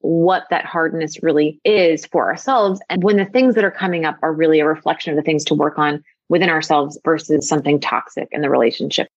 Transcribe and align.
what 0.00 0.44
that 0.50 0.64
hardness 0.64 1.22
really 1.22 1.60
is 1.64 2.06
for 2.06 2.28
ourselves. 2.28 2.80
And 2.88 3.02
when 3.02 3.16
the 3.16 3.26
things 3.26 3.54
that 3.54 3.64
are 3.64 3.70
coming 3.70 4.04
up 4.04 4.18
are 4.22 4.32
really 4.32 4.60
a 4.60 4.66
reflection 4.66 5.12
of 5.12 5.16
the 5.16 5.22
things 5.22 5.44
to 5.46 5.54
work 5.54 5.78
on 5.78 6.02
within 6.28 6.48
ourselves 6.48 6.98
versus 7.04 7.48
something 7.48 7.80
toxic 7.80 8.28
in 8.32 8.40
the 8.40 8.50
relationship. 8.50 9.08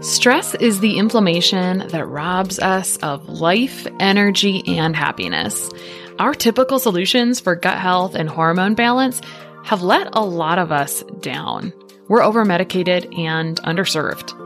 Stress 0.00 0.54
is 0.54 0.80
the 0.80 0.98
inflammation 0.98 1.88
that 1.88 2.06
robs 2.06 2.58
us 2.58 2.96
of 2.98 3.28
life, 3.28 3.86
energy, 3.98 4.62
and 4.66 4.94
happiness. 4.94 5.70
Our 6.18 6.34
typical 6.34 6.78
solutions 6.78 7.40
for 7.40 7.56
gut 7.56 7.78
health 7.78 8.14
and 8.14 8.28
hormone 8.28 8.74
balance 8.74 9.20
have 9.64 9.82
let 9.82 10.08
a 10.12 10.24
lot 10.24 10.58
of 10.58 10.70
us 10.70 11.02
down. 11.20 11.72
We're 12.08 12.22
over 12.22 12.44
medicated 12.44 13.12
and 13.18 13.60
underserved. 13.62 14.45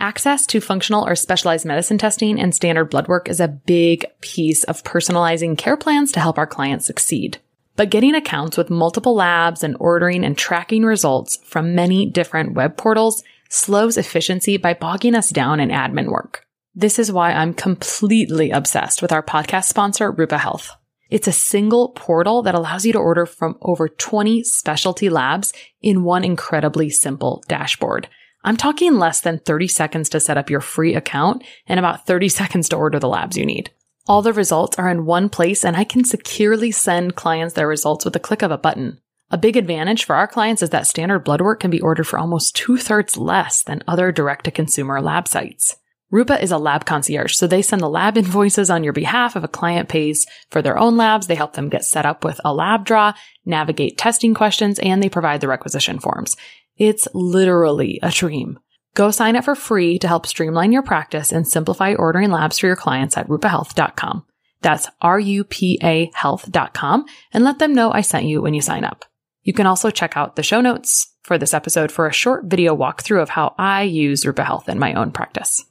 Access 0.00 0.46
to 0.46 0.60
functional 0.60 1.04
or 1.04 1.16
specialized 1.16 1.66
medicine 1.66 1.98
testing 1.98 2.40
and 2.40 2.54
standard 2.54 2.84
blood 2.84 3.08
work 3.08 3.28
is 3.28 3.40
a 3.40 3.48
big 3.48 4.06
piece 4.20 4.62
of 4.62 4.84
personalizing 4.84 5.58
care 5.58 5.76
plans 5.76 6.12
to 6.12 6.20
help 6.20 6.38
our 6.38 6.46
clients 6.46 6.86
succeed. 6.86 7.38
But 7.74 7.90
getting 7.90 8.14
accounts 8.14 8.56
with 8.56 8.70
multiple 8.70 9.16
labs 9.16 9.64
and 9.64 9.76
ordering 9.80 10.24
and 10.24 10.38
tracking 10.38 10.84
results 10.84 11.38
from 11.44 11.74
many 11.74 12.06
different 12.06 12.54
web 12.54 12.76
portals 12.76 13.24
slows 13.50 13.96
efficiency 13.96 14.56
by 14.56 14.72
bogging 14.74 15.16
us 15.16 15.30
down 15.30 15.58
in 15.58 15.70
admin 15.70 16.12
work. 16.12 16.44
This 16.76 17.00
is 17.00 17.10
why 17.10 17.32
I'm 17.32 17.52
completely 17.52 18.52
obsessed 18.52 19.02
with 19.02 19.10
our 19.10 19.22
podcast 19.22 19.64
sponsor, 19.64 20.12
Rupa 20.12 20.38
Health. 20.38 20.70
It's 21.10 21.26
a 21.26 21.32
single 21.32 21.88
portal 21.88 22.42
that 22.42 22.54
allows 22.54 22.86
you 22.86 22.92
to 22.92 22.98
order 23.00 23.26
from 23.26 23.58
over 23.62 23.88
20 23.88 24.44
specialty 24.44 25.08
labs 25.08 25.52
in 25.82 26.04
one 26.04 26.22
incredibly 26.22 26.88
simple 26.88 27.42
dashboard. 27.48 28.08
I'm 28.44 28.56
talking 28.56 28.98
less 28.98 29.20
than 29.20 29.40
30 29.40 29.68
seconds 29.68 30.08
to 30.10 30.20
set 30.20 30.38
up 30.38 30.50
your 30.50 30.60
free 30.60 30.94
account 30.94 31.42
and 31.66 31.78
about 31.78 32.06
30 32.06 32.28
seconds 32.40 32.68
to 32.68 32.76
order 32.76 32.98
the 32.98 33.08
labs 33.08 33.36
you 33.36 33.44
need. 33.44 33.70
All 34.06 34.22
the 34.22 34.32
results 34.32 34.78
are 34.78 34.88
in 34.88 35.04
one 35.04 35.28
place 35.28 35.64
and 35.64 35.76
I 35.76 35.84
can 35.84 36.04
securely 36.04 36.70
send 36.70 37.16
clients 37.16 37.54
their 37.54 37.68
results 37.68 38.04
with 38.04 38.16
a 38.16 38.20
click 38.20 38.42
of 38.42 38.50
a 38.50 38.58
button. 38.58 39.00
A 39.30 39.36
big 39.36 39.58
advantage 39.58 40.04
for 40.04 40.16
our 40.16 40.26
clients 40.26 40.62
is 40.62 40.70
that 40.70 40.86
standard 40.86 41.18
blood 41.20 41.42
work 41.42 41.60
can 41.60 41.70
be 41.70 41.82
ordered 41.82 42.06
for 42.06 42.18
almost 42.18 42.56
two 42.56 42.78
thirds 42.78 43.18
less 43.18 43.62
than 43.62 43.82
other 43.86 44.10
direct 44.10 44.46
to 44.46 44.50
consumer 44.50 45.02
lab 45.02 45.28
sites. 45.28 45.76
Rupa 46.10 46.42
is 46.42 46.50
a 46.50 46.56
lab 46.56 46.86
concierge, 46.86 47.34
so 47.34 47.46
they 47.46 47.60
send 47.60 47.82
the 47.82 47.90
lab 47.90 48.16
invoices 48.16 48.70
on 48.70 48.82
your 48.82 48.94
behalf 48.94 49.36
if 49.36 49.44
a 49.44 49.48
client 49.48 49.90
pays 49.90 50.26
for 50.50 50.62
their 50.62 50.78
own 50.78 50.96
labs. 50.96 51.26
They 51.26 51.34
help 51.34 51.52
them 51.52 51.68
get 51.68 51.84
set 51.84 52.06
up 52.06 52.24
with 52.24 52.40
a 52.42 52.54
lab 52.54 52.86
draw, 52.86 53.12
navigate 53.44 53.98
testing 53.98 54.32
questions, 54.32 54.78
and 54.78 55.02
they 55.02 55.10
provide 55.10 55.42
the 55.42 55.48
requisition 55.48 55.98
forms. 55.98 56.34
It's 56.78 57.08
literally 57.12 57.98
a 58.02 58.10
dream. 58.10 58.58
Go 58.94 59.10
sign 59.10 59.36
up 59.36 59.44
for 59.44 59.54
free 59.54 59.98
to 59.98 60.08
help 60.08 60.26
streamline 60.26 60.72
your 60.72 60.82
practice 60.82 61.32
and 61.32 61.46
simplify 61.46 61.94
ordering 61.94 62.30
labs 62.30 62.58
for 62.58 62.66
your 62.66 62.76
clients 62.76 63.16
at 63.16 63.28
rupahealth.com. 63.28 64.24
That's 64.60 64.88
R-U-P-A 65.00 66.10
health.com 66.14 67.04
and 67.32 67.44
let 67.44 67.58
them 67.58 67.74
know 67.74 67.92
I 67.92 68.00
sent 68.00 68.26
you 68.26 68.42
when 68.42 68.54
you 68.54 68.60
sign 68.60 68.84
up. 68.84 69.04
You 69.42 69.52
can 69.52 69.66
also 69.66 69.90
check 69.90 70.16
out 70.16 70.36
the 70.36 70.42
show 70.42 70.60
notes 70.60 71.14
for 71.22 71.38
this 71.38 71.54
episode 71.54 71.92
for 71.92 72.06
a 72.06 72.12
short 72.12 72.44
video 72.46 72.76
walkthrough 72.76 73.22
of 73.22 73.28
how 73.28 73.54
I 73.58 73.82
use 73.82 74.26
Rupa 74.26 74.44
Health 74.44 74.68
in 74.68 74.78
my 74.78 74.94
own 74.94 75.10
practice. 75.10 75.64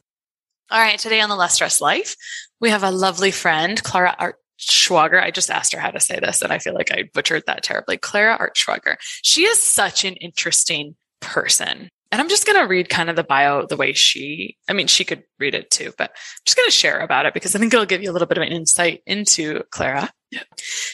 All 0.69 0.79
right. 0.79 0.99
Today 0.99 1.21
on 1.21 1.29
the 1.29 1.35
Less 1.35 1.53
Stress 1.53 1.79
Life, 1.79 2.15
we 2.59 2.69
have 2.69 2.83
a 2.83 2.91
lovely 2.91 3.31
friend, 3.31 3.81
Clara 3.81 4.15
Art 4.19 4.35
Schwager. 4.59 5.21
I 5.21 5.31
just 5.31 5.49
asked 5.49 5.73
her 5.73 5.79
how 5.79 5.91
to 5.91 5.99
say 5.99 6.19
this, 6.19 6.41
and 6.41 6.51
I 6.51 6.59
feel 6.59 6.73
like 6.73 6.91
I 6.91 7.09
butchered 7.13 7.43
that 7.47 7.63
terribly. 7.63 7.97
Clara 7.97 8.37
Artschwager. 8.37 8.95
She 9.23 9.43
is 9.43 9.61
such 9.61 10.05
an 10.05 10.15
interesting 10.15 10.95
person. 11.21 11.89
And 12.11 12.21
I'm 12.21 12.29
just 12.29 12.45
going 12.45 12.59
to 12.59 12.67
read 12.67 12.89
kind 12.89 13.09
of 13.09 13.17
the 13.17 13.23
bio 13.23 13.65
the 13.65 13.75
way 13.75 13.91
she, 13.91 14.55
I 14.69 14.73
mean, 14.73 14.87
she 14.87 15.03
could 15.03 15.23
read 15.39 15.53
it 15.53 15.69
too, 15.69 15.91
but 15.97 16.11
I'm 16.11 16.41
just 16.45 16.55
going 16.55 16.67
to 16.67 16.71
share 16.71 16.99
about 16.99 17.25
it 17.25 17.33
because 17.33 17.53
I 17.53 17.59
think 17.59 17.73
it'll 17.73 17.85
give 17.85 18.01
you 18.01 18.09
a 18.09 18.13
little 18.13 18.27
bit 18.27 18.37
of 18.37 18.43
an 18.43 18.53
insight 18.53 19.01
into 19.05 19.63
Clara. 19.71 20.09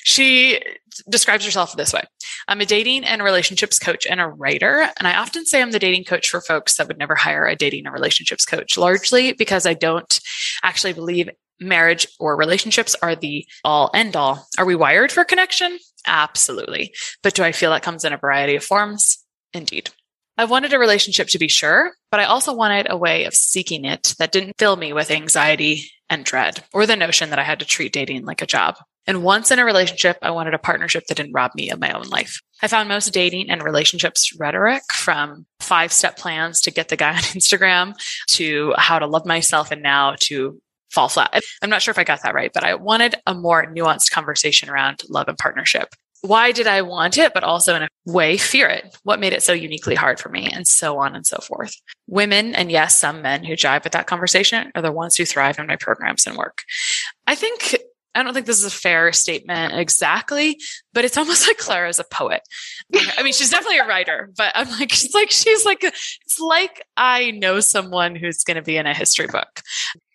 She 0.04 0.60
describes 1.10 1.46
herself 1.46 1.76
this 1.76 1.94
way 1.94 2.04
I'm 2.48 2.62
a 2.62 2.66
dating 2.66 3.04
and 3.04 3.24
relationships 3.24 3.80
coach 3.80 4.06
and 4.06 4.20
a 4.20 4.28
writer. 4.28 4.90
And 4.98 5.08
I 5.08 5.16
often 5.16 5.46
say 5.46 5.62
I'm 5.62 5.72
the 5.72 5.80
dating 5.80 6.04
coach 6.06 6.30
for 6.30 6.42
folks 6.42 6.78
that 6.78 6.88
would 6.88 6.98
never 6.98 7.16
hire 7.16 7.46
a 7.46 7.56
dating 7.56 7.88
or 7.88 7.92
relationships 7.92 8.46
coach, 8.46 8.78
largely 8.78 9.34
because 9.34 9.66
I 9.66 9.74
don't 9.74 10.20
actually 10.62 10.94
believe 10.94 11.30
marriage 11.60 12.08
or 12.20 12.36
relationships 12.36 12.96
are 13.02 13.16
the 13.16 13.46
all 13.64 13.90
end 13.94 14.16
all. 14.16 14.48
Are 14.58 14.66
we 14.66 14.76
wired 14.76 15.12
for 15.12 15.24
connection? 15.24 15.78
Absolutely. 16.06 16.94
But 17.22 17.36
do 17.36 17.44
I 17.44 17.52
feel 17.52 17.72
that 17.72 17.84
comes 17.84 18.04
in 18.04 18.14
a 18.14 18.18
variety 18.18 18.56
of 18.56 18.64
forms? 18.64 19.24
Indeed. 19.54 19.90
I 20.38 20.46
wanted 20.46 20.74
a 20.74 20.80
relationship 20.80 21.28
to 21.30 21.40
be 21.40 21.48
sure, 21.48 21.94
but 22.10 22.20
I 22.20 22.26
also 22.26 22.56
wanted 22.56 22.88
a 22.90 22.98
way 22.98 23.26
of 23.26 23.36
seeking 23.36 23.86
it 23.86 24.16
that 24.18 24.32
didn't 24.32 24.58
fill 24.58 24.76
me 24.76 24.92
with 24.92 25.12
anxiety 25.12 25.92
and 26.10 26.26
dread 26.26 26.64
or 26.74 26.86
the 26.86 26.96
notion 26.96 27.30
that 27.30 27.40
I 27.40 27.44
had 27.44 27.60
to 27.60 27.66
treat 27.66 27.94
dating 27.94 28.26
like 28.26 28.42
a 28.42 28.48
job. 28.48 28.76
And 29.06 29.24
once 29.24 29.52
in 29.52 29.60
a 29.60 29.66
relationship, 29.66 30.18
I 30.22 30.32
wanted 30.32 30.54
a 30.54 30.60
partnership 30.60 31.06
that 31.08 31.18
didn't 31.18 31.34
rob 31.34 31.52
me 31.56 31.70
of 31.70 31.80
my 31.80 31.92
own 31.92 32.08
life. 32.08 32.42
I 32.62 32.68
found 32.68 32.88
most 32.88 33.14
dating 33.14 33.50
and 33.50 33.62
relationships 33.62 34.36
rhetoric 34.40 34.84
from 34.94 35.46
five 35.60 35.92
step 35.92 36.18
plans 36.18 36.62
to 36.62 36.72
get 36.72 36.90
the 36.90 36.96
guy 36.96 37.12
on 37.16 37.22
Instagram 37.22 37.96
to 38.30 38.74
how 38.78 39.00
to 39.00 39.08
love 39.08 39.26
myself 39.26 39.72
and 39.72 39.84
now 39.84 40.16
to 40.22 40.60
fall 40.94 41.10
flat. 41.10 41.42
I'm 41.62 41.70
not 41.70 41.82
sure 41.82 41.92
if 41.92 41.98
I 41.98 42.04
got 42.04 42.22
that 42.24 42.36
right, 42.36 42.52
but 42.54 42.64
I 42.64 42.76
wanted 42.76 43.16
a 43.26 43.34
more 43.34 43.66
nuanced 43.66 44.12
conversation 44.12 44.70
around 44.70 45.02
love 45.10 45.28
and 45.28 45.38
partnership. 45.38 45.90
Why 46.22 46.54
did 46.54 46.68
I 46.68 46.84
want 46.84 47.18
it, 47.18 47.34
but 47.34 47.44
also 47.44 47.76
in 47.76 47.84
a 47.84 47.90
way 48.06 48.38
fear 48.38 48.70
it? 48.70 48.98
What 49.04 49.20
made 49.20 49.34
it 49.34 49.44
so 49.44 49.52
uniquely 49.52 49.96
hard 49.96 50.22
for 50.22 50.30
me? 50.30 50.50
And 50.50 50.66
so 50.66 50.98
on 50.98 51.16
and 51.16 51.26
so 51.26 51.38
forth. 51.42 51.76
Women, 52.08 52.56
and 52.56 52.72
yes, 52.72 52.98
some 52.98 53.22
men 53.22 53.44
who 53.44 53.56
jive 53.56 53.84
with 53.84 53.92
that 53.92 54.08
conversation 54.08 54.72
are 54.74 54.82
the 54.82 54.92
ones 54.92 55.18
who 55.18 55.26
thrive 55.26 55.60
in 55.60 55.68
my 55.68 55.76
programs 55.76 56.26
and 56.26 56.38
work. 56.38 56.64
I 57.28 57.36
think 57.36 57.76
I 58.16 58.22
don't 58.22 58.34
think 58.34 58.46
this 58.46 58.60
is 58.60 58.66
a 58.66 58.70
fair 58.70 59.12
statement 59.12 59.74
exactly, 59.74 60.60
but 60.94 61.04
it's 61.04 61.18
almost 61.18 61.48
like 61.48 61.58
Clara 61.58 61.90
is 61.90 62.00
a 62.00 62.04
poet. 62.06 62.42
I 63.18 63.24
mean, 63.24 63.34
she's 63.34 63.50
definitely 63.50 63.80
a 63.80 63.88
writer, 63.88 64.30
but 64.38 64.52
I'm 64.56 64.70
like, 64.70 64.92
she's 64.94 65.14
like, 65.14 65.32
she's 65.32 65.66
like, 65.66 65.84
it's 65.84 66.40
like 66.40 66.86
I 66.96 67.32
know 67.32 67.60
someone 67.60 68.16
who's 68.16 68.44
going 68.44 68.56
to 68.56 68.62
be 68.62 68.78
in 68.78 68.86
a 68.86 68.94
history 68.94 69.28
book. 69.28 69.62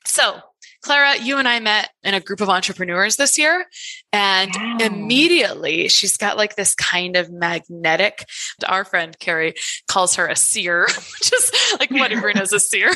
So 0.05 0.41
Clara, 0.83 1.17
you 1.17 1.39
and 1.39 1.49
I 1.49 1.61
met 1.61 1.91
in 2.03 2.15
a 2.15 2.21
group 2.21 2.41
of 2.41 2.49
entrepreneurs 2.49 3.17
this 3.17 3.39
year, 3.39 3.67
and 4.13 4.51
wow. 4.55 4.79
immediately 4.81 5.89
she's 5.89 6.17
got 6.17 6.37
like 6.37 6.57
this 6.57 6.75
kind 6.75 7.17
of 7.17 7.31
magnetic. 7.31 8.25
Our 8.67 8.85
friend 8.85 9.19
Carrie 9.19 9.55
calls 9.89 10.15
her 10.17 10.27
a 10.27 10.37
seer, 10.37 10.83
which 10.87 11.33
is 11.33 11.53
like 11.79 11.91
what 11.91 12.13
everyone 12.13 12.41
is 12.41 12.53
a 12.53 12.61
seer. 12.61 12.91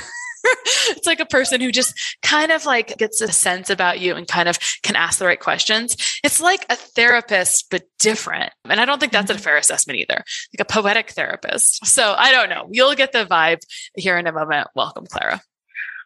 it's 0.91 1.07
like 1.07 1.21
a 1.21 1.27
person 1.27 1.61
who 1.61 1.71
just 1.71 1.95
kind 2.23 2.51
of 2.53 2.67
like 2.67 2.97
gets 2.99 3.21
a 3.21 3.31
sense 3.31 3.71
about 3.71 4.01
you 4.01 4.15
and 4.15 4.27
kind 4.27 4.49
of 4.49 4.59
can 4.83 4.97
ask 4.97 5.19
the 5.19 5.27
right 5.27 5.41
questions. 5.41 5.97
It's 6.25 6.41
like 6.41 6.67
a 6.69 6.77
therapist, 6.77 7.67
but 7.71 7.85
different. 7.99 8.53
And 8.65 8.81
I 8.81 8.85
don't 8.85 8.99
think 8.99 9.13
that's 9.13 9.31
a 9.31 9.35
mm-hmm. 9.35 9.43
fair 9.43 9.57
assessment 9.57 9.99
either, 9.99 10.25
like 10.57 10.61
a 10.61 10.65
poetic 10.65 11.11
therapist. 11.11 11.87
So 11.87 12.15
I 12.17 12.33
don't 12.33 12.49
know. 12.49 12.69
You'll 12.71 12.95
get 12.95 13.13
the 13.13 13.25
vibe 13.25 13.61
here 13.97 14.19
in 14.19 14.27
a 14.27 14.33
moment. 14.33 14.69
Welcome, 14.75 15.07
Clara. 15.07 15.41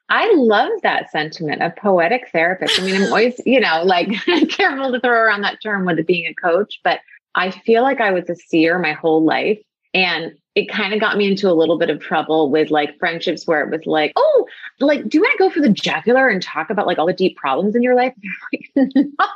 I 0.09 0.33
love 0.35 0.71
that 0.83 1.11
sentiment, 1.11 1.63
of 1.63 1.75
poetic 1.77 2.29
therapist. 2.31 2.81
I 2.81 2.85
mean, 2.85 2.97
I'm 2.97 3.09
always, 3.09 3.41
you 3.47 3.61
know, 3.61 3.83
like 3.85 4.09
careful 4.51 4.93
to 4.93 5.01
throw 5.01 5.19
around 5.19 5.43
that 5.43 5.63
term 5.63 5.85
with 5.85 5.99
it 5.99 6.07
being 6.07 6.27
a 6.27 6.35
coach, 6.35 6.81
but 6.85 7.01
I 7.35 7.51
feel 7.51 7.83
like 7.83 8.01
I 8.01 8.13
was 8.13 8.31
a 8.31 8.37
seer 8.37 8.79
my 8.79 8.93
whole 8.93 9.25
life. 9.25 9.59
And 9.93 10.37
it 10.55 10.71
kind 10.71 10.95
of 10.95 11.01
got 11.01 11.17
me 11.17 11.31
into 11.31 11.51
a 11.51 11.53
little 11.53 11.79
bit 11.79 11.91
of 11.91 12.01
trouble 12.01 12.51
with 12.51 12.71
like 12.71 12.99
friendships 12.99 13.47
where 13.47 13.63
it 13.63 13.71
was 13.71 13.85
like, 13.87 14.13
oh, 14.17 14.47
like, 14.81 15.07
do 15.07 15.19
you 15.19 15.23
want 15.23 15.33
to 15.33 15.39
go 15.39 15.51
for 15.51 15.61
the 15.61 15.69
jugular 15.69 16.29
and 16.29 16.43
talk 16.43 16.71
about 16.71 16.87
like 16.87 16.99
all 16.99 17.07
the 17.07 17.13
deep 17.13 17.37
problems 17.37 17.75
in 17.75 17.83
your 17.83 17.95
life? 17.95 18.15
Like, 18.53 18.87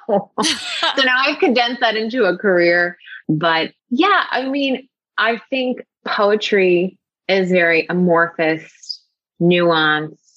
no. 0.09 0.31
so 0.37 1.03
now 1.03 1.17
I've 1.19 1.39
condensed 1.39 1.81
that 1.81 1.97
into 1.97 2.25
a 2.25 2.37
career. 2.39 2.97
But 3.29 3.73
yeah, 3.91 4.25
I 4.31 4.49
mean, 4.49 4.89
I 5.19 5.41
think 5.51 5.83
poetry 6.07 6.99
is 7.29 7.51
very 7.51 7.87
amorphous, 7.89 9.03
nuanced, 9.41 10.30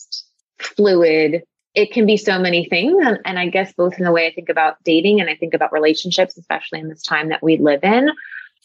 fluid. 0.65 1.43
It 1.75 1.91
can 1.91 2.05
be 2.05 2.17
so 2.17 2.39
many 2.39 2.65
things. 2.65 2.95
And, 3.05 3.19
and 3.25 3.39
I 3.39 3.47
guess 3.47 3.73
both 3.73 3.97
in 3.97 4.03
the 4.03 4.11
way 4.11 4.27
I 4.27 4.33
think 4.33 4.49
about 4.49 4.83
dating 4.83 5.19
and 5.19 5.29
I 5.29 5.35
think 5.35 5.53
about 5.53 5.71
relationships, 5.71 6.37
especially 6.37 6.79
in 6.79 6.89
this 6.89 7.01
time 7.01 7.29
that 7.29 7.43
we 7.43 7.57
live 7.57 7.83
in. 7.83 8.09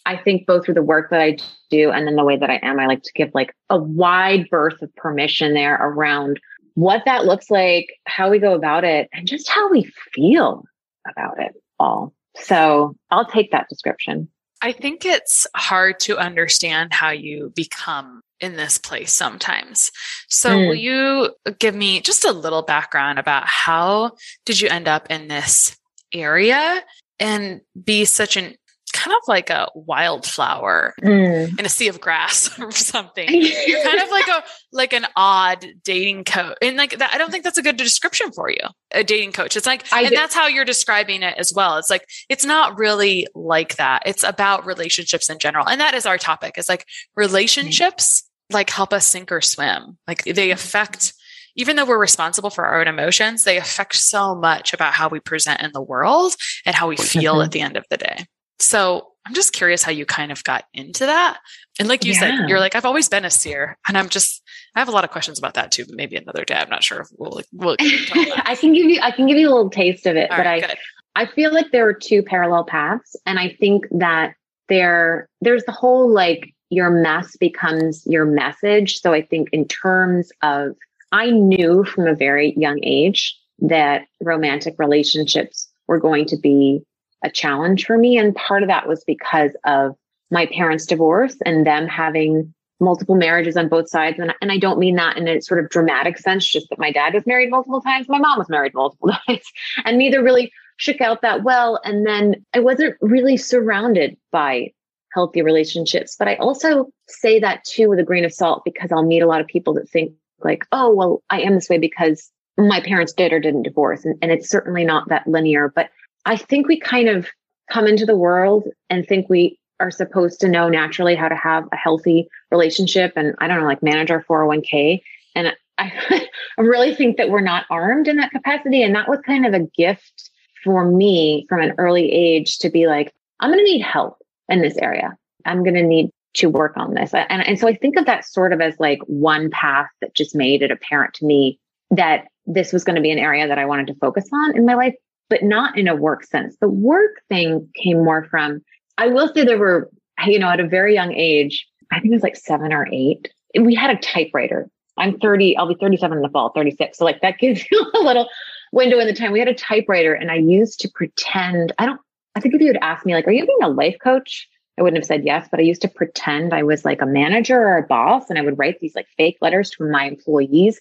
I 0.06 0.16
think 0.16 0.46
both 0.46 0.64
through 0.64 0.74
the 0.74 0.82
work 0.82 1.10
that 1.10 1.20
I 1.20 1.36
do 1.70 1.90
and 1.90 2.06
then 2.06 2.16
the 2.16 2.24
way 2.24 2.36
that 2.36 2.50
I 2.50 2.60
am, 2.62 2.80
I 2.80 2.86
like 2.86 3.02
to 3.02 3.12
give 3.14 3.30
like 3.34 3.54
a 3.68 3.78
wide 3.78 4.48
berth 4.50 4.80
of 4.80 4.94
permission 4.96 5.54
there 5.54 5.74
around 5.74 6.40
what 6.74 7.02
that 7.04 7.24
looks 7.24 7.50
like, 7.50 7.88
how 8.06 8.30
we 8.30 8.38
go 8.38 8.54
about 8.54 8.84
it, 8.84 9.08
and 9.12 9.26
just 9.26 9.48
how 9.48 9.70
we 9.70 9.90
feel 10.14 10.64
about 11.10 11.38
it 11.40 11.52
all. 11.78 12.14
So 12.36 12.94
I'll 13.10 13.26
take 13.26 13.50
that 13.50 13.68
description. 13.68 14.28
I 14.62 14.72
think 14.72 15.04
it's 15.04 15.46
hard 15.54 16.00
to 16.00 16.18
understand 16.18 16.92
how 16.92 17.10
you 17.10 17.52
become 17.54 18.22
in 18.40 18.56
this 18.56 18.78
place 18.78 19.12
sometimes. 19.12 19.90
So 20.28 20.50
mm. 20.50 20.68
will 20.68 20.74
you 20.74 21.30
give 21.58 21.74
me 21.74 22.00
just 22.00 22.24
a 22.24 22.32
little 22.32 22.62
background 22.62 23.18
about 23.18 23.46
how 23.46 24.12
did 24.44 24.60
you 24.60 24.68
end 24.68 24.88
up 24.88 25.10
in 25.10 25.28
this 25.28 25.76
area 26.12 26.82
and 27.18 27.60
be 27.84 28.04
such 28.04 28.36
an 28.36 28.54
kind 28.92 29.14
of 29.14 29.22
like 29.28 29.50
a 29.50 29.68
wildflower 29.74 30.94
mm. 31.02 31.58
in 31.58 31.66
a 31.66 31.68
sea 31.68 31.88
of 31.88 32.00
grass 32.00 32.58
or 32.58 32.70
something. 32.72 33.28
You're 33.28 33.82
kind 33.82 34.00
of 34.00 34.08
like 34.10 34.28
a 34.28 34.42
like 34.72 34.92
an 34.92 35.06
odd 35.16 35.64
dating 35.84 36.24
coach, 36.24 36.56
and 36.62 36.76
like 36.76 36.98
that. 36.98 37.12
I 37.12 37.18
don't 37.18 37.30
think 37.30 37.44
that's 37.44 37.58
a 37.58 37.62
good 37.62 37.76
description 37.76 38.32
for 38.32 38.50
you. 38.50 38.58
A 38.92 39.04
dating 39.04 39.32
coach. 39.32 39.56
It's 39.56 39.66
like, 39.66 39.84
I 39.92 40.02
and 40.02 40.16
that's 40.16 40.34
how 40.34 40.46
you're 40.46 40.64
describing 40.64 41.22
it 41.22 41.36
as 41.38 41.52
well. 41.54 41.76
It's 41.76 41.90
like 41.90 42.06
it's 42.28 42.44
not 42.44 42.78
really 42.78 43.26
like 43.34 43.76
that. 43.76 44.02
It's 44.06 44.22
about 44.22 44.66
relationships 44.66 45.30
in 45.30 45.38
general, 45.38 45.68
and 45.68 45.80
that 45.80 45.94
is 45.94 46.06
our 46.06 46.18
topic. 46.18 46.54
It's 46.56 46.68
like 46.68 46.84
relationships. 47.16 48.24
Like 48.50 48.70
help 48.70 48.92
us 48.92 49.06
sink 49.06 49.30
or 49.30 49.40
swim. 49.40 49.98
Like 50.06 50.24
they 50.24 50.50
affect 50.50 51.12
even 51.58 51.74
though 51.74 51.84
we're 51.84 51.98
responsible 51.98 52.50
for 52.50 52.64
our 52.64 52.80
own 52.80 52.86
emotions, 52.86 53.42
they 53.42 53.58
affect 53.58 53.96
so 53.96 54.36
much 54.36 54.72
about 54.72 54.94
how 54.94 55.08
we 55.08 55.18
present 55.18 55.60
in 55.60 55.72
the 55.72 55.82
world 55.82 56.34
and 56.64 56.74
how 56.74 56.86
we 56.86 56.96
feel 56.96 57.34
mm-hmm. 57.34 57.42
at 57.42 57.50
the 57.50 57.60
end 57.60 57.76
of 57.76 57.84
the 57.90 57.96
day. 57.96 58.24
So 58.60 59.08
I'm 59.26 59.34
just 59.34 59.52
curious 59.52 59.82
how 59.82 59.90
you 59.90 60.06
kind 60.06 60.30
of 60.30 60.42
got 60.44 60.64
into 60.72 61.04
that. 61.06 61.38
And 61.80 61.88
like 61.88 62.04
you 62.04 62.12
yeah. 62.12 62.20
said, 62.20 62.48
you're 62.48 62.60
like, 62.60 62.76
I've 62.76 62.84
always 62.84 63.08
been 63.08 63.24
a 63.24 63.30
seer. 63.30 63.76
And 63.88 63.98
I'm 63.98 64.08
just, 64.08 64.40
I 64.76 64.78
have 64.78 64.88
a 64.88 64.92
lot 64.92 65.02
of 65.02 65.10
questions 65.10 65.38
about 65.38 65.54
that 65.54 65.72
too, 65.72 65.84
but 65.84 65.96
maybe 65.96 66.16
another 66.16 66.44
day. 66.44 66.54
I'm 66.54 66.70
not 66.70 66.84
sure 66.84 67.00
if 67.00 67.08
we'll, 67.18 67.42
we'll 67.52 67.76
I 67.80 68.56
can 68.58 68.72
give 68.72 68.86
you, 68.86 69.00
I 69.02 69.10
can 69.10 69.26
give 69.26 69.36
you 69.36 69.48
a 69.48 69.52
little 69.52 69.68
taste 69.68 70.06
of 70.06 70.16
it, 70.16 70.30
All 70.30 70.36
but 70.36 70.46
right, 70.46 70.64
I, 70.64 70.66
good. 70.68 70.76
I 71.16 71.26
feel 71.26 71.52
like 71.52 71.72
there 71.72 71.88
are 71.88 71.92
two 71.92 72.22
parallel 72.22 72.64
paths. 72.64 73.16
And 73.26 73.36
I 73.38 73.56
think 73.58 73.84
that 73.98 74.34
there, 74.68 75.28
there's 75.40 75.64
the 75.64 75.72
whole 75.72 76.08
like 76.12 76.54
your 76.70 76.90
mess 76.90 77.36
becomes 77.36 78.02
your 78.06 78.24
message. 78.24 79.00
So 79.00 79.12
I 79.12 79.22
think 79.22 79.48
in 79.52 79.66
terms 79.66 80.30
of, 80.42 80.76
I 81.12 81.30
knew 81.30 81.84
from 81.84 82.06
a 82.06 82.14
very 82.14 82.54
young 82.56 82.80
age 82.82 83.36
that 83.60 84.02
romantic 84.20 84.74
relationships 84.78 85.68
were 85.86 85.98
going 85.98 86.26
to 86.26 86.36
be 86.36 86.82
a 87.24 87.30
challenge 87.30 87.86
for 87.86 87.98
me. 87.98 88.18
And 88.18 88.34
part 88.34 88.62
of 88.62 88.68
that 88.68 88.86
was 88.86 89.02
because 89.04 89.52
of 89.64 89.96
my 90.30 90.46
parents' 90.46 90.86
divorce 90.86 91.36
and 91.44 91.66
them 91.66 91.86
having 91.86 92.52
multiple 92.80 93.16
marriages 93.16 93.56
on 93.56 93.68
both 93.68 93.88
sides. 93.88 94.18
And, 94.18 94.32
and 94.40 94.52
I 94.52 94.58
don't 94.58 94.78
mean 94.78 94.94
that 94.96 95.16
in 95.16 95.26
a 95.26 95.40
sort 95.40 95.62
of 95.62 95.70
dramatic 95.70 96.18
sense, 96.18 96.46
just 96.46 96.68
that 96.70 96.78
my 96.78 96.92
dad 96.92 97.14
was 97.14 97.26
married 97.26 97.50
multiple 97.50 97.80
times, 97.80 98.08
my 98.08 98.18
mom 98.18 98.38
was 98.38 98.48
married 98.48 98.74
multiple 98.74 99.10
times, 99.26 99.42
and 99.84 99.98
neither 99.98 100.22
really 100.22 100.52
shook 100.76 101.00
out 101.00 101.22
that 101.22 101.42
well. 101.42 101.80
And 101.84 102.06
then 102.06 102.44
I 102.54 102.60
wasn't 102.60 102.96
really 103.00 103.36
surrounded 103.36 104.16
by 104.30 104.72
healthy 105.12 105.42
relationships. 105.42 106.16
But 106.18 106.28
I 106.28 106.36
also 106.36 106.90
say 107.06 107.38
that 107.40 107.64
too 107.64 107.88
with 107.88 107.98
a 107.98 108.04
grain 108.04 108.24
of 108.24 108.32
salt 108.32 108.62
because 108.64 108.92
I'll 108.92 109.04
meet 109.04 109.22
a 109.22 109.26
lot 109.26 109.40
of 109.40 109.46
people 109.46 109.74
that 109.74 109.88
think 109.88 110.12
like, 110.42 110.64
oh, 110.72 110.92
well, 110.94 111.22
I 111.30 111.40
am 111.40 111.54
this 111.54 111.68
way 111.68 111.78
because 111.78 112.30
my 112.56 112.80
parents 112.80 113.12
did 113.12 113.32
or 113.32 113.40
didn't 113.40 113.62
divorce. 113.62 114.04
And, 114.04 114.16
and 114.22 114.30
it's 114.30 114.48
certainly 114.48 114.84
not 114.84 115.08
that 115.08 115.26
linear. 115.26 115.72
But 115.74 115.90
I 116.24 116.36
think 116.36 116.68
we 116.68 116.78
kind 116.78 117.08
of 117.08 117.28
come 117.70 117.86
into 117.86 118.06
the 118.06 118.16
world 118.16 118.64
and 118.90 119.06
think 119.06 119.28
we 119.28 119.58
are 119.80 119.90
supposed 119.90 120.40
to 120.40 120.48
know 120.48 120.68
naturally 120.68 121.14
how 121.14 121.28
to 121.28 121.36
have 121.36 121.64
a 121.72 121.76
healthy 121.76 122.28
relationship 122.50 123.12
and 123.16 123.34
I 123.38 123.46
don't 123.46 123.60
know, 123.60 123.66
like 123.66 123.82
manage 123.82 124.10
our 124.10 124.24
401k. 124.24 125.02
And 125.34 125.48
I, 125.78 125.92
I 126.58 126.62
really 126.62 126.94
think 126.94 127.16
that 127.16 127.30
we're 127.30 127.40
not 127.40 127.66
armed 127.70 128.08
in 128.08 128.16
that 128.16 128.32
capacity. 128.32 128.82
And 128.82 128.94
that 128.94 129.08
was 129.08 129.20
kind 129.24 129.46
of 129.46 129.54
a 129.54 129.66
gift 129.76 130.30
for 130.64 130.84
me 130.90 131.46
from 131.48 131.60
an 131.60 131.74
early 131.78 132.10
age 132.10 132.58
to 132.58 132.70
be 132.70 132.86
like, 132.86 133.14
I'm 133.40 133.50
going 133.50 133.64
to 133.64 133.70
need 133.70 133.82
help 133.82 134.18
in 134.48 134.62
this 134.62 134.76
area. 134.78 135.16
I'm 135.44 135.62
going 135.62 135.74
to 135.74 135.82
need 135.82 136.10
to 136.34 136.48
work 136.48 136.76
on 136.76 136.94
this. 136.94 137.12
And, 137.14 137.46
and 137.46 137.58
so 137.58 137.68
I 137.68 137.74
think 137.74 137.96
of 137.96 138.06
that 138.06 138.24
sort 138.24 138.52
of 138.52 138.60
as 138.60 138.74
like 138.78 138.98
one 139.06 139.50
path 139.50 139.88
that 140.00 140.14
just 140.14 140.34
made 140.34 140.62
it 140.62 140.70
apparent 140.70 141.14
to 141.14 141.26
me 141.26 141.58
that 141.90 142.26
this 142.46 142.72
was 142.72 142.84
going 142.84 142.96
to 142.96 143.02
be 143.02 143.10
an 143.10 143.18
area 143.18 143.48
that 143.48 143.58
I 143.58 143.66
wanted 143.66 143.86
to 143.88 143.94
focus 143.94 144.28
on 144.32 144.56
in 144.56 144.66
my 144.66 144.74
life 144.74 144.94
but 145.28 145.42
not 145.42 145.78
in 145.78 145.88
a 145.88 145.96
work 145.96 146.24
sense. 146.24 146.56
The 146.60 146.68
work 146.68 147.16
thing 147.28 147.68
came 147.74 148.04
more 148.04 148.24
from, 148.24 148.62
I 148.96 149.08
will 149.08 149.32
say 149.32 149.44
there 149.44 149.58
were, 149.58 149.90
you 150.26 150.38
know, 150.38 150.48
at 150.48 150.60
a 150.60 150.66
very 150.66 150.94
young 150.94 151.12
age, 151.12 151.66
I 151.92 152.00
think 152.00 152.12
it 152.12 152.16
was 152.16 152.22
like 152.22 152.36
seven 152.36 152.72
or 152.72 152.86
eight, 152.92 153.30
we 153.58 153.74
had 153.74 153.90
a 153.90 153.98
typewriter. 153.98 154.70
I'm 154.96 155.18
30, 155.18 155.56
I'll 155.56 155.68
be 155.68 155.76
37 155.80 156.18
in 156.18 156.22
the 156.22 156.28
fall, 156.28 156.50
36. 156.54 156.98
So 156.98 157.04
like 157.04 157.20
that 157.20 157.38
gives 157.40 157.64
you 157.70 157.90
a 157.94 157.98
little 157.98 158.28
window 158.72 158.98
in 158.98 159.06
the 159.06 159.14
time. 159.14 159.32
We 159.32 159.38
had 159.38 159.48
a 159.48 159.54
typewriter 159.54 160.14
and 160.14 160.30
I 160.30 160.36
used 160.36 160.80
to 160.80 160.88
pretend, 160.88 161.72
I 161.78 161.86
don't, 161.86 162.00
I 162.38 162.40
think 162.40 162.54
if 162.54 162.60
you 162.60 162.68
had 162.68 162.78
asked 162.82 163.04
me 163.04 163.14
like, 163.14 163.26
are 163.26 163.32
you 163.32 163.44
being 163.44 163.58
a 163.62 163.68
life 163.68 163.96
coach? 164.00 164.48
I 164.78 164.82
wouldn't 164.82 165.02
have 165.02 165.06
said 165.06 165.24
yes, 165.24 165.48
but 165.50 165.58
I 165.58 165.64
used 165.64 165.82
to 165.82 165.88
pretend 165.88 166.54
I 166.54 166.62
was 166.62 166.84
like 166.84 167.02
a 167.02 167.06
manager 167.06 167.60
or 167.60 167.78
a 167.78 167.82
boss 167.82 168.30
and 168.30 168.38
I 168.38 168.42
would 168.42 168.56
write 168.56 168.78
these 168.78 168.94
like 168.94 169.08
fake 169.16 169.38
letters 169.40 169.70
to 169.70 169.90
my 169.90 170.04
employees, 170.04 170.80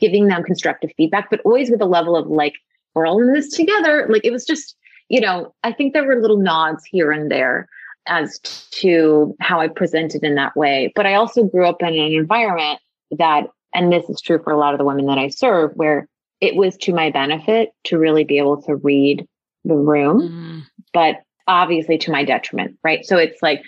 giving 0.00 0.28
them 0.28 0.42
constructive 0.42 0.90
feedback, 0.96 1.28
but 1.28 1.42
always 1.44 1.70
with 1.70 1.82
a 1.82 1.86
level 1.86 2.16
of 2.16 2.26
like 2.28 2.54
we're 2.94 3.06
all 3.06 3.20
in 3.20 3.34
this 3.34 3.54
together. 3.54 4.06
Like 4.08 4.24
it 4.24 4.32
was 4.32 4.46
just, 4.46 4.76
you 5.10 5.20
know, 5.20 5.54
I 5.62 5.72
think 5.72 5.92
there 5.92 6.06
were 6.06 6.22
little 6.22 6.40
nods 6.40 6.86
here 6.86 7.12
and 7.12 7.30
there 7.30 7.68
as 8.06 8.38
to 8.70 9.36
how 9.40 9.60
I 9.60 9.68
presented 9.68 10.24
in 10.24 10.36
that 10.36 10.56
way. 10.56 10.90
But 10.96 11.04
I 11.04 11.14
also 11.14 11.44
grew 11.44 11.66
up 11.66 11.82
in 11.82 11.88
an 11.88 11.94
environment 11.94 12.80
that, 13.18 13.48
and 13.74 13.92
this 13.92 14.08
is 14.08 14.22
true 14.22 14.40
for 14.42 14.54
a 14.54 14.58
lot 14.58 14.72
of 14.72 14.78
the 14.78 14.86
women 14.86 15.04
that 15.04 15.18
I 15.18 15.28
serve, 15.28 15.72
where 15.74 16.08
it 16.40 16.56
was 16.56 16.78
to 16.78 16.94
my 16.94 17.10
benefit 17.10 17.72
to 17.84 17.98
really 17.98 18.24
be 18.24 18.38
able 18.38 18.62
to 18.62 18.76
read 18.76 19.28
the 19.64 19.76
room, 19.76 20.20
mm. 20.22 20.62
But 20.92 21.16
obviously 21.46 21.98
to 21.98 22.10
my 22.10 22.24
detriment, 22.24 22.76
right? 22.84 23.04
So 23.04 23.16
it's 23.16 23.42
like 23.42 23.62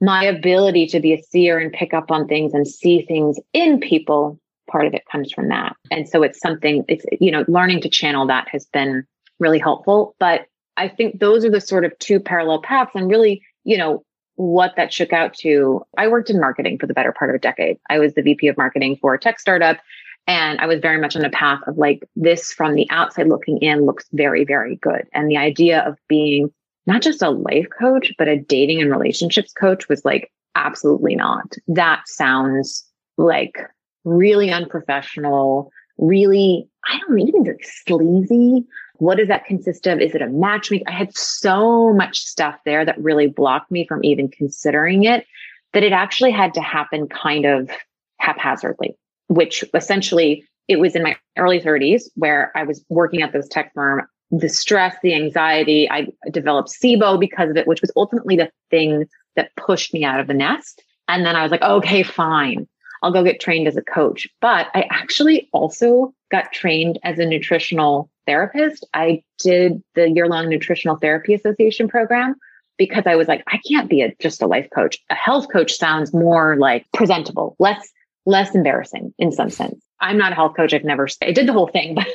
my 0.00 0.24
ability 0.24 0.86
to 0.88 1.00
be 1.00 1.14
a 1.14 1.22
seer 1.22 1.58
and 1.58 1.72
pick 1.72 1.94
up 1.94 2.10
on 2.10 2.28
things 2.28 2.52
and 2.52 2.68
see 2.68 3.02
things 3.02 3.38
in 3.52 3.80
people 3.80 4.38
part 4.70 4.86
of 4.86 4.94
it 4.94 5.04
comes 5.10 5.32
from 5.32 5.48
that. 5.48 5.76
And 5.90 6.08
so 6.08 6.22
it's 6.22 6.40
something, 6.40 6.84
it's, 6.88 7.04
you 7.20 7.30
know, 7.30 7.44
learning 7.48 7.80
to 7.82 7.88
channel 7.88 8.26
that 8.26 8.48
has 8.50 8.66
been 8.66 9.04
really 9.38 9.58
helpful. 9.58 10.14
But 10.18 10.46
I 10.76 10.88
think 10.88 11.20
those 11.20 11.44
are 11.44 11.50
the 11.50 11.60
sort 11.60 11.84
of 11.84 11.98
two 11.98 12.20
parallel 12.20 12.62
paths 12.62 12.90
and 12.94 13.08
really, 13.08 13.42
you 13.64 13.78
know, 13.78 14.04
what 14.34 14.74
that 14.76 14.92
shook 14.92 15.12
out 15.12 15.34
to. 15.34 15.82
I 15.96 16.08
worked 16.08 16.30
in 16.30 16.40
marketing 16.40 16.78
for 16.78 16.86
the 16.86 16.94
better 16.94 17.12
part 17.12 17.30
of 17.30 17.36
a 17.36 17.38
decade. 17.38 17.78
I 17.88 17.98
was 17.98 18.14
the 18.14 18.22
VP 18.22 18.48
of 18.48 18.56
marketing 18.56 18.98
for 19.00 19.14
a 19.14 19.18
tech 19.18 19.40
startup. 19.40 19.78
And 20.26 20.60
I 20.60 20.66
was 20.66 20.80
very 20.80 21.00
much 21.00 21.14
on 21.14 21.24
a 21.24 21.30
path 21.30 21.60
of 21.66 21.78
like 21.78 22.08
this 22.16 22.52
from 22.52 22.74
the 22.74 22.88
outside 22.90 23.28
looking 23.28 23.58
in 23.58 23.86
looks 23.86 24.06
very, 24.12 24.44
very 24.44 24.76
good. 24.76 25.06
And 25.12 25.30
the 25.30 25.36
idea 25.36 25.82
of 25.86 25.96
being 26.08 26.52
not 26.86 27.02
just 27.02 27.22
a 27.22 27.30
life 27.30 27.66
coach, 27.78 28.12
but 28.18 28.28
a 28.28 28.38
dating 28.38 28.80
and 28.80 28.90
relationships 28.90 29.52
coach 29.52 29.88
was 29.88 30.04
like, 30.04 30.32
absolutely 30.54 31.14
not. 31.14 31.54
That 31.68 32.02
sounds 32.06 32.84
like 33.16 33.58
really 34.04 34.50
unprofessional, 34.50 35.70
really, 35.98 36.68
I 36.86 36.98
don't 37.00 37.20
even 37.20 37.44
very 37.44 37.62
sleazy. 37.62 38.64
What 38.98 39.18
does 39.18 39.28
that 39.28 39.44
consist 39.44 39.86
of? 39.86 40.00
Is 40.00 40.14
it 40.14 40.22
a 40.22 40.28
matchmaking? 40.28 40.88
I 40.88 40.92
had 40.92 41.16
so 41.16 41.92
much 41.92 42.20
stuff 42.20 42.56
there 42.64 42.84
that 42.84 42.98
really 42.98 43.26
blocked 43.26 43.70
me 43.70 43.86
from 43.86 44.02
even 44.04 44.28
considering 44.28 45.04
it 45.04 45.26
that 45.72 45.82
it 45.82 45.92
actually 45.92 46.30
had 46.30 46.54
to 46.54 46.60
happen 46.60 47.08
kind 47.08 47.44
of 47.44 47.70
haphazardly, 48.18 48.96
which 49.28 49.64
essentially 49.74 50.44
it 50.68 50.80
was 50.80 50.96
in 50.96 51.02
my 51.02 51.16
early 51.38 51.60
30s 51.60 52.04
where 52.14 52.52
I 52.56 52.64
was 52.64 52.84
working 52.88 53.22
at 53.22 53.32
this 53.32 53.48
tech 53.48 53.72
firm. 53.74 54.06
The 54.30 54.48
stress, 54.48 54.96
the 55.02 55.14
anxiety, 55.14 55.88
I 55.88 56.08
developed 56.30 56.70
SIBO 56.70 57.18
because 57.20 57.50
of 57.50 57.56
it, 57.56 57.66
which 57.66 57.80
was 57.80 57.92
ultimately 57.96 58.36
the 58.36 58.50
thing 58.70 59.06
that 59.36 59.54
pushed 59.56 59.94
me 59.94 60.04
out 60.04 60.18
of 60.18 60.26
the 60.26 60.34
nest. 60.34 60.82
And 61.06 61.24
then 61.24 61.36
I 61.36 61.42
was 61.42 61.52
like, 61.52 61.62
okay, 61.62 62.02
fine. 62.02 62.66
I'll 63.02 63.12
go 63.12 63.22
get 63.22 63.40
trained 63.40 63.68
as 63.68 63.76
a 63.76 63.82
coach. 63.82 64.26
But 64.40 64.68
I 64.74 64.88
actually 64.90 65.48
also 65.52 66.12
got 66.30 66.50
trained 66.52 66.98
as 67.04 67.18
a 67.18 67.26
nutritional 67.26 68.10
therapist. 68.26 68.84
I 68.94 69.22
did 69.38 69.82
the 69.94 70.10
year 70.10 70.26
long 70.26 70.48
Nutritional 70.48 70.96
Therapy 70.96 71.34
Association 71.34 71.86
program 71.86 72.34
because 72.78 73.04
I 73.06 73.16
was 73.16 73.28
like, 73.28 73.44
I 73.46 73.60
can't 73.68 73.88
be 73.88 74.02
a, 74.02 74.14
just 74.20 74.42
a 74.42 74.46
life 74.46 74.68
coach. 74.74 74.98
A 75.10 75.14
health 75.14 75.46
coach 75.52 75.76
sounds 75.76 76.12
more 76.12 76.56
like 76.56 76.86
presentable, 76.92 77.56
less, 77.58 77.88
less 78.26 78.54
embarrassing 78.54 79.14
in 79.18 79.32
some 79.32 79.48
sense. 79.50 79.80
I'm 80.00 80.18
not 80.18 80.32
a 80.32 80.34
health 80.34 80.56
coach. 80.56 80.74
I've 80.74 80.84
never, 80.84 81.08
I 81.22 81.32
did 81.32 81.46
the 81.46 81.52
whole 81.52 81.68
thing, 81.68 81.94
but, 81.96 82.06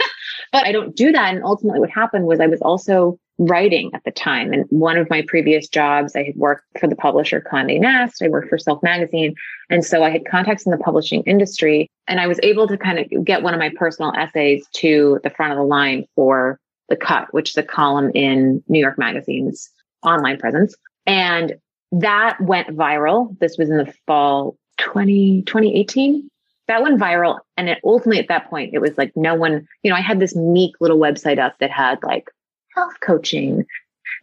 but 0.52 0.66
I 0.66 0.72
don't 0.72 0.96
do 0.96 1.12
that. 1.12 1.34
And 1.34 1.44
ultimately 1.44 1.80
what 1.80 1.90
happened 1.90 2.26
was 2.26 2.40
I 2.40 2.48
was 2.48 2.62
also 2.62 3.18
writing 3.40 3.90
at 3.94 4.04
the 4.04 4.12
time. 4.12 4.54
And 4.54 4.66
one 4.70 4.98
of 4.98 5.10
my 5.10 5.24
previous 5.28 5.68
jobs, 5.68 6.16
I 6.16 6.24
had 6.24 6.36
worked 6.36 6.66
for 6.80 6.88
the 6.88 6.96
publisher 6.96 7.42
Condé 7.42 7.80
Nast. 7.80 8.22
I 8.22 8.28
worked 8.28 8.50
for 8.50 8.58
Self 8.58 8.84
Magazine. 8.84 9.34
And 9.70 9.84
so 9.84 10.04
I 10.04 10.12
had 10.12 10.26
contacts 10.30 10.66
in 10.66 10.72
the 10.72 10.78
publishing 10.78 11.24
industry 11.24 11.90
and 12.08 12.20
I 12.20 12.28
was 12.28 12.40
able 12.44 12.68
to 12.68 12.78
kind 12.78 13.00
of 13.00 13.26
get 13.26 13.42
one 13.42 13.54
of 13.54 13.60
my 13.60 13.72
personal 13.76 14.14
essays 14.16 14.66
to 14.74 15.20
the 15.24 15.30
front 15.30 15.54
of 15.54 15.58
the 15.58 15.64
line 15.64 16.06
for 16.16 16.60
The 16.90 16.98
Cut, 16.98 17.34
which 17.34 17.52
is 17.52 17.58
a 17.58 17.64
column 17.64 18.12
in 18.14 18.64
New 18.68 18.80
York 18.80 18.98
Magazine's 18.98 19.70
online 20.04 20.38
presence. 20.38 20.76
And 21.06 21.56
that 21.94 22.40
went 22.40 22.70
viral. 22.70 23.38
This 23.40 23.58
was 23.58 23.70
in 23.70 23.78
the 23.78 23.94
fall 24.06 24.58
20, 24.82 25.44
2018. 25.44 26.30
That 26.68 26.82
went 26.82 27.00
viral. 27.00 27.40
And 27.58 27.70
it 27.70 27.80
ultimately 27.84 28.20
at 28.20 28.28
that 28.28 28.50
point, 28.50 28.74
it 28.74 28.80
was 28.80 28.98
like 28.98 29.12
no 29.16 29.36
one, 29.36 29.68
you 29.84 29.90
know, 29.90 29.98
I 29.98 30.02
had 30.02 30.20
this 30.20 30.36
meek 30.36 30.76
little 30.80 30.98
website 30.98 31.40
up 31.40 31.58
that 31.60 31.72
had 31.72 32.02
like 32.04 32.30
health 32.76 33.00
coaching, 33.02 33.66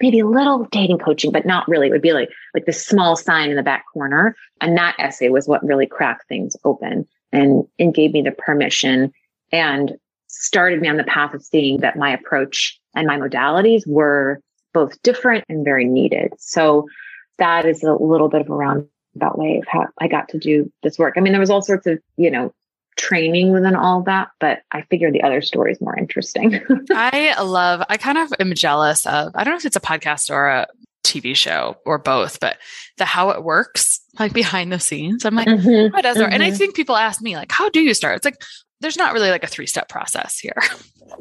maybe 0.01 0.21
a 0.21 0.27
little 0.27 0.65
dating 0.71 0.99
coaching, 0.99 1.31
but 1.31 1.47
not 1.47 1.69
really. 1.69 1.89
It 1.89 1.93
would 1.93 2.03
be 2.03 2.13
like 2.13 2.31
like 2.55 2.67
the 2.67 2.73
small 2.73 3.17
sign 3.17 3.51
in 3.51 3.57
the 3.57 3.63
back 3.63 3.85
corner. 3.93 4.37
And 4.61 4.77
that 4.77 4.97
essay 4.99 5.29
was 5.29 5.49
what 5.49 5.65
really 5.65 5.87
cracked 5.87 6.29
things 6.29 6.57
open 6.65 7.07
and, 7.33 7.67
and 7.79 7.95
gave 7.95 8.13
me 8.13 8.23
the 8.23 8.33
permission 8.33 9.13
and 9.53 9.97
started 10.29 10.81
me 10.81 10.89
on 10.89 10.97
the 10.97 11.05
path 11.05 11.35
of 11.35 11.43
seeing 11.43 11.79
that 11.79 11.97
my 11.97 12.11
approach 12.11 12.79
and 12.95 13.07
my 13.07 13.17
modalities 13.17 13.87
were 13.87 14.41
both 14.73 15.01
different 15.03 15.45
and 15.49 15.65
very 15.65 15.85
needed. 15.85 16.33
So 16.39 16.87
that 17.39 17.67
is 17.67 17.83
a 17.83 17.95
little 17.95 18.29
bit 18.29 18.41
of 18.41 18.49
a 18.49 18.55
way 19.39 19.59
of 19.59 19.69
how 19.69 19.87
I 20.01 20.09
got 20.09 20.29
to 20.31 20.39
do 20.39 20.71
this 20.83 20.99
work. 20.99 21.15
I 21.17 21.21
mean, 21.21 21.33
there 21.33 21.41
was 21.41 21.51
all 21.51 21.63
sorts 21.63 21.87
of, 21.87 21.99
you 22.17 22.31
know, 22.31 22.53
training 22.97 23.53
within 23.53 23.77
all 23.77 24.03
that, 24.03 24.29
but 24.41 24.63
I 24.73 24.83
figure 24.83 25.11
the 25.11 25.23
other 25.23 25.41
story 25.41 25.73
is 25.73 25.81
more 25.81 25.97
interesting. 25.97 26.61
I 26.91 27.41
love, 27.41 27.83
I 27.89 27.97
kind 27.97 28.19
of 28.19 28.33
am 28.41 28.55
jealous 28.55 29.07
of, 29.07 29.33
I 29.35 29.45
don't 29.45 29.53
know 29.53 29.59
if 29.59 29.65
it's 29.65 29.77
a 29.77 29.81
podcast 29.81 30.31
or 30.31 30.49
a 30.49 30.67
TV 31.05 31.35
show 31.35 31.77
or 31.87 31.99
both, 31.99 32.41
but 32.41 32.59
the 32.99 33.05
how 33.05 33.31
it 33.31 33.45
works, 33.45 34.01
like 34.19 34.33
behind 34.33 34.73
the 34.73 34.81
scenes. 34.81 35.25
I'm 35.25 35.35
like, 35.35 35.49
mm-hmm, 35.49 35.95
how 35.95 36.03
does 36.03 36.17
mm-hmm. 36.17 36.33
And 36.33 36.43
I 36.43 36.49
mm-hmm. 36.49 36.57
think 36.57 36.77
people 36.77 36.97
ask 36.97 37.23
me, 37.23 37.37
like, 37.37 37.53
how 37.53 37.69
do 37.71 37.81
you 37.81 37.95
start? 37.95 38.17
It's 38.17 38.25
like, 38.25 38.43
there's 38.81 38.97
not 38.97 39.13
really 39.13 39.31
like 39.31 39.45
a 39.45 39.49
three 39.49 39.67
step 39.67 39.89
process 39.89 40.39
here. 40.39 40.57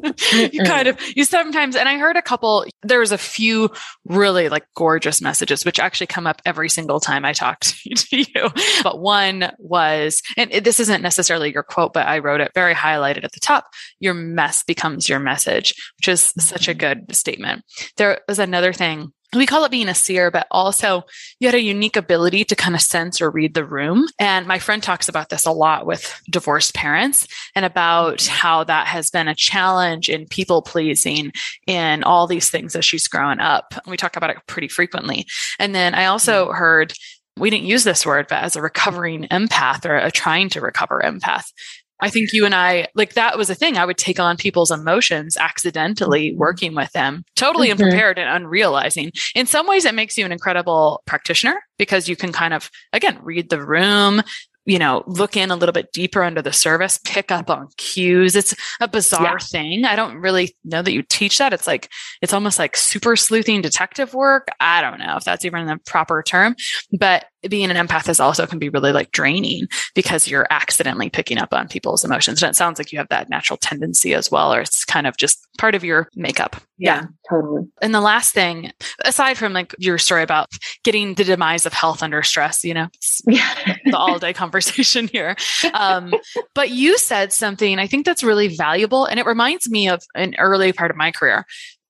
you 0.52 0.62
kind 0.64 0.86
of, 0.86 0.98
you 1.16 1.24
sometimes, 1.24 1.74
and 1.74 1.88
I 1.88 1.98
heard 1.98 2.16
a 2.16 2.22
couple, 2.22 2.66
there 2.82 3.00
was 3.00 3.12
a 3.12 3.18
few 3.18 3.70
really 4.04 4.48
like 4.48 4.64
gorgeous 4.76 5.20
messages, 5.20 5.64
which 5.64 5.80
actually 5.80 6.08
come 6.08 6.26
up 6.26 6.42
every 6.44 6.68
single 6.68 7.00
time 7.00 7.24
I 7.24 7.32
talk 7.32 7.60
to 7.60 8.06
you. 8.10 8.48
But 8.82 9.00
one 9.00 9.50
was, 9.58 10.22
and 10.36 10.50
this 10.52 10.80
isn't 10.80 11.02
necessarily 11.02 11.52
your 11.52 11.62
quote, 11.62 11.92
but 11.92 12.06
I 12.06 12.18
wrote 12.18 12.40
it 12.40 12.52
very 12.54 12.74
highlighted 12.74 13.24
at 13.24 13.32
the 13.32 13.40
top 13.40 13.66
your 14.00 14.14
mess 14.14 14.62
becomes 14.62 15.08
your 15.08 15.18
message, 15.18 15.74
which 15.98 16.08
is 16.08 16.32
such 16.38 16.68
a 16.68 16.72
mm-hmm. 16.72 17.04
good 17.04 17.16
statement. 17.16 17.64
There 17.96 18.20
was 18.28 18.38
another 18.38 18.72
thing 18.72 19.12
we 19.34 19.46
call 19.46 19.64
it 19.64 19.70
being 19.70 19.88
a 19.88 19.94
seer, 19.94 20.30
but 20.30 20.46
also 20.50 21.02
you 21.38 21.48
had 21.48 21.54
a 21.54 21.60
unique 21.60 21.96
ability 21.96 22.44
to 22.44 22.56
kind 22.56 22.74
of 22.74 22.80
sense 22.80 23.20
or 23.20 23.30
read 23.30 23.54
the 23.54 23.64
room. 23.64 24.06
And 24.18 24.46
my 24.46 24.58
friend 24.58 24.82
talks 24.82 25.08
about 25.08 25.28
this 25.28 25.44
a 25.44 25.52
lot 25.52 25.84
with 25.84 26.20
divorced 26.30 26.74
parents 26.74 27.26
and 27.54 27.64
about 27.64 28.24
how 28.26 28.64
that 28.64 28.86
has 28.86 29.10
been 29.10 29.28
a 29.28 29.34
challenge 29.34 30.08
in 30.08 30.26
people 30.26 30.62
pleasing 30.62 31.32
in 31.66 32.04
all 32.04 32.26
these 32.26 32.48
things 32.48 32.74
as 32.74 32.84
she's 32.84 33.08
grown 33.08 33.38
up. 33.38 33.74
We 33.86 33.98
talk 33.98 34.16
about 34.16 34.30
it 34.30 34.38
pretty 34.46 34.68
frequently. 34.68 35.26
And 35.58 35.74
then 35.74 35.94
I 35.94 36.06
also 36.06 36.46
mm-hmm. 36.46 36.56
heard 36.56 36.92
we 37.36 37.50
didn't 37.50 37.66
use 37.66 37.84
this 37.84 38.04
word, 38.04 38.26
but 38.28 38.42
as 38.42 38.56
a 38.56 38.62
recovering 38.62 39.24
empath 39.24 39.84
or 39.84 39.96
a 39.96 40.10
trying 40.10 40.48
to 40.50 40.60
recover 40.60 41.00
empath, 41.04 41.52
I 42.00 42.10
think 42.10 42.30
you 42.32 42.44
and 42.44 42.54
I, 42.54 42.88
like 42.94 43.14
that 43.14 43.36
was 43.36 43.50
a 43.50 43.54
thing. 43.54 43.76
I 43.76 43.84
would 43.84 43.98
take 43.98 44.20
on 44.20 44.36
people's 44.36 44.70
emotions 44.70 45.36
accidentally 45.36 46.30
mm-hmm. 46.30 46.38
working 46.38 46.74
with 46.74 46.92
them, 46.92 47.24
totally 47.36 47.68
mm-hmm. 47.68 47.82
unprepared 47.82 48.18
and 48.18 48.44
unrealizing. 48.44 49.10
In 49.34 49.46
some 49.46 49.66
ways, 49.66 49.84
it 49.84 49.94
makes 49.94 50.16
you 50.16 50.24
an 50.24 50.32
incredible 50.32 51.02
practitioner 51.06 51.60
because 51.78 52.08
you 52.08 52.16
can 52.16 52.32
kind 52.32 52.54
of, 52.54 52.70
again, 52.92 53.18
read 53.22 53.50
the 53.50 53.64
room, 53.64 54.22
you 54.64 54.78
know, 54.78 55.02
look 55.06 55.34
in 55.34 55.50
a 55.50 55.56
little 55.56 55.72
bit 55.72 55.92
deeper 55.92 56.22
under 56.22 56.42
the 56.42 56.52
service, 56.52 57.00
pick 57.02 57.32
up 57.32 57.48
on 57.48 57.68
cues. 57.78 58.36
It's 58.36 58.54
a 58.80 58.86
bizarre 58.86 59.38
yeah. 59.40 59.46
thing. 59.50 59.84
I 59.86 59.96
don't 59.96 60.18
really 60.18 60.54
know 60.62 60.82
that 60.82 60.92
you 60.92 61.02
teach 61.02 61.38
that. 61.38 61.54
It's 61.54 61.66
like, 61.66 61.88
it's 62.20 62.34
almost 62.34 62.58
like 62.58 62.76
super 62.76 63.16
sleuthing 63.16 63.62
detective 63.62 64.12
work. 64.12 64.48
I 64.60 64.82
don't 64.82 64.98
know 64.98 65.16
if 65.16 65.24
that's 65.24 65.46
even 65.46 65.66
the 65.66 65.78
proper 65.86 66.22
term, 66.22 66.54
but 66.98 67.24
being 67.48 67.70
an 67.70 67.86
empath 67.86 68.08
is 68.08 68.20
also 68.20 68.46
can 68.46 68.58
be 68.58 68.68
really 68.68 68.92
like 68.92 69.12
draining 69.12 69.66
because 69.94 70.28
you're 70.28 70.46
accidentally 70.50 71.08
picking 71.08 71.38
up 71.38 71.52
on 71.52 71.68
people's 71.68 72.04
emotions. 72.04 72.42
And 72.42 72.50
it 72.50 72.56
sounds 72.56 72.78
like 72.78 72.92
you 72.92 72.98
have 72.98 73.08
that 73.08 73.28
natural 73.28 73.56
tendency 73.56 74.14
as 74.14 74.30
well, 74.30 74.52
or 74.52 74.60
it's 74.60 74.84
kind 74.84 75.06
of 75.06 75.16
just 75.16 75.46
part 75.58 75.74
of 75.74 75.84
your 75.84 76.08
makeup. 76.16 76.56
Yeah, 76.78 77.02
yeah, 77.02 77.06
totally. 77.30 77.62
And 77.80 77.94
the 77.94 78.00
last 78.00 78.34
thing, 78.34 78.72
aside 79.04 79.38
from 79.38 79.52
like 79.52 79.74
your 79.78 79.98
story 79.98 80.22
about 80.22 80.48
getting 80.84 81.14
the 81.14 81.24
demise 81.24 81.66
of 81.66 81.72
health 81.72 82.02
under 82.02 82.22
stress, 82.22 82.64
you 82.64 82.74
know, 82.74 82.88
yeah. 83.26 83.76
the 83.84 83.96
all 83.96 84.18
day 84.18 84.32
conversation 84.32 85.08
here. 85.08 85.36
Um, 85.74 86.12
but 86.54 86.70
you 86.70 86.98
said 86.98 87.32
something 87.32 87.78
I 87.78 87.86
think 87.86 88.06
that's 88.06 88.24
really 88.24 88.48
valuable. 88.48 89.04
And 89.04 89.20
it 89.20 89.26
reminds 89.26 89.68
me 89.68 89.88
of 89.88 90.02
an 90.14 90.34
early 90.38 90.72
part 90.72 90.90
of 90.90 90.96
my 90.96 91.12
career. 91.12 91.44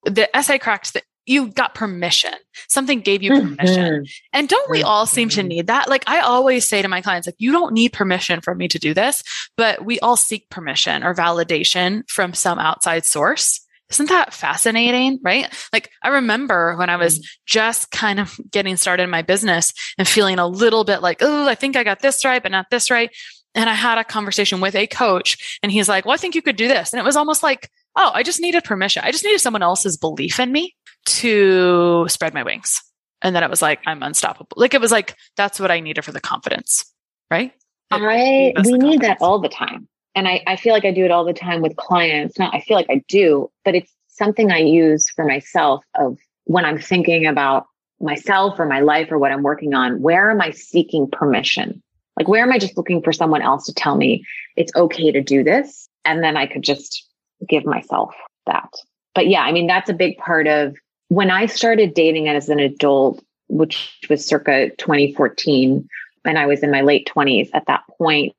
The 0.04 0.34
essay 0.36 0.58
cracked 0.58 0.94
the 0.94 1.02
you 1.28 1.48
got 1.48 1.74
permission. 1.74 2.32
Something 2.68 3.00
gave 3.00 3.22
you 3.22 3.30
permission. 3.30 4.02
Mm-hmm. 4.02 4.02
And 4.32 4.48
don't 4.48 4.70
we 4.70 4.82
all 4.82 5.06
seem 5.06 5.28
to 5.30 5.40
mm-hmm. 5.40 5.48
need 5.48 5.66
that? 5.68 5.88
Like 5.88 6.04
I 6.06 6.20
always 6.20 6.66
say 6.66 6.82
to 6.82 6.88
my 6.88 7.00
clients, 7.00 7.26
like, 7.26 7.36
you 7.38 7.52
don't 7.52 7.74
need 7.74 7.92
permission 7.92 8.40
from 8.40 8.58
me 8.58 8.68
to 8.68 8.78
do 8.78 8.94
this, 8.94 9.22
but 9.56 9.84
we 9.84 10.00
all 10.00 10.16
seek 10.16 10.48
permission 10.50 11.04
or 11.04 11.14
validation 11.14 12.08
from 12.08 12.34
some 12.34 12.58
outside 12.58 13.04
source. 13.04 13.64
Isn't 13.90 14.10
that 14.10 14.34
fascinating? 14.34 15.18
Right? 15.22 15.46
Like 15.72 15.90
I 16.02 16.08
remember 16.08 16.76
when 16.76 16.90
I 16.90 16.96
was 16.96 17.18
mm-hmm. 17.18 17.24
just 17.46 17.90
kind 17.90 18.20
of 18.20 18.38
getting 18.50 18.76
started 18.76 19.04
in 19.04 19.10
my 19.10 19.22
business 19.22 19.72
and 19.96 20.06
feeling 20.06 20.38
a 20.38 20.46
little 20.46 20.84
bit 20.84 21.02
like, 21.02 21.18
oh, 21.20 21.48
I 21.48 21.54
think 21.54 21.76
I 21.76 21.84
got 21.84 22.00
this 22.00 22.24
right, 22.24 22.42
but 22.42 22.52
not 22.52 22.66
this 22.70 22.90
right. 22.90 23.10
And 23.54 23.68
I 23.68 23.74
had 23.74 23.98
a 23.98 24.04
conversation 24.04 24.60
with 24.60 24.74
a 24.74 24.86
coach 24.86 25.58
and 25.62 25.72
he's 25.72 25.88
like, 25.88 26.04
well, 26.04 26.14
I 26.14 26.18
think 26.18 26.34
you 26.34 26.42
could 26.42 26.56
do 26.56 26.68
this. 26.68 26.92
And 26.92 27.00
it 27.00 27.04
was 27.04 27.16
almost 27.16 27.42
like, 27.42 27.70
oh, 27.96 28.10
I 28.14 28.22
just 28.22 28.40
needed 28.40 28.62
permission. 28.64 29.02
I 29.04 29.10
just 29.10 29.24
needed 29.24 29.40
someone 29.40 29.62
else's 29.62 29.96
belief 29.96 30.38
in 30.38 30.52
me 30.52 30.76
to 31.06 32.06
spread 32.08 32.34
my 32.34 32.42
wings. 32.42 32.82
And 33.22 33.34
then 33.34 33.42
it 33.42 33.50
was 33.50 33.62
like, 33.62 33.80
I'm 33.86 34.02
unstoppable. 34.02 34.56
Like 34.56 34.74
it 34.74 34.80
was 34.80 34.92
like, 34.92 35.16
that's 35.36 35.58
what 35.58 35.70
I 35.70 35.80
needed 35.80 36.04
for 36.04 36.12
the 36.12 36.20
confidence. 36.20 36.84
Right. 37.30 37.52
I, 37.90 38.52
we 38.64 38.72
need 38.72 39.00
that 39.00 39.18
all 39.20 39.40
the 39.40 39.48
time. 39.48 39.88
And 40.14 40.28
I, 40.28 40.42
I 40.46 40.56
feel 40.56 40.72
like 40.72 40.84
I 40.84 40.92
do 40.92 41.04
it 41.04 41.10
all 41.10 41.24
the 41.24 41.32
time 41.32 41.62
with 41.62 41.76
clients. 41.76 42.38
Not, 42.38 42.54
I 42.54 42.60
feel 42.60 42.76
like 42.76 42.90
I 42.90 43.02
do, 43.08 43.50
but 43.64 43.74
it's 43.74 43.92
something 44.08 44.50
I 44.50 44.58
use 44.58 45.08
for 45.10 45.24
myself 45.24 45.84
of 45.94 46.18
when 46.44 46.64
I'm 46.64 46.78
thinking 46.78 47.26
about 47.26 47.66
myself 48.00 48.58
or 48.58 48.66
my 48.66 48.80
life 48.80 49.10
or 49.10 49.18
what 49.18 49.32
I'm 49.32 49.42
working 49.42 49.74
on. 49.74 50.00
Where 50.00 50.30
am 50.30 50.40
I 50.40 50.50
seeking 50.50 51.08
permission? 51.10 51.82
Like, 52.16 52.28
where 52.28 52.42
am 52.42 52.52
I 52.52 52.58
just 52.58 52.76
looking 52.76 53.02
for 53.02 53.12
someone 53.12 53.42
else 53.42 53.66
to 53.66 53.74
tell 53.74 53.96
me 53.96 54.24
it's 54.56 54.72
okay 54.74 55.12
to 55.12 55.22
do 55.22 55.44
this? 55.44 55.88
And 56.04 56.22
then 56.22 56.36
I 56.36 56.46
could 56.46 56.62
just 56.62 57.06
give 57.48 57.64
myself 57.64 58.14
that. 58.46 58.70
But 59.14 59.28
yeah, 59.28 59.42
I 59.42 59.52
mean, 59.52 59.66
that's 59.66 59.90
a 59.90 59.94
big 59.94 60.18
part 60.18 60.46
of 60.46 60.76
when 61.08 61.30
I 61.30 61.46
started 61.46 61.94
dating 61.94 62.28
as 62.28 62.48
an 62.48 62.60
adult, 62.60 63.22
which 63.48 63.98
was 64.08 64.26
circa 64.26 64.70
2014, 64.76 65.88
and 66.24 66.38
I 66.38 66.46
was 66.46 66.62
in 66.62 66.70
my 66.70 66.82
late 66.82 67.10
20s 67.14 67.50
at 67.54 67.66
that 67.66 67.84
point, 67.96 68.34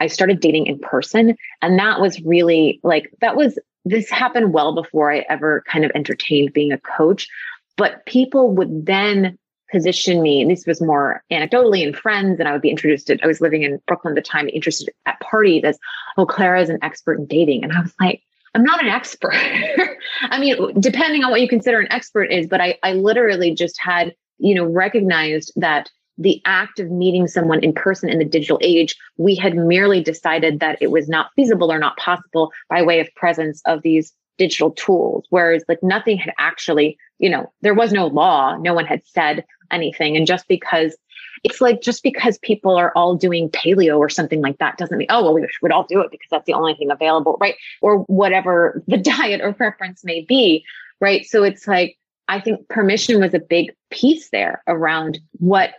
I 0.00 0.06
started 0.06 0.40
dating 0.40 0.66
in 0.66 0.78
person. 0.78 1.36
And 1.60 1.78
that 1.78 2.00
was 2.00 2.20
really 2.22 2.80
like, 2.82 3.12
that 3.20 3.36
was, 3.36 3.58
this 3.84 4.10
happened 4.10 4.54
well 4.54 4.74
before 4.74 5.12
I 5.12 5.26
ever 5.28 5.62
kind 5.66 5.84
of 5.84 5.90
entertained 5.94 6.54
being 6.54 6.72
a 6.72 6.78
coach. 6.78 7.28
But 7.76 8.06
people 8.06 8.54
would 8.54 8.86
then 8.86 9.38
position 9.70 10.20
me, 10.22 10.40
and 10.40 10.50
this 10.50 10.66
was 10.66 10.80
more 10.80 11.22
anecdotally 11.30 11.86
in 11.86 11.94
friends, 11.94 12.40
and 12.40 12.48
I 12.48 12.52
would 12.52 12.62
be 12.62 12.70
introduced 12.70 13.06
to, 13.06 13.18
I 13.22 13.26
was 13.26 13.40
living 13.40 13.62
in 13.62 13.80
Brooklyn 13.86 14.16
at 14.16 14.24
the 14.24 14.28
time, 14.28 14.48
interested 14.48 14.92
at 15.06 15.20
parties 15.20 15.64
as, 15.64 15.78
oh, 16.16 16.26
Clara 16.26 16.60
is 16.60 16.70
an 16.70 16.78
expert 16.82 17.18
in 17.18 17.26
dating. 17.26 17.62
And 17.62 17.72
I 17.72 17.82
was 17.82 17.94
like, 18.00 18.22
I'm 18.54 18.64
not 18.64 18.82
an 18.82 18.88
expert. 18.88 19.34
I 20.22 20.38
mean, 20.38 20.80
depending 20.80 21.22
on 21.24 21.30
what 21.30 21.40
you 21.40 21.48
consider 21.48 21.78
an 21.78 21.90
expert 21.90 22.24
is, 22.24 22.46
but 22.46 22.60
I, 22.60 22.78
I 22.82 22.94
literally 22.94 23.54
just 23.54 23.80
had, 23.80 24.14
you 24.38 24.54
know, 24.54 24.64
recognized 24.64 25.52
that 25.56 25.90
the 26.18 26.42
act 26.44 26.78
of 26.80 26.90
meeting 26.90 27.26
someone 27.26 27.64
in 27.64 27.72
person 27.72 28.08
in 28.10 28.18
the 28.18 28.24
digital 28.24 28.58
age, 28.60 28.96
we 29.16 29.34
had 29.34 29.56
merely 29.56 30.02
decided 30.02 30.60
that 30.60 30.78
it 30.80 30.90
was 30.90 31.08
not 31.08 31.30
feasible 31.34 31.72
or 31.72 31.78
not 31.78 31.96
possible 31.96 32.52
by 32.68 32.82
way 32.82 33.00
of 33.00 33.08
presence 33.14 33.62
of 33.66 33.82
these 33.82 34.12
digital 34.36 34.72
tools. 34.72 35.26
Whereas 35.30 35.64
like 35.68 35.82
nothing 35.82 36.18
had 36.18 36.34
actually, 36.38 36.98
you 37.18 37.30
know, 37.30 37.52
there 37.62 37.74
was 37.74 37.92
no 37.92 38.06
law. 38.06 38.56
No 38.56 38.74
one 38.74 38.86
had 38.86 39.02
said 39.06 39.44
anything. 39.70 40.16
And 40.16 40.26
just 40.26 40.48
because 40.48 40.96
it's 41.42 41.60
like 41.60 41.80
just 41.80 42.02
because 42.02 42.38
people 42.38 42.76
are 42.76 42.92
all 42.94 43.14
doing 43.14 43.48
paleo 43.48 43.98
or 43.98 44.08
something 44.08 44.40
like 44.40 44.58
that 44.58 44.76
doesn't 44.76 44.98
mean, 44.98 45.06
oh, 45.10 45.22
well, 45.22 45.34
we 45.34 45.46
would 45.62 45.72
all 45.72 45.84
do 45.84 46.00
it 46.00 46.10
because 46.10 46.28
that's 46.30 46.46
the 46.46 46.52
only 46.52 46.74
thing 46.74 46.90
available, 46.90 47.38
right? 47.40 47.54
Or 47.80 48.00
whatever 48.04 48.82
the 48.88 48.98
diet 48.98 49.40
or 49.40 49.52
preference 49.52 50.04
may 50.04 50.22
be, 50.22 50.64
right? 51.00 51.24
So 51.24 51.42
it's 51.42 51.66
like, 51.66 51.96
I 52.28 52.40
think 52.40 52.68
permission 52.68 53.20
was 53.20 53.34
a 53.34 53.40
big 53.40 53.72
piece 53.90 54.30
there 54.30 54.62
around 54.68 55.18
what 55.32 55.72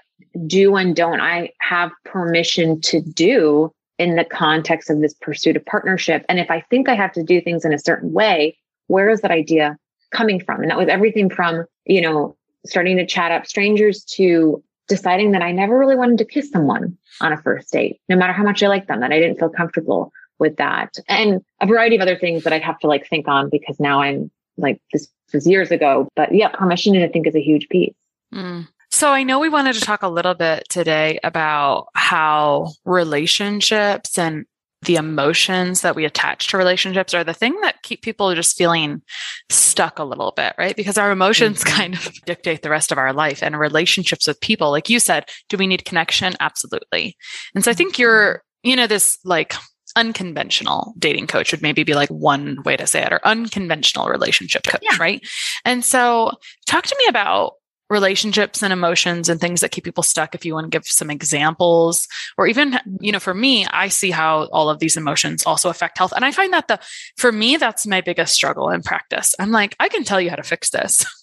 do 0.47 0.75
and 0.75 0.95
don't 0.95 1.21
I 1.21 1.51
have 1.59 1.91
permission 2.05 2.81
to 2.81 3.01
do 3.01 3.71
in 3.97 4.15
the 4.15 4.25
context 4.25 4.89
of 4.89 4.99
this 4.99 5.13
pursuit 5.13 5.55
of 5.55 5.65
partnership? 5.65 6.25
And 6.27 6.39
if 6.39 6.49
I 6.49 6.61
think 6.69 6.89
I 6.89 6.95
have 6.95 7.13
to 7.13 7.23
do 7.23 7.39
things 7.39 7.65
in 7.65 7.73
a 7.73 7.79
certain 7.79 8.11
way, 8.11 8.57
where 8.87 9.09
is 9.09 9.21
that 9.21 9.31
idea 9.31 9.77
coming 10.11 10.39
from? 10.39 10.61
And 10.61 10.71
that 10.71 10.77
was 10.77 10.87
everything 10.89 11.29
from, 11.29 11.65
you 11.85 12.01
know, 12.01 12.35
starting 12.65 12.97
to 12.97 13.05
chat 13.05 13.31
up 13.31 13.45
strangers 13.45 14.03
to 14.03 14.63
deciding 14.91 15.31
that 15.31 15.41
I 15.41 15.53
never 15.53 15.77
really 15.77 15.95
wanted 15.95 16.17
to 16.17 16.25
kiss 16.25 16.51
someone 16.51 16.97
on 17.21 17.31
a 17.31 17.41
first 17.41 17.71
date, 17.71 18.01
no 18.09 18.17
matter 18.17 18.33
how 18.33 18.43
much 18.43 18.61
I 18.61 18.67
liked 18.67 18.89
them, 18.89 18.99
that 18.99 19.13
I 19.13 19.19
didn't 19.19 19.39
feel 19.39 19.49
comfortable 19.49 20.11
with 20.37 20.57
that. 20.57 20.95
And 21.07 21.41
a 21.61 21.65
variety 21.65 21.95
of 21.95 22.01
other 22.01 22.17
things 22.17 22.43
that 22.43 22.51
I'd 22.51 22.61
have 22.63 22.79
to 22.79 22.87
like 22.87 23.07
think 23.07 23.29
on 23.29 23.49
because 23.49 23.79
now 23.79 24.01
I'm 24.01 24.29
like, 24.57 24.81
this 24.91 25.07
was 25.33 25.47
years 25.47 25.71
ago. 25.71 26.09
But 26.17 26.35
yeah, 26.35 26.49
permission, 26.49 27.01
I 27.01 27.07
think, 27.07 27.25
is 27.25 27.35
a 27.35 27.41
huge 27.41 27.69
piece. 27.69 27.93
Mm. 28.33 28.67
So 28.89 29.09
I 29.09 29.23
know 29.23 29.39
we 29.39 29.47
wanted 29.47 29.75
to 29.75 29.81
talk 29.81 30.03
a 30.03 30.09
little 30.09 30.33
bit 30.33 30.67
today 30.67 31.19
about 31.23 31.87
how 31.93 32.73
relationships 32.83 34.17
and 34.17 34.45
the 34.83 34.95
emotions 34.95 35.81
that 35.81 35.95
we 35.95 36.05
attach 36.05 36.47
to 36.47 36.57
relationships 36.57 37.13
are 37.13 37.23
the 37.23 37.33
thing 37.33 37.59
that 37.61 37.83
keep 37.83 38.01
people 38.01 38.33
just 38.33 38.57
feeling 38.57 39.01
stuck 39.49 39.99
a 39.99 40.03
little 40.03 40.33
bit, 40.35 40.53
right? 40.57 40.75
Because 40.75 40.97
our 40.97 41.11
emotions 41.11 41.63
mm-hmm. 41.63 41.77
kind 41.77 41.93
of 41.93 42.11
dictate 42.25 42.63
the 42.63 42.69
rest 42.69 42.91
of 42.91 42.97
our 42.97 43.13
life 43.13 43.43
and 43.43 43.59
relationships 43.59 44.27
with 44.27 44.41
people. 44.41 44.71
Like 44.71 44.89
you 44.89 44.99
said, 44.99 45.25
do 45.49 45.57
we 45.57 45.67
need 45.67 45.85
connection? 45.85 46.33
Absolutely. 46.39 47.15
And 47.53 47.63
so 47.63 47.71
I 47.71 47.75
think 47.75 47.99
you're, 47.99 48.43
you 48.63 48.75
know, 48.75 48.87
this 48.87 49.19
like 49.23 49.53
unconventional 49.95 50.93
dating 50.97 51.27
coach 51.27 51.51
would 51.51 51.61
maybe 51.61 51.83
be 51.83 51.93
like 51.93 52.09
one 52.09 52.57
way 52.63 52.77
to 52.77 52.87
say 52.87 53.03
it 53.03 53.11
or 53.11 53.19
unconventional 53.23 54.07
relationship 54.07 54.63
coach, 54.63 54.81
yeah. 54.81 54.97
right? 54.99 55.21
And 55.65 55.85
so 55.85 56.31
talk 56.65 56.85
to 56.85 56.95
me 56.97 57.05
about 57.07 57.53
relationships 57.91 58.63
and 58.63 58.71
emotions 58.71 59.27
and 59.27 59.41
things 59.41 59.59
that 59.59 59.71
keep 59.71 59.83
people 59.83 60.01
stuck 60.01 60.33
if 60.33 60.45
you 60.45 60.53
want 60.53 60.63
to 60.63 60.69
give 60.75 60.85
some 60.85 61.11
examples 61.11 62.07
or 62.37 62.47
even 62.47 62.79
you 63.01 63.11
know 63.11 63.19
for 63.19 63.33
me 63.33 63.65
i 63.67 63.89
see 63.89 64.11
how 64.11 64.45
all 64.53 64.69
of 64.69 64.79
these 64.79 64.95
emotions 64.95 65.45
also 65.45 65.69
affect 65.69 65.97
health. 65.97 66.13
And 66.15 66.23
i 66.23 66.31
find 66.31 66.53
that 66.53 66.69
the 66.69 66.79
for 67.17 67.31
me 67.31 67.57
that's 67.57 67.85
my 67.85 67.99
biggest 67.99 68.33
struggle 68.33 68.69
in 68.69 68.81
practice. 68.81 69.35
I'm 69.39 69.51
like 69.51 69.75
i 69.79 69.89
can 69.89 70.05
tell 70.05 70.21
you 70.21 70.29
how 70.29 70.37
to 70.37 70.43
fix 70.43 70.71
this. 70.71 71.05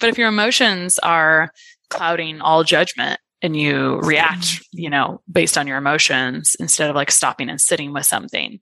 But 0.00 0.08
if 0.08 0.18
your 0.18 0.26
emotions 0.26 0.98
are 0.98 1.52
clouding 1.90 2.40
all 2.40 2.64
judgment 2.64 3.20
and 3.40 3.54
you 3.54 4.00
react 4.00 4.42
mm-hmm. 4.42 4.80
you 4.80 4.90
know 4.90 5.20
based 5.30 5.56
on 5.56 5.68
your 5.68 5.78
emotions 5.78 6.56
instead 6.58 6.90
of 6.90 6.96
like 6.96 7.12
stopping 7.12 7.48
and 7.48 7.60
sitting 7.60 7.92
with 7.92 8.04
something 8.04 8.58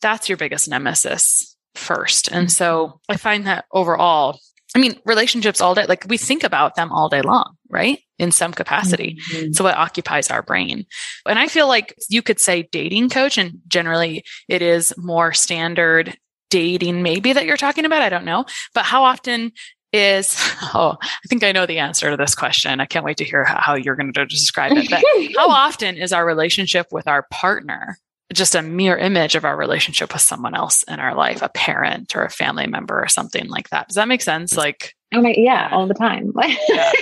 that's 0.00 0.28
your 0.28 0.38
biggest 0.38 0.68
nemesis 0.68 1.56
first. 1.74 2.28
And 2.28 2.46
mm-hmm. 2.46 2.50
so 2.50 3.00
i 3.08 3.16
find 3.16 3.48
that 3.48 3.64
overall 3.72 4.38
I 4.74 4.78
mean, 4.78 4.98
relationships 5.04 5.60
all 5.60 5.74
day, 5.74 5.86
like 5.86 6.06
we 6.08 6.16
think 6.16 6.44
about 6.44 6.76
them 6.76 6.90
all 6.92 7.08
day 7.08 7.20
long, 7.20 7.56
right? 7.68 7.98
In 8.18 8.32
some 8.32 8.52
capacity. 8.52 9.18
Mm-hmm. 9.30 9.52
So 9.52 9.66
it 9.66 9.76
occupies 9.76 10.30
our 10.30 10.42
brain. 10.42 10.86
And 11.26 11.38
I 11.38 11.48
feel 11.48 11.68
like 11.68 11.94
you 12.08 12.22
could 12.22 12.40
say 12.40 12.68
dating 12.72 13.10
coach, 13.10 13.36
and 13.36 13.60
generally 13.68 14.24
it 14.48 14.62
is 14.62 14.94
more 14.96 15.32
standard 15.32 16.16
dating, 16.50 17.02
maybe 17.02 17.32
that 17.32 17.44
you're 17.44 17.56
talking 17.56 17.84
about. 17.84 18.02
I 18.02 18.08
don't 18.08 18.24
know. 18.24 18.44
But 18.74 18.84
how 18.84 19.04
often 19.04 19.52
is, 19.92 20.36
oh, 20.74 20.96
I 21.02 21.28
think 21.28 21.44
I 21.44 21.52
know 21.52 21.66
the 21.66 21.78
answer 21.78 22.10
to 22.10 22.16
this 22.16 22.34
question. 22.34 22.80
I 22.80 22.86
can't 22.86 23.04
wait 23.04 23.18
to 23.18 23.24
hear 23.24 23.44
how 23.44 23.74
you're 23.74 23.96
going 23.96 24.12
to 24.12 24.26
describe 24.26 24.72
it. 24.72 24.88
But 24.90 25.02
how 25.36 25.50
often 25.50 25.96
is 25.96 26.12
our 26.12 26.24
relationship 26.24 26.86
with 26.90 27.06
our 27.06 27.26
partner 27.30 27.98
just 28.32 28.54
a 28.54 28.62
mere 28.62 28.96
image 28.96 29.34
of 29.34 29.44
our 29.44 29.56
relationship 29.56 30.12
with 30.12 30.22
someone 30.22 30.54
else 30.54 30.82
in 30.84 31.00
our 31.00 31.14
life, 31.14 31.42
a 31.42 31.48
parent 31.48 32.14
or 32.16 32.24
a 32.24 32.30
family 32.30 32.66
member 32.66 33.00
or 33.00 33.08
something 33.08 33.48
like 33.48 33.70
that. 33.70 33.88
Does 33.88 33.96
that 33.96 34.08
make 34.08 34.22
sense? 34.22 34.56
Like, 34.56 34.94
oh 35.12 35.22
my, 35.22 35.34
yeah, 35.36 35.68
all 35.72 35.86
the 35.86 35.94
time. 35.94 36.32
Yeah. 36.68 36.92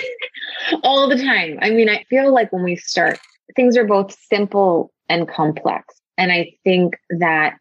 all 0.83 1.07
the 1.07 1.17
time. 1.17 1.57
I 1.61 1.69
mean, 1.69 1.89
I 1.89 2.03
feel 2.09 2.33
like 2.33 2.51
when 2.51 2.63
we 2.63 2.75
start, 2.75 3.19
things 3.55 3.77
are 3.77 3.85
both 3.85 4.15
simple 4.29 4.91
and 5.09 5.27
complex. 5.27 5.95
And 6.17 6.31
I 6.31 6.53
think 6.63 6.95
that 7.19 7.57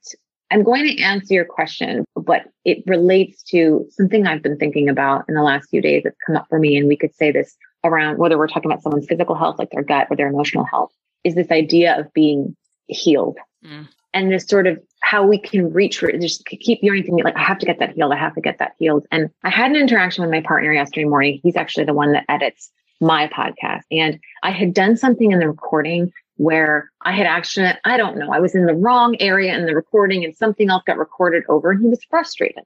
I'm 0.50 0.62
going 0.62 0.84
to 0.86 1.02
answer 1.02 1.34
your 1.34 1.44
question, 1.44 2.04
but 2.16 2.42
it 2.64 2.82
relates 2.86 3.42
to 3.44 3.86
something 3.90 4.26
I've 4.26 4.42
been 4.42 4.58
thinking 4.58 4.88
about 4.88 5.24
in 5.28 5.34
the 5.34 5.42
last 5.42 5.70
few 5.70 5.80
days 5.80 6.02
that's 6.04 6.16
come 6.26 6.36
up 6.36 6.46
for 6.48 6.58
me. 6.58 6.76
And 6.76 6.88
we 6.88 6.96
could 6.96 7.14
say 7.14 7.30
this 7.30 7.56
around 7.84 8.18
whether 8.18 8.36
we're 8.36 8.48
talking 8.48 8.70
about 8.70 8.82
someone's 8.82 9.06
physical 9.06 9.34
health, 9.36 9.58
like 9.58 9.70
their 9.70 9.84
gut 9.84 10.08
or 10.10 10.16
their 10.16 10.28
emotional 10.28 10.64
health, 10.64 10.90
is 11.24 11.34
this 11.34 11.50
idea 11.50 11.98
of 11.98 12.12
being 12.12 12.56
healed 12.88 13.38
Mm. 13.64 13.88
And 14.12 14.32
this 14.32 14.46
sort 14.46 14.66
of 14.66 14.80
how 15.02 15.24
we 15.26 15.38
can 15.38 15.72
reach 15.72 15.98
for 15.98 16.10
just 16.12 16.44
keep 16.46 16.80
yearning 16.82 17.04
to 17.04 17.12
me, 17.12 17.22
like, 17.22 17.36
I 17.36 17.42
have 17.42 17.58
to 17.58 17.66
get 17.66 17.78
that 17.78 17.94
healed. 17.94 18.12
I 18.12 18.16
have 18.16 18.34
to 18.34 18.40
get 18.40 18.58
that 18.58 18.74
healed. 18.78 19.06
And 19.12 19.30
I 19.44 19.50
had 19.50 19.70
an 19.70 19.76
interaction 19.76 20.22
with 20.22 20.32
my 20.32 20.40
partner 20.40 20.72
yesterday 20.72 21.04
morning. 21.04 21.40
He's 21.42 21.56
actually 21.56 21.84
the 21.84 21.94
one 21.94 22.12
that 22.12 22.24
edits 22.28 22.70
my 23.00 23.28
podcast. 23.28 23.82
And 23.90 24.18
I 24.42 24.50
had 24.50 24.74
done 24.74 24.96
something 24.96 25.30
in 25.30 25.38
the 25.38 25.48
recording 25.48 26.12
where 26.36 26.90
I 27.02 27.12
had 27.12 27.26
actually, 27.26 27.68
I 27.84 27.96
don't 27.96 28.18
know, 28.18 28.32
I 28.32 28.40
was 28.40 28.54
in 28.54 28.66
the 28.66 28.74
wrong 28.74 29.16
area 29.20 29.56
in 29.56 29.66
the 29.66 29.74
recording 29.74 30.24
and 30.24 30.34
something 30.34 30.70
else 30.70 30.82
got 30.86 30.98
recorded 30.98 31.44
over 31.48 31.70
and 31.70 31.80
he 31.80 31.88
was 31.88 32.02
frustrated. 32.08 32.64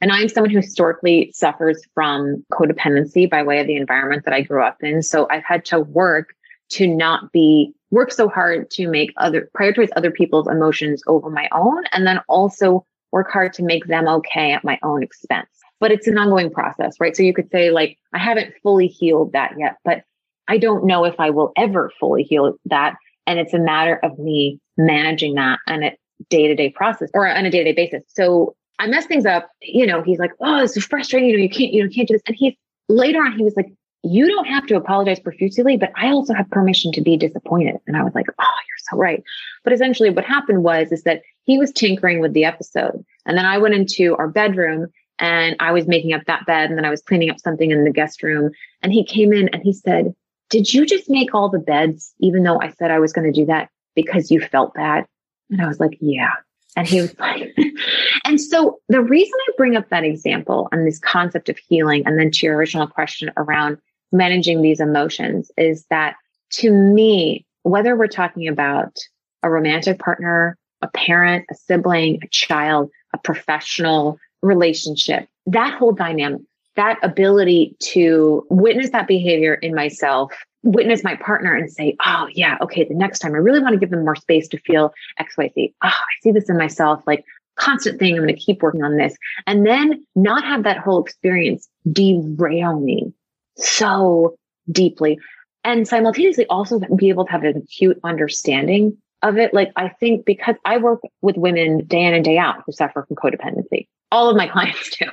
And 0.00 0.12
I'm 0.12 0.28
someone 0.28 0.50
who 0.50 0.58
historically 0.58 1.30
suffers 1.34 1.82
from 1.92 2.44
codependency 2.52 3.28
by 3.28 3.42
way 3.42 3.60
of 3.60 3.66
the 3.66 3.76
environment 3.76 4.24
that 4.24 4.34
I 4.34 4.42
grew 4.42 4.62
up 4.62 4.78
in. 4.82 5.02
So 5.02 5.26
I've 5.30 5.44
had 5.44 5.64
to 5.66 5.80
work 5.80 6.34
to 6.70 6.86
not 6.86 7.32
be 7.32 7.72
work 7.90 8.12
so 8.12 8.28
hard 8.28 8.70
to 8.70 8.88
make 8.88 9.12
other 9.16 9.50
prioritize 9.56 9.88
other 9.96 10.10
people's 10.10 10.48
emotions 10.48 11.02
over 11.06 11.28
my 11.28 11.48
own 11.52 11.84
and 11.92 12.06
then 12.06 12.20
also 12.28 12.84
work 13.12 13.30
hard 13.30 13.52
to 13.52 13.62
make 13.62 13.86
them 13.86 14.06
okay 14.06 14.52
at 14.52 14.64
my 14.64 14.78
own 14.82 15.02
expense. 15.02 15.48
But 15.80 15.90
it's 15.90 16.06
an 16.06 16.18
ongoing 16.18 16.50
process 16.50 16.96
right? 17.00 17.16
So 17.16 17.22
you 17.22 17.34
could 17.34 17.50
say 17.50 17.70
like 17.70 17.98
i 18.12 18.18
haven't 18.18 18.54
fully 18.62 18.86
healed 18.86 19.32
that 19.32 19.52
yet 19.58 19.76
but 19.84 20.02
i 20.48 20.58
don't 20.58 20.84
know 20.84 21.04
if 21.04 21.18
i 21.18 21.30
will 21.30 21.52
ever 21.56 21.90
fully 21.98 22.22
heal 22.22 22.54
that. 22.66 22.96
And 23.26 23.38
it's 23.38 23.54
a 23.54 23.58
matter 23.58 24.00
of 24.02 24.18
me 24.18 24.58
managing 24.76 25.34
that 25.34 25.58
on 25.68 25.82
a 25.82 25.96
day-to-day 26.28 26.70
process 26.70 27.10
or 27.14 27.28
on 27.28 27.46
a 27.46 27.50
day-to-day 27.50 27.74
basis. 27.74 28.04
So 28.08 28.54
i 28.78 28.86
mess 28.86 29.06
things 29.06 29.26
up. 29.26 29.50
You 29.60 29.86
know 29.86 30.02
he's 30.02 30.18
like 30.20 30.32
oh 30.40 30.60
this 30.60 30.76
is 30.76 30.84
frustrating. 30.84 31.28
You 31.30 31.36
know 31.36 31.42
you 31.42 31.50
can't 31.50 31.72
you 31.72 31.82
know 31.82 31.90
can't 31.90 32.06
do 32.06 32.14
this. 32.14 32.22
And 32.26 32.36
he 32.36 32.56
later 32.88 33.20
on 33.20 33.36
he 33.36 33.42
was 33.42 33.56
like 33.56 33.72
you 34.02 34.26
don't 34.26 34.46
have 34.46 34.66
to 34.66 34.76
apologize 34.76 35.20
profusely, 35.20 35.76
but 35.76 35.92
I 35.94 36.08
also 36.08 36.32
have 36.32 36.48
permission 36.50 36.92
to 36.92 37.00
be 37.00 37.16
disappointed. 37.16 37.76
And 37.86 37.96
I 37.96 38.02
was 38.02 38.14
like, 38.14 38.26
oh, 38.38 38.56
you're 38.68 38.90
so 38.90 38.96
right. 38.96 39.22
But 39.62 39.72
essentially 39.72 40.10
what 40.10 40.24
happened 40.24 40.62
was, 40.62 40.90
is 40.90 41.02
that 41.02 41.22
he 41.44 41.58
was 41.58 41.72
tinkering 41.72 42.20
with 42.20 42.32
the 42.32 42.44
episode. 42.44 43.04
And 43.26 43.36
then 43.36 43.44
I 43.44 43.58
went 43.58 43.74
into 43.74 44.16
our 44.16 44.28
bedroom 44.28 44.86
and 45.18 45.54
I 45.60 45.72
was 45.72 45.86
making 45.86 46.14
up 46.14 46.24
that 46.26 46.46
bed. 46.46 46.70
And 46.70 46.78
then 46.78 46.86
I 46.86 46.90
was 46.90 47.02
cleaning 47.02 47.30
up 47.30 47.40
something 47.40 47.70
in 47.70 47.84
the 47.84 47.92
guest 47.92 48.22
room. 48.22 48.52
And 48.82 48.92
he 48.92 49.04
came 49.04 49.32
in 49.32 49.48
and 49.48 49.62
he 49.62 49.74
said, 49.74 50.14
did 50.48 50.72
you 50.72 50.86
just 50.86 51.10
make 51.10 51.34
all 51.34 51.48
the 51.48 51.58
beds, 51.58 52.14
even 52.20 52.42
though 52.42 52.60
I 52.60 52.70
said 52.70 52.90
I 52.90 52.98
was 52.98 53.12
going 53.12 53.30
to 53.30 53.40
do 53.40 53.46
that 53.46 53.68
because 53.94 54.30
you 54.30 54.40
felt 54.40 54.74
bad? 54.74 55.06
And 55.50 55.60
I 55.60 55.66
was 55.66 55.78
like, 55.78 55.98
yeah. 56.00 56.32
And 56.76 56.88
he 56.88 57.02
was 57.02 57.16
like, 57.18 57.54
and 58.24 58.40
so 58.40 58.78
the 58.88 59.02
reason 59.02 59.34
I 59.48 59.52
bring 59.56 59.76
up 59.76 59.88
that 59.90 60.04
example 60.04 60.68
and 60.72 60.86
this 60.86 60.98
concept 60.98 61.48
of 61.48 61.58
healing, 61.58 62.02
and 62.06 62.18
then 62.18 62.30
to 62.30 62.46
your 62.46 62.56
original 62.56 62.86
question 62.86 63.30
around 63.36 63.78
managing 64.12 64.62
these 64.62 64.80
emotions 64.80 65.50
is 65.56 65.84
that 65.90 66.16
to 66.50 66.70
me, 66.70 67.46
whether 67.62 67.96
we're 67.96 68.08
talking 68.08 68.48
about 68.48 68.96
a 69.42 69.50
romantic 69.50 69.98
partner, 69.98 70.56
a 70.82 70.88
parent, 70.88 71.46
a 71.50 71.54
sibling, 71.54 72.18
a 72.22 72.28
child, 72.28 72.90
a 73.14 73.18
professional 73.18 74.18
relationship, 74.42 75.28
that 75.46 75.74
whole 75.74 75.92
dynamic, 75.92 76.40
that 76.76 76.98
ability 77.02 77.76
to 77.80 78.46
witness 78.48 78.90
that 78.90 79.06
behavior 79.06 79.54
in 79.54 79.74
myself, 79.74 80.32
witness 80.62 81.04
my 81.04 81.16
partner 81.16 81.54
and 81.54 81.70
say, 81.70 81.96
oh, 82.04 82.28
yeah, 82.32 82.56
okay, 82.62 82.84
the 82.84 82.94
next 82.94 83.18
time 83.18 83.34
I 83.34 83.38
really 83.38 83.60
want 83.60 83.74
to 83.74 83.78
give 83.78 83.90
them 83.90 84.04
more 84.04 84.16
space 84.16 84.48
to 84.48 84.58
feel 84.58 84.92
XYZ. 85.18 85.74
Oh, 85.82 85.88
I 85.88 86.22
see 86.22 86.32
this 86.32 86.48
in 86.48 86.56
myself. 86.56 87.02
Like, 87.06 87.24
constant 87.56 87.98
thing. 87.98 88.14
I'm 88.14 88.22
going 88.22 88.34
to 88.34 88.40
keep 88.40 88.62
working 88.62 88.82
on 88.82 88.96
this. 88.96 89.16
And 89.46 89.66
then 89.66 90.04
not 90.14 90.44
have 90.44 90.64
that 90.64 90.78
whole 90.78 91.02
experience 91.02 91.68
derail 91.90 92.80
me 92.80 93.12
so 93.60 94.36
deeply 94.70 95.18
and 95.64 95.86
simultaneously 95.86 96.46
also 96.46 96.80
be 96.96 97.08
able 97.08 97.26
to 97.26 97.32
have 97.32 97.44
an 97.44 97.56
acute 97.56 97.98
understanding 98.04 98.96
of 99.22 99.36
it. 99.36 99.52
Like 99.52 99.72
I 99.76 99.88
think 99.88 100.24
because 100.24 100.56
I 100.64 100.78
work 100.78 101.00
with 101.20 101.36
women 101.36 101.84
day 101.84 102.04
in 102.04 102.14
and 102.14 102.24
day 102.24 102.38
out 102.38 102.62
who 102.64 102.72
suffer 102.72 103.04
from 103.06 103.16
codependency, 103.16 103.86
all 104.10 104.30
of 104.30 104.36
my 104.36 104.46
clients 104.52 104.96
do, 104.96 105.06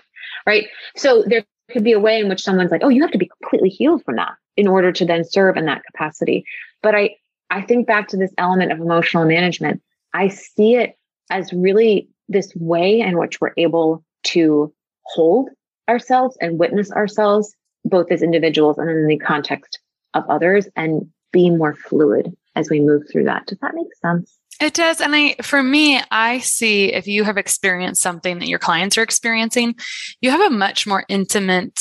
right? 0.46 0.66
So 0.96 1.24
there 1.26 1.46
could 1.72 1.84
be 1.84 1.92
a 1.92 2.00
way 2.00 2.20
in 2.20 2.30
which 2.30 2.42
someone's 2.42 2.72
like, 2.72 2.82
oh, 2.84 2.90
you 2.90 3.02
have 3.02 3.12
to 3.12 3.18
be 3.18 3.30
completely 3.42 3.70
healed 3.70 4.04
from 4.06 4.16
that 4.16 4.34
in 4.56 4.68
order 4.68 4.92
to 4.92 5.06
then 5.06 5.24
serve 5.24 5.58
in 5.58 5.66
that 5.66 5.84
capacity. 5.92 6.46
But 6.82 6.96
I, 6.96 7.16
I 7.50 7.62
think 7.62 7.88
back 7.88 8.08
to 8.10 8.18
this 8.18 8.34
element 8.38 8.72
of 8.72 8.80
emotional 8.80 9.26
management. 9.26 9.82
I 10.14 10.30
see 10.30 10.76
it 10.76 10.98
as 11.30 11.52
really 11.52 12.10
this 12.30 12.54
way 12.56 13.02
in 13.02 13.18
which 13.18 13.40
we're 13.42 13.54
able 13.58 14.04
to 14.24 14.74
hold 15.04 15.50
ourselves 15.90 16.38
and 16.42 16.60
witness 16.60 16.92
ourselves, 16.92 17.54
both 17.90 18.12
as 18.12 18.22
individuals 18.22 18.78
and 18.78 18.90
in 18.90 19.08
the 19.08 19.18
context 19.18 19.80
of 20.14 20.24
others, 20.30 20.68
and 20.76 21.10
be 21.32 21.50
more 21.50 21.76
fluid 21.76 22.36
as 22.56 22.70
we 22.70 22.80
move 22.80 23.04
through 23.12 23.26
that. 23.26 23.46
Does 23.46 23.60
that 23.60 23.76
make 23.76 23.94
sense? 24.02 24.38
It 24.60 24.74
does. 24.74 25.02
And 25.02 25.16
I, 25.16 25.36
for 25.44 25.62
me, 25.62 26.02
I 26.10 26.40
see 26.40 26.92
if 26.92 27.06
you 27.08 27.24
have 27.24 27.38
experienced 27.38 28.02
something 28.02 28.40
that 28.40 28.48
your 28.48 28.60
clients 28.60 28.98
are 28.98 29.04
experiencing, 29.04 29.76
you 30.20 30.32
have 30.32 30.42
a 30.42 30.50
much 30.50 30.88
more 30.88 31.06
intimate 31.10 31.80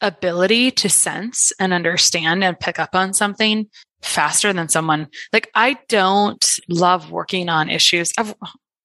ability 0.00 0.70
to 0.70 0.88
sense 0.88 1.52
and 1.60 1.72
understand 1.72 2.42
and 2.42 2.58
pick 2.58 2.78
up 2.78 2.94
on 2.94 3.12
something 3.12 3.66
faster 4.02 4.52
than 4.52 4.68
someone 4.68 5.08
like 5.32 5.50
I 5.54 5.78
don't 5.88 6.44
love 6.68 7.10
working 7.10 7.48
on 7.48 7.70
issues. 7.70 8.12
I've, 8.18 8.34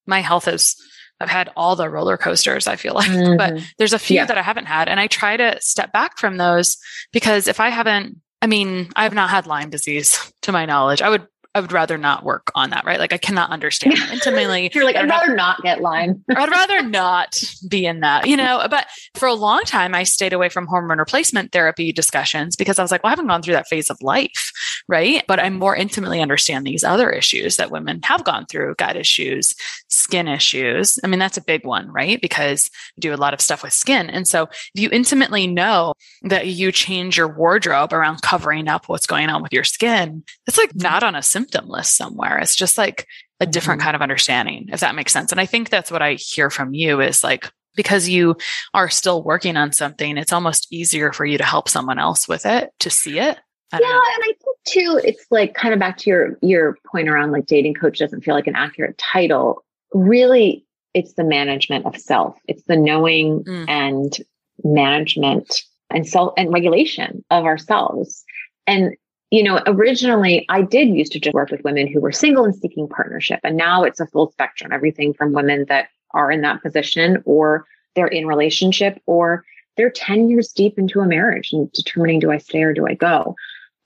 my 0.06 0.20
health 0.20 0.48
is 0.48 0.76
I've 1.20 1.28
had 1.28 1.50
all 1.56 1.76
the 1.76 1.90
roller 1.90 2.16
coasters, 2.16 2.66
I 2.66 2.76
feel 2.76 2.94
like, 3.00 3.10
mm-hmm. 3.10 3.36
but 3.36 3.62
there's 3.78 3.92
a 3.92 3.98
few 3.98 4.16
yeah. 4.16 4.26
that 4.26 4.38
I 4.38 4.42
haven't 4.42 4.66
had. 4.66 4.88
And 4.88 4.98
I 4.98 5.06
try 5.06 5.36
to 5.36 5.58
step 5.60 5.92
back 5.92 6.18
from 6.18 6.36
those 6.36 6.76
because 7.12 7.46
if 7.46 7.60
I 7.60 7.68
haven't, 7.68 8.16
I 8.42 8.46
mean, 8.46 8.88
I 8.96 9.02
have 9.02 9.14
not 9.14 9.30
had 9.30 9.46
Lyme 9.46 9.70
disease 9.70 10.32
to 10.42 10.52
my 10.52 10.66
knowledge. 10.66 11.02
I 11.02 11.10
would 11.10 11.26
I 11.52 11.60
would 11.60 11.72
rather 11.72 11.98
not 11.98 12.22
work 12.22 12.52
on 12.54 12.70
that, 12.70 12.84
right? 12.84 13.00
Like 13.00 13.12
I 13.12 13.18
cannot 13.18 13.50
understand 13.50 13.94
intimately. 14.12 14.70
You're 14.72 14.84
like, 14.84 14.94
I'd 14.94 15.08
rather 15.08 15.34
not 15.34 15.60
get 15.62 15.80
Lyme. 15.80 16.24
I'd 16.30 16.48
rather 16.48 16.80
not 16.82 17.42
be 17.68 17.86
in 17.86 18.00
that, 18.00 18.28
you 18.28 18.36
know. 18.36 18.64
But 18.70 18.86
for 19.14 19.26
a 19.26 19.34
long 19.34 19.62
time, 19.64 19.92
I 19.92 20.04
stayed 20.04 20.32
away 20.32 20.48
from 20.48 20.68
hormone 20.68 20.98
replacement 20.98 21.50
therapy 21.50 21.92
discussions 21.92 22.54
because 22.54 22.78
I 22.78 22.82
was 22.82 22.92
like, 22.92 23.02
well, 23.02 23.08
I 23.08 23.12
haven't 23.12 23.26
gone 23.26 23.42
through 23.42 23.54
that 23.54 23.66
phase 23.66 23.90
of 23.90 24.00
life, 24.00 24.52
right? 24.86 25.24
But 25.26 25.40
I 25.40 25.50
more 25.50 25.74
intimately 25.74 26.20
understand 26.20 26.64
these 26.64 26.84
other 26.84 27.10
issues 27.10 27.56
that 27.56 27.72
women 27.72 28.00
have 28.04 28.22
gone 28.22 28.46
through, 28.46 28.76
gut 28.76 28.94
issues, 28.94 29.56
skin 29.90 30.28
issues. 30.28 30.98
I 31.04 31.08
mean, 31.08 31.18
that's 31.18 31.36
a 31.36 31.42
big 31.42 31.66
one, 31.66 31.88
right? 31.88 32.20
Because 32.20 32.70
we 32.96 33.00
do 33.00 33.14
a 33.14 33.16
lot 33.16 33.34
of 33.34 33.40
stuff 33.40 33.62
with 33.62 33.72
skin. 33.72 34.08
And 34.08 34.26
so 34.26 34.44
if 34.44 34.70
you 34.74 34.88
intimately 34.90 35.46
know 35.46 35.94
that 36.22 36.46
you 36.46 36.72
change 36.72 37.16
your 37.16 37.28
wardrobe 37.28 37.92
around 37.92 38.22
covering 38.22 38.68
up 38.68 38.88
what's 38.88 39.06
going 39.06 39.28
on 39.28 39.42
with 39.42 39.52
your 39.52 39.64
skin, 39.64 40.24
it's 40.46 40.58
like 40.58 40.74
not 40.74 41.02
on 41.02 41.14
a 41.14 41.22
symptom 41.22 41.68
list 41.68 41.96
somewhere. 41.96 42.38
It's 42.38 42.56
just 42.56 42.78
like 42.78 43.06
a 43.40 43.46
different 43.46 43.80
mm-hmm. 43.80 43.86
kind 43.86 43.96
of 43.96 44.02
understanding, 44.02 44.68
if 44.72 44.80
that 44.80 44.94
makes 44.94 45.12
sense. 45.12 45.32
And 45.32 45.40
I 45.40 45.46
think 45.46 45.68
that's 45.68 45.90
what 45.90 46.02
I 46.02 46.14
hear 46.14 46.50
from 46.50 46.74
you 46.74 47.00
is 47.00 47.24
like, 47.24 47.50
because 47.74 48.08
you 48.08 48.36
are 48.74 48.90
still 48.90 49.22
working 49.22 49.56
on 49.56 49.72
something, 49.72 50.16
it's 50.16 50.32
almost 50.32 50.72
easier 50.72 51.12
for 51.12 51.24
you 51.24 51.38
to 51.38 51.44
help 51.44 51.68
someone 51.68 51.98
else 51.98 52.28
with 52.28 52.44
it, 52.44 52.70
to 52.80 52.90
see 52.90 53.18
it. 53.18 53.38
yeah. 53.72 53.78
Know. 53.78 53.86
And 53.86 54.24
I 54.24 54.34
think 54.42 54.56
too, 54.66 55.00
it's 55.02 55.24
like 55.30 55.54
kind 55.54 55.72
of 55.72 55.80
back 55.80 55.96
to 55.98 56.10
your, 56.10 56.38
your 56.42 56.76
point 56.90 57.08
around 57.08 57.30
like 57.32 57.46
dating 57.46 57.74
coach 57.74 57.98
doesn't 57.98 58.22
feel 58.22 58.34
like 58.34 58.46
an 58.46 58.56
accurate 58.56 58.98
title. 58.98 59.64
Really, 59.92 60.64
it's 60.94 61.14
the 61.14 61.24
management 61.24 61.86
of 61.86 61.96
self. 61.96 62.36
It's 62.48 62.64
the 62.64 62.76
knowing 62.76 63.44
mm. 63.44 63.68
and 63.68 64.16
management 64.64 65.62
and 65.90 66.06
self 66.06 66.32
and 66.36 66.52
regulation 66.52 67.24
of 67.30 67.44
ourselves. 67.44 68.24
And 68.66 68.96
you 69.30 69.44
know, 69.44 69.62
originally 69.66 70.44
I 70.48 70.62
did 70.62 70.88
used 70.88 71.12
to 71.12 71.20
just 71.20 71.34
work 71.34 71.50
with 71.50 71.62
women 71.62 71.86
who 71.86 72.00
were 72.00 72.12
single 72.12 72.44
and 72.44 72.54
seeking 72.54 72.88
partnership. 72.88 73.40
And 73.44 73.56
now 73.56 73.84
it's 73.84 74.00
a 74.00 74.06
full 74.06 74.32
spectrum, 74.32 74.72
everything 74.72 75.14
from 75.14 75.32
women 75.32 75.66
that 75.68 75.88
are 76.12 76.32
in 76.32 76.40
that 76.40 76.62
position 76.62 77.22
or 77.24 77.64
they're 77.94 78.08
in 78.08 78.26
relationship 78.26 79.00
or 79.06 79.44
they're 79.76 79.90
10 79.90 80.28
years 80.28 80.52
deep 80.52 80.78
into 80.78 81.00
a 81.00 81.06
marriage 81.06 81.52
and 81.52 81.70
determining 81.72 82.18
do 82.18 82.32
I 82.32 82.38
stay 82.38 82.62
or 82.62 82.74
do 82.74 82.86
I 82.86 82.94
go? 82.94 83.36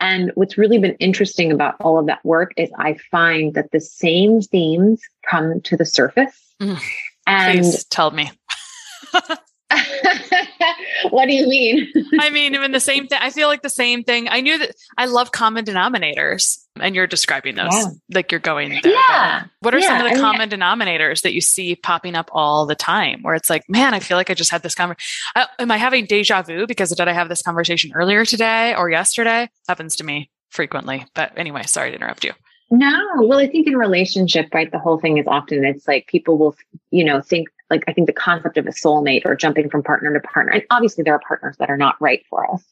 And 0.05 0.33
what's 0.35 0.59
really 0.59 0.77
been 0.77 0.97
interesting 0.97 1.51
about 1.51 1.77
all 1.81 1.99
of 1.99 2.05
that 2.09 2.23
work 2.27 2.53
is 2.59 2.71
I 2.79 2.99
find 3.11 3.55
that 3.55 3.71
the 3.73 3.81
same 3.81 4.43
themes 4.43 5.01
come 5.27 5.63
to 5.63 5.79
the 5.79 5.87
surface. 5.87 6.55
Mm, 6.61 6.79
and 7.27 7.59
please 7.61 7.85
tell 7.85 8.11
me. 8.11 8.31
what 11.11 11.27
do 11.27 11.35
you 11.35 11.47
mean? 11.49 11.93
I 12.21 12.31
mean, 12.31 12.55
even 12.55 12.73
the 12.73 12.81
same 12.81 13.07
thing. 13.07 13.19
I 13.21 13.31
feel 13.31 13.49
like 13.49 13.63
the 13.63 13.69
same 13.69 14.05
thing. 14.05 14.29
I 14.29 14.41
knew 14.41 14.59
that 14.59 14.75
I 14.97 15.07
love 15.07 15.33
common 15.33 15.65
denominators, 15.65 16.59
and 16.81 16.95
you're 16.95 17.07
describing 17.07 17.55
those 17.55 17.73
yeah. 17.73 17.87
like 18.13 18.31
you're 18.31 18.41
going 18.41 18.81
there. 18.83 18.93
Yeah. 18.93 19.45
What 19.61 19.75
are 19.75 19.79
yeah. 19.79 19.99
some 19.99 20.07
of 20.07 20.13
the 20.13 20.19
I 20.19 20.21
common 20.21 20.49
mean, 20.49 20.61
denominators 20.61 21.23
that 21.23 21.35
you 21.35 21.41
see 21.41 21.77
popping 21.77 22.15
up 22.15 22.31
all 22.33 22.67
the 22.67 22.75
time 22.75 23.23
where 23.23 23.35
it's 23.35 23.51
like, 23.51 23.65
man, 23.69 23.95
I 23.95 24.01
feel 24.01 24.17
like 24.17 24.31
I 24.31 24.35
just 24.35 24.51
had 24.51 24.63
this 24.63 24.75
conversation. 24.75 25.47
Am 25.59 25.71
I 25.71 25.77
having 25.77 26.07
deja 26.07 26.43
vu 26.43 26.67
because 26.67 26.91
did 26.91 27.09
I 27.09 27.13
have 27.13 27.29
this 27.29 27.43
conversation 27.43 27.93
earlier 27.95 28.25
today 28.25 28.75
or 28.75 28.91
yesterday? 28.91 29.49
Happens 29.69 29.97
to 29.97 30.05
me 30.05 30.31
frequently. 30.51 31.07
But 31.15 31.33
anyway, 31.37 31.65
sorry 31.65 31.91
to 31.91 31.97
interrupt 31.97 32.25
you. 32.25 32.33
No, 32.71 33.05
well, 33.19 33.39
I 33.39 33.47
think 33.47 33.67
in 33.67 33.77
relationship, 33.77 34.53
right, 34.53 34.71
the 34.71 34.79
whole 34.79 34.99
thing 34.99 35.19
is 35.19 35.27
often 35.27 35.65
it's 35.65 35.87
like 35.87 36.07
people 36.07 36.39
will, 36.39 36.57
you 36.91 37.05
know, 37.05 37.21
think 37.21 37.49
like 37.71 37.85
I 37.87 37.93
think 37.93 38.07
the 38.07 38.13
concept 38.13 38.57
of 38.57 38.67
a 38.67 38.71
soulmate 38.71 39.25
or 39.25 39.37
jumping 39.37 39.71
from 39.71 39.83
partner 39.83 40.13
to 40.13 40.21
partner, 40.21 40.53
and 40.53 40.63
obviously 40.71 41.05
there 41.05 41.15
are 41.15 41.21
partners 41.27 41.57
that 41.59 41.71
are 41.71 41.77
not 41.77 41.97
right 42.01 42.25
for 42.29 42.51
us, 42.51 42.65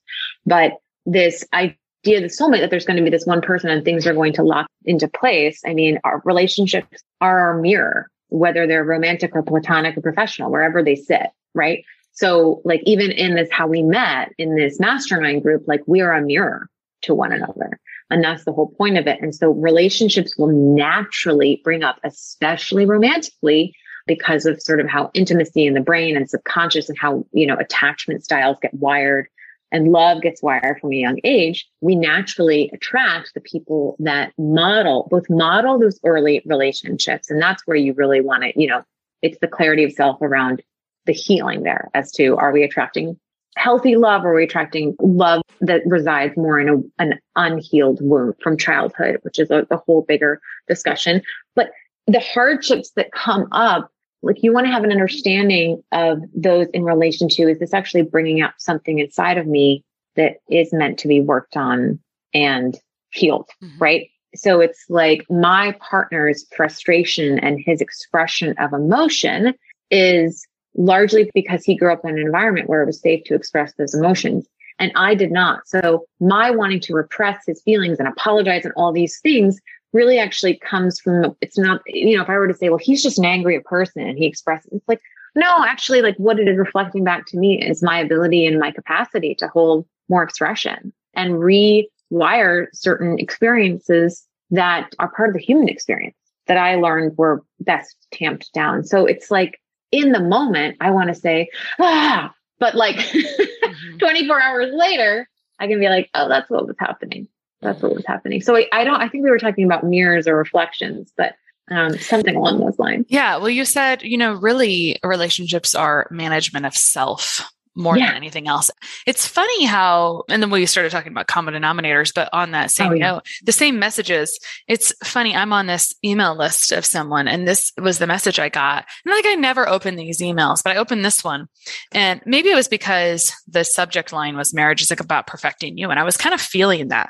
but 0.47 0.73
this 1.07 1.45
idea 1.53 1.75
of 2.17 2.23
the 2.23 2.29
soulmate 2.29 2.61
that 2.61 2.71
there's 2.71 2.85
going 2.85 2.97
to 2.97 3.03
be 3.03 3.11
this 3.11 3.27
one 3.27 3.41
person 3.41 3.71
and 3.71 3.85
things 3.85 4.07
are 4.07 4.15
going 4.15 4.33
to 4.35 4.43
lock 4.43 4.67
into 4.85 5.09
place. 5.09 5.61
I 5.67 5.75
mean, 5.75 5.99
our 6.05 6.21
relationships 6.25 7.03
are 7.21 7.39
our 7.39 7.61
mirror, 7.61 8.09
whether 8.29 8.67
they're 8.67 8.85
romantic 8.85 9.35
or 9.35 9.43
platonic 9.43 9.97
or 9.97 10.01
professional, 10.01 10.51
wherever 10.51 10.83
they 10.83 10.97
sit, 10.97 11.29
right? 11.55 11.85
So 12.13 12.61
like 12.65 12.83
even 12.85 13.11
in 13.11 13.35
this, 13.35 13.49
how 13.51 13.67
we 13.67 13.83
met 13.83 14.33
in 14.39 14.57
this 14.57 14.79
mastermind 14.81 15.43
group, 15.43 15.65
like 15.67 15.83
we 15.87 16.01
are 16.01 16.13
a 16.13 16.23
mirror 16.23 16.69
to 17.03 17.15
one 17.15 17.33
another. 17.33 17.79
And 18.13 18.23
that's 18.23 18.45
the 18.45 18.53
whole 18.53 18.69
point 18.69 18.99
of 18.99 19.07
it. 19.07 19.21
And 19.21 19.35
so 19.35 19.51
relationships 19.51 20.37
will 20.37 20.49
naturally 20.49 21.61
bring 21.65 21.83
up, 21.83 21.99
especially 22.05 22.85
romantically, 22.85 23.75
because 24.07 24.47
of 24.47 24.61
sort 24.61 24.81
of 24.81 24.89
how 24.89 25.11
intimacy 25.15 25.67
in 25.67 25.75
the 25.75 25.81
brain 25.81 26.17
and 26.17 26.29
subconscious 26.29 26.89
and 26.89 26.99
how, 26.99 27.25
you 27.33 27.47
know, 27.47 27.57
attachment 27.57 28.25
styles 28.25 28.57
get 28.61 28.75
wired 28.75 29.29
and 29.71 29.89
love 29.89 30.21
gets 30.21 30.43
wired 30.43 30.79
from 30.81 30.93
a 30.93 30.97
young 30.97 31.19
age, 31.25 31.67
we 31.81 31.97
naturally 31.97 32.71
attract 32.75 33.33
the 33.33 33.41
people 33.41 33.97
that 34.01 34.33
model, 34.37 35.09
both 35.11 35.31
model 35.31 35.79
those 35.79 35.99
early 36.05 36.43
relationships. 36.45 37.31
And 37.31 37.41
that's 37.41 37.67
where 37.67 37.77
you 37.77 37.95
really 37.95 38.21
want 38.21 38.43
to, 38.43 38.53
you 38.61 38.67
know, 38.67 38.83
it's 39.23 39.39
the 39.41 39.49
clarity 39.49 39.85
of 39.85 39.93
self 39.93 40.21
around 40.21 40.63
the 41.07 41.13
healing 41.13 41.63
there 41.63 41.89
as 41.95 42.13
to 42.13 42.37
are 42.37 42.53
we 42.53 42.63
attracting 42.63 43.19
healthy 43.57 43.97
love 43.97 44.25
or 44.25 44.33
are 44.33 44.37
we 44.37 44.45
attracting 44.45 44.97
love 45.01 45.43
that 45.61 45.83
resides 45.87 46.37
more 46.37 46.59
in 46.59 46.69
a, 46.69 47.03
an 47.03 47.19
unhealed 47.37 47.99
wound 48.01 48.35
from 48.43 48.57
childhood, 48.57 49.19
which 49.23 49.39
is 49.39 49.51
a, 49.51 49.67
a 49.71 49.77
whole 49.77 50.03
bigger 50.03 50.41
discussion. 50.69 51.23
But 51.55 51.71
the 52.07 52.21
hardships 52.21 52.93
that 52.97 53.13
come 53.13 53.49
up 53.53 53.91
like 54.25 54.43
you 54.43 54.53
want 54.53 54.67
to 54.67 54.73
have 54.73 54.85
an 54.85 54.93
understanding 54.93 55.83
of 55.93 56.23
those 56.35 56.69
in 56.73 56.85
relation 56.85 57.29
to 57.29 57.49
is 57.49 57.59
this 57.59 57.75
actually 57.75 58.03
bringing 58.03 58.41
up 58.41 58.55
something 58.57 58.99
inside 58.99 59.37
of 59.37 59.47
me 59.47 59.85
that 60.17 60.37
is 60.49 60.73
meant 60.73 60.99
to 60.99 61.09
be 61.09 61.21
worked 61.21 61.57
on 61.57 61.99
and 62.33 62.79
healed 63.11 63.49
mm-hmm. 63.63 63.79
right 63.79 64.09
so 64.35 64.61
it's 64.61 64.85
like 64.89 65.27
my 65.29 65.77
partner's 65.91 66.47
frustration 66.57 67.39
and 67.39 67.61
his 67.65 67.81
expression 67.81 68.55
of 68.59 68.73
emotion 68.73 69.55
is 69.91 70.47
largely 70.77 71.31
because 71.35 71.65
he 71.65 71.77
grew 71.77 71.93
up 71.93 72.05
in 72.05 72.11
an 72.11 72.19
environment 72.19 72.69
where 72.69 72.83
it 72.83 72.87
was 72.87 73.01
safe 73.01 73.25
to 73.25 73.35
express 73.35 73.75
those 73.75 73.95
emotions 73.95 74.47
and 74.79 74.91
I 74.97 75.15
did 75.15 75.31
not. 75.31 75.69
So 75.69 76.07
my 76.19 76.51
wanting 76.51 76.81
to 76.81 76.95
repress 76.95 77.45
his 77.47 77.63
feelings 77.63 77.99
and 77.99 78.09
apologize 78.09 78.65
and 78.65 78.75
all 78.77 78.93
these 78.93 79.21
things 79.21 79.61
really 79.93 80.19
actually 80.19 80.57
comes 80.57 80.99
from 80.99 81.37
it's 81.41 81.59
not 81.59 81.83
you 81.87 82.17
know 82.17 82.23
if 82.23 82.31
i 82.31 82.37
were 82.37 82.49
to 82.49 82.55
say 82.55 82.71
well 82.71 82.79
he's 82.79 83.03
just 83.03 83.19
an 83.19 83.25
angry 83.25 83.61
person 83.61 84.03
and 84.03 84.19
he 84.19 84.27
expresses 84.27 84.71
it's 84.73 84.89
like 84.89 85.01
no 85.35 85.65
actually 85.65 86.01
like 86.01 86.17
what 86.17 86.39
it 86.39 86.49
is 86.49 86.57
reflecting 86.57 87.05
back 87.05 87.27
to 87.27 87.37
me 87.37 87.63
is 87.63 87.83
my 87.83 87.99
ability 87.99 88.47
and 88.47 88.59
my 88.59 88.71
capacity 88.71 89.35
to 89.35 89.49
hold 89.49 89.87
more 90.09 90.23
expression 90.23 90.93
and 91.15 91.35
rewire 91.35 92.67
certain 92.73 93.19
experiences 93.19 94.27
that 94.51 94.91
are 94.99 95.11
part 95.11 95.29
of 95.29 95.35
the 95.35 95.43
human 95.43 95.69
experience 95.69 96.17
that 96.47 96.57
i 96.57 96.75
learned 96.75 97.17
were 97.19 97.43
best 97.61 97.95
tamped 98.13 98.51
down 98.55 98.83
so 98.85 99.05
it's 99.05 99.31
like 99.31 99.61
in 99.93 100.13
the 100.13 100.21
moment 100.21 100.77
i 100.81 100.91
want 100.91 101.09
to 101.09 101.15
say 101.15 101.49
ah 101.79 102.33
but 102.59 102.75
like 102.75 102.97
mm-hmm. 102.97 103.97
24 103.99 104.43
hours 104.43 104.73
later 104.75 105.29
i 105.61 105.69
can 105.69 105.79
be 105.79 105.89
like 105.89 106.11
oh 106.15 106.29
that's 106.29 106.51
what 106.51 106.67
was 106.67 106.77
happening 106.79 107.29
that's 107.63 107.81
what 107.81 107.95
was 107.95 108.05
happening. 108.07 108.43
So 108.43 108.57
I, 108.57 108.67
I 108.73 108.85
don't, 108.85 109.01
I 109.01 109.09
think 109.09 109.25
we 109.25 109.31
were 109.31 109.39
talking 109.39 109.65
about 109.65 109.85
mirrors 109.85 110.27
or 110.27 110.37
reflections, 110.37 111.13
but 111.17 111.35
um, 111.71 111.97
something 111.97 112.35
along 112.35 112.59
those 112.61 112.79
lines. 112.79 113.07
Yeah. 113.09 113.37
Well, 113.37 113.49
you 113.49 113.65
said, 113.65 114.03
you 114.03 114.19
know, 114.19 114.35
really 114.35 114.99
relationships 115.05 115.75
are 115.75 116.09
management 116.11 116.67
of 116.67 116.75
self. 116.75 117.49
More 117.75 117.97
Yeah. 117.97 118.09
than 118.09 118.17
anything 118.17 118.49
else. 118.49 118.71
It's 119.07 119.27
funny 119.27 119.65
how, 119.65 120.25
and 120.29 120.43
then 120.43 120.51
we 120.51 120.67
started 120.67 120.93
talking 120.93 121.11
about 121.13 121.27
common 121.27 121.55
denominators, 121.55 122.13
but 122.15 122.29
on 122.33 122.51
that 122.51 122.71
same 122.71 122.93
Oh, 122.93 122.95
yeah. 122.95 123.11
note, 123.13 123.27
the 123.43 123.53
same 123.53 123.79
messages. 123.79 124.39
It's 124.69 124.93
funny. 125.05 125.35
I'm 125.35 125.53
on 125.53 125.67
this 125.67 125.95
email 126.05 126.37
list 126.37 126.71
of 126.73 126.85
someone, 126.85 127.29
and 127.29 127.49
this 127.49 127.73
was 127.81 127.99
the 127.99 128.07
message 128.07 128.39
I 128.39 128.49
got. 128.51 128.85
And 129.05 129.15
like, 129.15 129.27
I 129.27 129.35
never 129.37 129.69
open 129.69 129.97
these 129.97 130.21
emails, 130.21 130.63
but 130.63 130.75
I 130.75 130.77
opened 130.77 131.05
this 131.05 131.25
one. 131.25 131.47
And 131.93 132.21
maybe 132.27 132.51
it 132.51 132.55
was 132.57 132.69
because 132.69 133.33
the 133.47 133.65
subject 133.65 134.13
line 134.13 134.37
was 134.37 134.53
marriage 134.55 134.83
is 134.83 134.91
like 134.91 135.01
about 135.01 135.27
perfecting 135.27 135.79
you. 135.79 135.91
And 135.91 135.99
I 135.99 136.05
was 136.05 136.17
kind 136.17 136.35
of 136.35 136.41
feeling 136.41 136.89
that. 136.89 137.09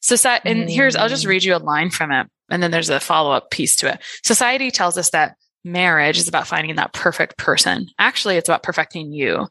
Society, 0.00 0.50
and 0.50 0.68
here's, 0.68 0.96
I'll 0.96 1.08
just 1.08 1.24
Mm. 1.24 1.28
read 1.28 1.44
you 1.44 1.54
a 1.54 1.58
line 1.58 1.90
from 1.90 2.10
it. 2.10 2.26
And 2.50 2.60
then 2.60 2.72
there's 2.72 2.90
a 2.90 2.98
follow 2.98 3.30
up 3.30 3.52
piece 3.52 3.76
to 3.76 3.88
it. 3.92 4.00
Society 4.24 4.72
tells 4.72 4.98
us 4.98 5.10
that 5.10 5.36
marriage 5.64 6.18
is 6.18 6.26
about 6.26 6.48
finding 6.48 6.74
that 6.74 6.92
perfect 6.92 7.38
person. 7.38 7.86
Actually, 8.00 8.36
it's 8.36 8.48
about 8.48 8.64
perfecting 8.64 9.12
you. 9.12 9.46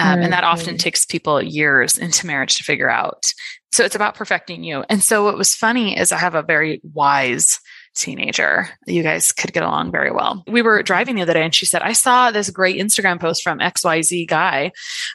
Um, 0.00 0.22
And 0.22 0.32
that 0.32 0.44
often 0.44 0.78
takes 0.78 1.04
people 1.04 1.42
years 1.42 1.98
into 1.98 2.26
marriage 2.26 2.56
to 2.56 2.64
figure 2.64 2.90
out. 2.90 3.32
So 3.72 3.84
it's 3.84 3.94
about 3.94 4.14
perfecting 4.16 4.64
you. 4.64 4.84
And 4.88 5.02
so 5.02 5.24
what 5.24 5.36
was 5.38 5.54
funny 5.54 5.96
is 5.96 6.10
I 6.10 6.16
have 6.18 6.34
a 6.34 6.42
very 6.42 6.80
wise 6.92 7.60
teenager. 7.94 8.68
You 8.86 9.02
guys 9.02 9.32
could 9.32 9.52
get 9.52 9.62
along 9.62 9.92
very 9.92 10.10
well. 10.10 10.42
We 10.46 10.62
were 10.62 10.82
driving 10.82 11.16
the 11.16 11.22
other 11.22 11.34
day 11.34 11.44
and 11.44 11.54
she 11.54 11.66
said, 11.66 11.82
I 11.82 11.92
saw 11.92 12.30
this 12.30 12.50
great 12.50 12.80
Instagram 12.80 13.20
post 13.20 13.42
from 13.42 13.58
XYZ 13.58 14.26
guy. 14.26 14.72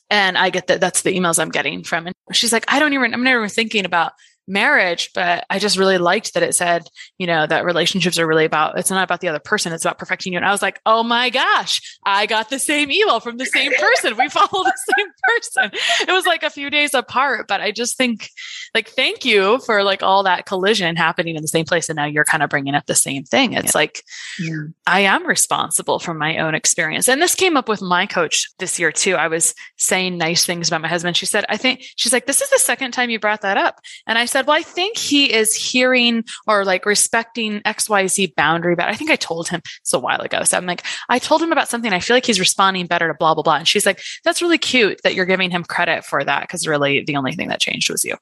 And 0.09 0.37
I 0.37 0.49
get 0.49 0.67
that 0.67 0.81
that's 0.81 1.01
the 1.01 1.17
emails 1.17 1.39
I'm 1.39 1.49
getting 1.49 1.83
from. 1.83 2.07
And 2.07 2.15
she's 2.31 2.53
like, 2.53 2.65
I 2.67 2.79
don't 2.79 2.93
even, 2.93 3.13
I'm 3.13 3.23
never 3.23 3.47
thinking 3.47 3.85
about 3.85 4.13
marriage, 4.47 5.11
but 5.13 5.45
I 5.49 5.59
just 5.59 5.77
really 5.77 5.97
liked 5.97 6.33
that 6.33 6.43
it 6.43 6.55
said, 6.55 6.87
you 7.17 7.27
know, 7.27 7.47
that 7.47 7.65
relationships 7.65 8.19
are 8.19 8.27
really 8.27 8.45
about, 8.45 8.77
it's 8.77 8.89
not 8.89 9.03
about 9.03 9.21
the 9.21 9.27
other 9.27 9.39
person, 9.39 9.73
it's 9.73 9.85
about 9.85 9.97
perfecting 9.97 10.33
you. 10.33 10.37
And 10.37 10.45
I 10.45 10.51
was 10.51 10.61
like, 10.61 10.79
oh 10.85 11.03
my 11.03 11.29
gosh, 11.29 11.97
I 12.05 12.25
got 12.25 12.49
the 12.49 12.59
same 12.59 12.91
email 12.91 13.19
from 13.19 13.37
the 13.37 13.45
same 13.45 13.71
person. 13.73 14.17
We 14.17 14.29
follow 14.29 14.63
the 14.63 14.77
same 14.95 15.07
person. 15.71 15.79
It 16.07 16.11
was 16.11 16.25
like 16.25 16.43
a 16.43 16.49
few 16.49 16.69
days 16.69 16.93
apart, 16.93 17.47
but 17.47 17.61
I 17.61 17.71
just 17.71 17.97
think, 17.97 18.29
like, 18.73 18.89
thank 18.89 19.25
you 19.25 19.59
for 19.59 19.83
like 19.83 20.03
all 20.03 20.23
that 20.23 20.45
collision 20.45 20.95
happening 20.95 21.35
in 21.35 21.41
the 21.41 21.47
same 21.47 21.65
place. 21.65 21.89
And 21.89 21.97
now 21.97 22.05
you're 22.05 22.25
kind 22.25 22.43
of 22.43 22.49
bringing 22.49 22.75
up 22.75 22.85
the 22.85 22.95
same 22.95 23.23
thing. 23.23 23.53
It's 23.53 23.75
like, 23.75 24.01
Yeah. 24.39 24.65
I 24.85 25.01
am 25.01 25.25
responsible 25.25 25.99
for 25.99 26.13
my 26.13 26.37
own 26.37 26.55
experience. 26.55 27.09
And 27.09 27.21
this 27.21 27.35
came 27.35 27.57
up 27.57 27.67
with 27.67 27.81
my 27.81 28.05
coach 28.05 28.47
this 28.59 28.79
year 28.79 28.91
too. 28.91 29.15
I 29.15 29.27
was 29.27 29.53
saying 29.77 30.17
nice 30.17 30.45
things 30.45 30.67
about 30.67 30.81
my 30.81 30.87
husband. 30.87 31.17
She 31.17 31.25
said, 31.25 31.45
I 31.49 31.57
think 31.57 31.83
she's 31.95 32.13
like, 32.13 32.25
this 32.25 32.41
is 32.41 32.49
the 32.49 32.59
second 32.59 32.91
time 32.91 33.09
you 33.09 33.19
brought 33.19 33.41
that 33.41 33.57
up. 33.57 33.79
And 34.05 34.17
I 34.17 34.25
said, 34.35 34.47
well, 34.47 34.57
I 34.57 34.63
think 34.63 34.97
he 34.97 35.31
is 35.31 35.55
hearing 35.55 36.25
or 36.45 36.65
like 36.65 36.85
respecting 36.85 37.61
XYZ 37.61 38.35
boundary, 38.35 38.75
but 38.75 38.89
I 38.89 38.93
think 38.93 39.09
I 39.09 39.15
told 39.15 39.47
him 39.47 39.61
it's 39.79 39.93
a 39.93 39.99
while 39.99 40.19
ago. 40.19 40.43
So 40.43 40.57
I'm 40.57 40.65
like, 40.65 40.83
I 41.07 41.19
told 41.19 41.41
him 41.41 41.53
about 41.53 41.69
something. 41.69 41.93
I 41.93 42.01
feel 42.01 42.17
like 42.17 42.25
he's 42.25 42.39
responding 42.39 42.85
better 42.85 43.07
to 43.07 43.13
blah, 43.17 43.33
blah, 43.33 43.43
blah. 43.43 43.55
And 43.55 43.67
she's 43.67 43.85
like, 43.85 44.01
that's 44.25 44.41
really 44.41 44.57
cute 44.57 44.99
that 45.03 45.15
you're 45.15 45.25
giving 45.25 45.51
him 45.51 45.63
credit 45.63 46.03
for 46.03 46.21
that. 46.21 46.49
Cause 46.49 46.67
really 46.67 47.05
the 47.05 47.15
only 47.15 47.31
thing 47.31 47.47
that 47.47 47.61
changed 47.61 47.89
was 47.89 48.03
you. 48.03 48.17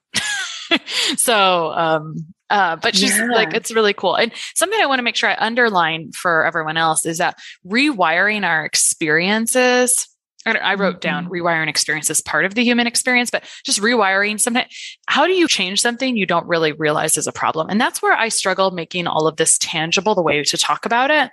so, 1.17 1.71
um, 1.73 2.15
uh, 2.51 2.75
but 2.75 2.95
she's 2.95 3.17
Yeah. 3.17 3.25
like, 3.25 3.55
it's 3.55 3.71
really 3.71 3.93
cool. 3.93 4.13
And 4.15 4.31
something 4.53 4.79
I 4.79 4.85
want 4.85 4.99
to 4.99 5.03
make 5.03 5.15
sure 5.15 5.31
I 5.31 5.35
underline 5.39 6.11
for 6.11 6.45
everyone 6.45 6.77
else 6.77 7.07
is 7.07 7.17
that 7.17 7.39
rewiring 7.65 8.45
our 8.45 8.65
experiences. 8.65 10.07
I 10.45 10.51
I 10.51 10.73
wrote 10.75 11.01
down 11.01 11.25
Mhm. 11.25 11.29
rewiring 11.31 11.67
experience 11.69 12.09
as 12.09 12.21
part 12.21 12.45
of 12.45 12.55
the 12.55 12.63
human 12.63 12.87
experience, 12.87 13.29
but 13.29 13.43
just 13.65 13.79
rewiring 13.79 14.39
something. 14.39 14.65
How 15.07 15.25
do 15.27 15.33
you 15.33 15.47
change 15.47 15.81
something 15.81 16.15
you 16.17 16.25
don't 16.25 16.47
really 16.47 16.71
realize 16.73 17.17
is 17.17 17.27
a 17.27 17.31
problem? 17.31 17.69
And 17.69 17.79
that's 17.79 18.01
where 18.01 18.13
I 18.13 18.29
struggle 18.29 18.71
making 18.71 19.07
all 19.07 19.27
of 19.27 19.37
this 19.37 19.57
tangible, 19.57 20.15
the 20.15 20.21
way 20.21 20.43
to 20.43 20.57
talk 20.57 20.85
about 20.85 21.11
it. 21.11 21.31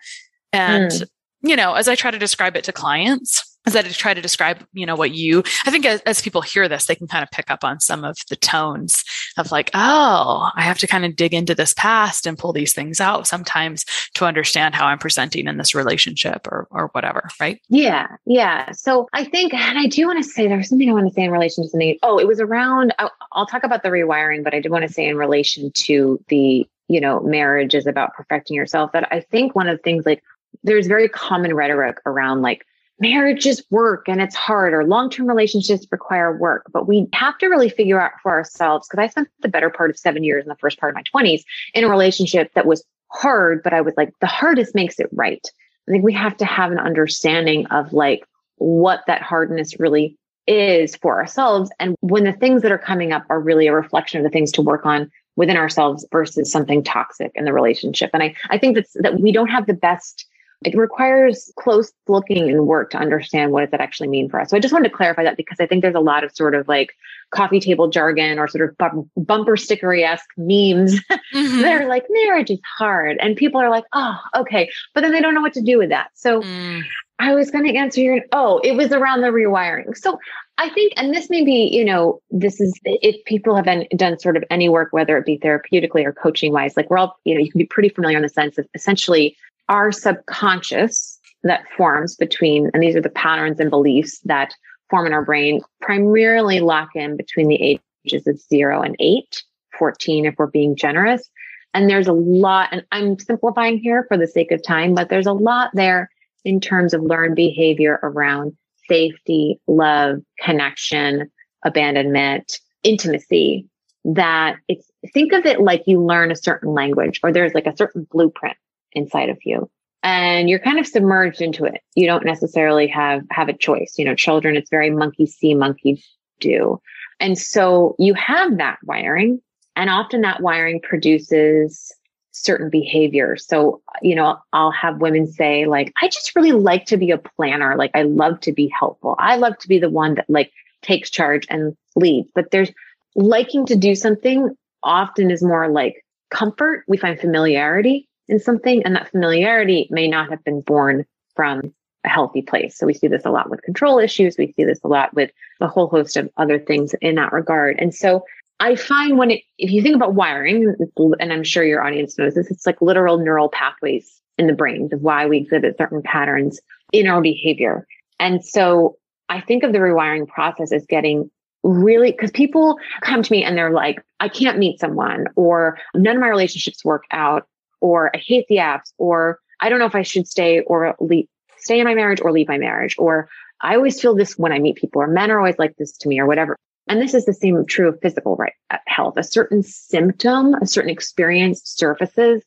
And, 0.53 0.90
Mm. 0.90 1.09
you 1.42 1.57
know, 1.57 1.75
as 1.75 1.88
I 1.88 1.94
try 1.94 2.11
to 2.11 2.18
describe 2.18 2.57
it 2.57 2.64
to 2.64 2.73
clients, 2.73 3.49
as 3.66 3.77
I 3.77 3.83
try 3.83 4.14
to 4.14 4.23
describe, 4.23 4.64
you 4.73 4.87
know, 4.87 4.96
what 4.96 5.12
you, 5.12 5.42
I 5.66 5.70
think 5.70 5.85
as, 5.85 6.01
as 6.03 6.23
people 6.23 6.40
hear 6.40 6.68
this, 6.68 6.87
they 6.87 6.94
can 6.94 7.07
kind 7.07 7.23
of 7.23 7.31
pick 7.31 7.51
up 7.51 7.62
on 7.62 7.79
some 7.79 8.05
of 8.05 8.16
the 8.29 8.37
tones 8.37 9.05
of 9.37 9.53
like, 9.53 9.70
oh, 9.75 10.51
I 10.55 10.62
have 10.62 10.79
to 10.79 10.87
kind 10.87 11.05
of 11.05 11.14
dig 11.14 11.35
into 11.35 11.55
this 11.55 11.75
past 11.75 12.27
and 12.27 12.38
pull 12.38 12.53
these 12.53 12.73
things 12.73 13.01
out 13.01 13.27
sometimes 13.27 13.85
to 14.14 14.25
understand 14.25 14.75
how 14.75 14.87
I'm 14.87 14.99
presenting 14.99 15.46
in 15.46 15.59
this 15.59 15.75
relationship 15.75 16.46
or, 16.46 16.68
or 16.70 16.88
whatever. 16.92 17.29
Right. 17.38 17.61
Yeah, 17.68 18.07
yeah. 18.25 18.73
So 18.73 19.09
I 19.12 19.25
think, 19.25 19.53
and 19.53 19.79
I 19.79 19.87
do 19.87 20.07
want 20.07 20.23
to 20.23 20.29
say 20.29 20.49
there's 20.49 20.68
something 20.68 20.88
I 20.88 20.92
want 20.92 21.09
to 21.09 21.14
say 21.14 21.25
in 21.25 21.31
relation 21.31 21.64
to 21.64 21.70
something. 21.70 21.99
Oh, 22.03 22.18
it 22.18 22.27
was 22.27 22.40
around. 22.40 22.94
I'll, 22.99 23.12
I'll 23.33 23.46
talk 23.46 23.64
about 23.64 23.83
the 23.83 23.90
rewiring, 23.90 24.42
but 24.42 24.55
I 24.55 24.61
did 24.61 24.73
want 24.73 24.87
to 24.87 24.92
say 24.92 25.07
in 25.07 25.16
relation 25.16 25.70
to 25.73 26.23
the, 26.29 26.66
you 26.88 27.01
know, 27.01 27.20
marriage 27.20 27.75
is 27.75 27.87
about 27.87 28.14
perfecting 28.14 28.57
yourself. 28.57 28.92
That 28.92 29.07
I 29.12 29.20
think 29.20 29.55
one 29.55 29.68
of 29.68 29.77
the 29.77 29.83
things 29.83 30.07
like 30.07 30.23
there's 30.62 30.87
very 30.87 31.09
common 31.09 31.55
rhetoric 31.55 31.99
around 32.07 32.42
like 32.42 32.66
marriage 33.00 33.46
is 33.46 33.64
work 33.70 34.08
and 34.08 34.20
it's 34.20 34.34
hard, 34.34 34.72
or 34.72 34.84
long 34.84 35.10
term 35.10 35.26
relationships 35.26 35.86
require 35.90 36.36
work. 36.36 36.66
But 36.72 36.86
we 36.86 37.08
have 37.14 37.38
to 37.38 37.48
really 37.48 37.68
figure 37.68 38.00
out 38.00 38.12
for 38.22 38.32
ourselves 38.32 38.88
because 38.88 39.02
I 39.02 39.08
spent 39.08 39.28
the 39.40 39.48
better 39.48 39.70
part 39.70 39.90
of 39.90 39.98
seven 39.98 40.22
years 40.22 40.44
in 40.44 40.48
the 40.48 40.56
first 40.56 40.78
part 40.78 40.90
of 40.90 40.96
my 40.96 41.02
20s 41.02 41.42
in 41.74 41.84
a 41.84 41.88
relationship 41.88 42.52
that 42.54 42.66
was 42.66 42.84
hard, 43.08 43.62
but 43.62 43.72
I 43.72 43.80
was 43.80 43.94
like, 43.96 44.12
the 44.20 44.26
hardest 44.26 44.74
makes 44.74 45.00
it 45.00 45.08
right. 45.12 45.44
I 45.88 45.90
think 45.90 46.04
we 46.04 46.12
have 46.12 46.36
to 46.36 46.44
have 46.44 46.70
an 46.70 46.78
understanding 46.78 47.66
of 47.66 47.92
like 47.92 48.24
what 48.56 49.00
that 49.06 49.22
hardness 49.22 49.80
really 49.80 50.16
is 50.46 50.96
for 50.96 51.18
ourselves. 51.18 51.70
And 51.80 51.96
when 52.00 52.24
the 52.24 52.32
things 52.32 52.62
that 52.62 52.72
are 52.72 52.78
coming 52.78 53.12
up 53.12 53.24
are 53.30 53.40
really 53.40 53.66
a 53.66 53.74
reflection 53.74 54.18
of 54.18 54.24
the 54.24 54.30
things 54.30 54.52
to 54.52 54.62
work 54.62 54.86
on 54.86 55.10
within 55.36 55.56
ourselves 55.56 56.06
versus 56.12 56.50
something 56.50 56.82
toxic 56.82 57.32
in 57.34 57.44
the 57.44 57.52
relationship. 57.52 58.10
And 58.12 58.22
I, 58.22 58.34
I 58.50 58.58
think 58.58 58.76
that's 58.76 58.92
that 59.00 59.20
we 59.20 59.32
don't 59.32 59.48
have 59.48 59.66
the 59.66 59.74
best 59.74 60.26
it 60.64 60.77
requires 60.77 61.51
close 61.59 61.90
looking 62.07 62.51
and 62.51 62.66
work 62.66 62.90
to 62.90 62.99
understand 62.99 63.51
what 63.53 63.62
does 63.62 63.70
that 63.70 63.81
actually 63.81 64.09
mean 64.09 64.29
for 64.29 64.38
us. 64.40 64.51
So 64.51 64.57
I 64.57 64.61
just 64.61 64.73
wanted 64.75 64.90
to 64.90 64.94
clarify 64.94 65.23
that 65.25 65.37
because 65.38 65.59
I 65.59 65.66
think 65.66 65.81
there's 65.81 65.94
a 65.94 66.01
lot 66.01 66.23
of 66.23 66.35
sort 66.37 66.55
of 66.55 66.68
like 66.68 66.94
coffee 67.31 67.61
table 67.61 67.88
jargon 67.88 68.38
or 68.38 68.46
sort 68.46 68.68
of 68.68 68.77
bum- 68.77 69.11
bumper 69.16 69.57
stickery 69.57 70.05
esque 70.05 70.29
memes 70.37 71.01
Mhm. 71.33 71.62
they're 71.62 71.88
like 71.88 72.05
marriage 72.11 72.51
is 72.51 72.59
hard 72.79 73.16
and 73.20 73.37
people 73.37 73.61
are 73.61 73.70
like 73.70 73.85
oh 73.92 74.16
okay 74.35 74.68
but 74.94 75.03
then 75.03 75.12
they 75.12 75.20
don't 75.20 75.35
know 75.35 75.40
what 75.40 75.53
to 75.55 75.62
do 75.62 75.79
with 75.79 75.90
that 75.90 76.11
so 76.14 76.42
Mm. 76.42 76.83
i 77.20 77.33
was 77.33 77.51
going 77.53 77.64
to 77.64 77.77
answer 77.77 78.01
your 78.01 78.20
oh 78.33 78.59
it 78.64 78.73
was 78.73 78.90
around 78.90 79.20
the 79.20 79.29
rewiring 79.29 79.96
so 79.96 80.18
i 80.59 80.68
think 80.70 80.92
and 80.96 81.14
this 81.14 81.31
may 81.31 81.44
be 81.44 81.68
you 81.73 81.85
know 81.85 82.20
this 82.31 82.61
is 82.61 82.77
if 82.85 83.25
people 83.27 83.55
have 83.55 83.64
been, 83.64 83.87
done 83.96 84.18
sort 84.18 84.37
of 84.37 84.42
any 84.51 84.68
work 84.68 84.88
whether 84.92 85.16
it 85.16 85.25
be 85.25 85.38
therapeutically 85.38 86.05
or 86.05 86.12
coaching 86.12 86.53
wise 86.53 86.77
like 86.77 86.90
we're 86.90 86.99
all 86.99 87.16
you 87.25 87.35
know 87.35 87.40
you 87.40 87.51
can 87.53 87.59
be 87.61 87.66
pretty 87.66 87.88
familiar 87.90 88.16
in 88.16 88.23
the 88.25 88.29
sense 88.29 88.59
of 88.59 88.66
essentially 88.75 89.37
our 89.70 89.90
subconscious 89.92 91.18
that 91.44 91.64
forms 91.74 92.16
between 92.16 92.70
and 92.74 92.83
these 92.83 92.96
are 92.96 93.00
the 93.00 93.09
patterns 93.09 93.59
and 93.61 93.70
beliefs 93.70 94.20
that 94.24 94.52
form 94.90 95.06
in 95.06 95.14
our 95.14 95.24
brain 95.24 95.62
primarily 95.80 96.61
lock 96.61 96.90
in 96.94 97.16
between 97.16 97.48
the 97.48 97.78
ages 98.04 98.26
of 98.26 98.38
0 98.38 98.83
and 98.83 98.96
8 98.98 99.42
14 99.78 100.26
if 100.26 100.35
we're 100.37 100.46
being 100.46 100.76
generous. 100.76 101.30
And 101.72 101.88
there's 101.88 102.09
a 102.09 102.12
lot, 102.12 102.68
and 102.72 102.85
I'm 102.92 103.18
simplifying 103.18 103.78
here 103.78 104.04
for 104.09 104.18
the 104.18 104.26
sake 104.26 104.50
of 104.50 104.62
time, 104.62 104.94
but 104.94 105.09
there's 105.09 105.26
a 105.26 105.33
lot 105.33 105.70
there 105.72 106.11
in 106.44 106.61
terms 106.61 106.92
of 106.92 107.02
learned 107.02 107.37
behavior 107.37 108.00
around 108.02 108.56
safety, 108.88 109.61
love, 109.68 110.18
connection, 110.40 111.30
abandonment, 111.64 112.59
intimacy 112.83 113.66
that 114.04 114.56
it's 114.66 114.90
think 115.12 115.33
of 115.33 115.46
it 115.46 115.61
like 115.61 115.83
you 115.87 116.02
learn 116.02 116.30
a 116.30 116.37
certain 116.37 116.72
language 116.72 117.20
or 117.22 117.33
there's 117.33 117.52
like 117.52 117.66
a 117.66 117.76
certain 117.76 118.06
blueprint 118.11 118.56
inside 118.92 119.29
of 119.29 119.38
you 119.44 119.70
and 120.03 120.48
you're 120.48 120.59
kind 120.59 120.79
of 120.79 120.87
submerged 120.87 121.42
into 121.42 121.64
it. 121.64 121.81
You 121.94 122.07
don't 122.07 122.24
necessarily 122.24 122.87
have 122.88 123.22
have 123.31 123.48
a 123.48 123.57
choice. 123.57 123.94
You 123.98 124.05
know, 124.05 124.14
children, 124.14 124.57
it's 124.57 124.70
very 124.70 124.90
monkey 124.90 125.26
see, 125.26 125.55
monkey 125.55 126.03
do. 126.40 126.81
And 127.18 127.38
so 127.38 127.96
you 127.98 128.14
have 128.14 128.57
that 128.59 128.79
wiring 128.85 129.40
and 129.76 129.90
often 129.90 130.22
that 130.22 130.40
wiring 130.40 130.81
produces 130.81 131.92
certain 132.33 132.70
behaviors. 132.70 133.46
So, 133.46 133.83
you 134.00 134.14
know, 134.14 134.38
I'll 134.53 134.70
have 134.70 135.00
women 135.00 135.26
say 135.26 135.66
like, 135.66 135.92
I 136.00 136.09
just 136.09 136.35
really 136.35 136.53
like 136.53 136.87
to 136.87 136.96
be 136.96 137.11
a 137.11 137.18
planner. 137.18 137.76
Like 137.76 137.90
I 137.94 138.03
love 138.03 138.40
to 138.40 138.53
be 138.53 138.68
helpful. 138.68 139.16
I 139.18 139.37
love 139.37 139.59
to 139.59 139.68
be 139.68 139.79
the 139.79 139.90
one 139.90 140.14
that 140.14 140.31
like 140.31 140.50
takes 140.81 141.11
charge 141.11 141.46
and 141.50 141.76
leads, 141.96 142.31
but 142.35 142.50
there's 142.50 142.70
liking 143.14 143.66
to 143.66 143.76
do 143.76 143.94
something 143.94 144.57
often 144.83 145.31
is 145.31 145.42
more 145.42 145.68
like 145.68 146.07
comfort. 146.31 146.85
We 146.88 146.96
find 146.96 147.20
familiarity 147.20 148.09
in 148.30 148.38
something 148.38 148.82
and 148.84 148.96
that 148.96 149.10
familiarity 149.10 149.88
may 149.90 150.08
not 150.08 150.30
have 150.30 150.42
been 150.44 150.60
born 150.62 151.04
from 151.36 151.74
a 152.04 152.08
healthy 152.08 152.40
place. 152.40 152.78
So 152.78 152.86
we 152.86 152.94
see 152.94 153.08
this 153.08 153.26
a 153.26 153.30
lot 153.30 153.50
with 153.50 153.62
control 153.62 153.98
issues. 153.98 154.38
We 154.38 154.52
see 154.52 154.64
this 154.64 154.80
a 154.82 154.88
lot 154.88 155.12
with 155.12 155.30
a 155.60 155.68
whole 155.68 155.88
host 155.88 156.16
of 156.16 156.30
other 156.38 156.58
things 156.58 156.94
in 157.02 157.16
that 157.16 157.32
regard. 157.32 157.76
And 157.78 157.94
so 157.94 158.24
I 158.58 158.76
find 158.76 159.18
when 159.18 159.30
it, 159.30 159.42
if 159.58 159.70
you 159.70 159.82
think 159.82 159.96
about 159.96 160.14
wiring, 160.14 160.74
and 161.18 161.32
I'm 161.32 161.44
sure 161.44 161.64
your 161.64 161.84
audience 161.84 162.16
knows 162.18 162.34
this, 162.34 162.50
it's 162.50 162.66
like 162.66 162.80
literal 162.80 163.18
neural 163.18 163.48
pathways 163.48 164.20
in 164.38 164.46
the 164.46 164.52
brain 164.54 164.88
of 164.92 165.02
why 165.02 165.26
we 165.26 165.38
exhibit 165.38 165.76
certain 165.76 166.02
patterns 166.02 166.60
in 166.92 167.06
our 167.06 167.20
behavior. 167.20 167.86
And 168.18 168.44
so 168.44 168.96
I 169.28 169.40
think 169.40 169.62
of 169.62 169.72
the 169.72 169.78
rewiring 169.78 170.26
process 170.26 170.72
as 170.72 170.86
getting 170.86 171.30
really, 171.62 172.10
because 172.10 172.30
people 172.30 172.78
come 173.02 173.22
to 173.22 173.32
me 173.32 173.44
and 173.44 173.56
they're 173.56 173.72
like, 173.72 174.02
I 174.18 174.28
can't 174.28 174.58
meet 174.58 174.80
someone, 174.80 175.26
or 175.36 175.78
none 175.94 176.16
of 176.16 176.20
my 176.20 176.28
relationships 176.28 176.84
work 176.84 177.04
out, 177.10 177.46
or 177.80 178.10
I 178.14 178.18
hate 178.18 178.46
the 178.48 178.56
apps, 178.56 178.92
or 178.98 179.38
I 179.60 179.68
don't 179.68 179.78
know 179.78 179.86
if 179.86 179.94
I 179.94 180.02
should 180.02 180.26
stay 180.26 180.60
or 180.60 180.94
leave, 181.00 181.26
stay 181.58 181.78
in 181.78 181.84
my 181.84 181.94
marriage 181.94 182.20
or 182.20 182.32
leave 182.32 182.48
my 182.48 182.58
marriage, 182.58 182.94
or 182.98 183.28
I 183.60 183.76
always 183.76 184.00
feel 184.00 184.14
this 184.14 184.38
when 184.38 184.52
I 184.52 184.58
meet 184.58 184.76
people, 184.76 185.02
or 185.02 185.06
men 185.06 185.30
are 185.30 185.38
always 185.38 185.58
like 185.58 185.76
this 185.76 185.96
to 185.98 186.08
me, 186.08 186.18
or 186.18 186.26
whatever. 186.26 186.56
And 186.88 187.00
this 187.00 187.14
is 187.14 187.26
the 187.26 187.34
same 187.34 187.64
true 187.66 187.88
of 187.88 188.00
physical 188.00 188.36
right, 188.36 188.54
uh, 188.70 188.78
health. 188.86 189.16
A 189.16 189.22
certain 189.22 189.62
symptom, 189.62 190.54
a 190.54 190.66
certain 190.66 190.90
experience 190.90 191.62
surfaces, 191.64 192.42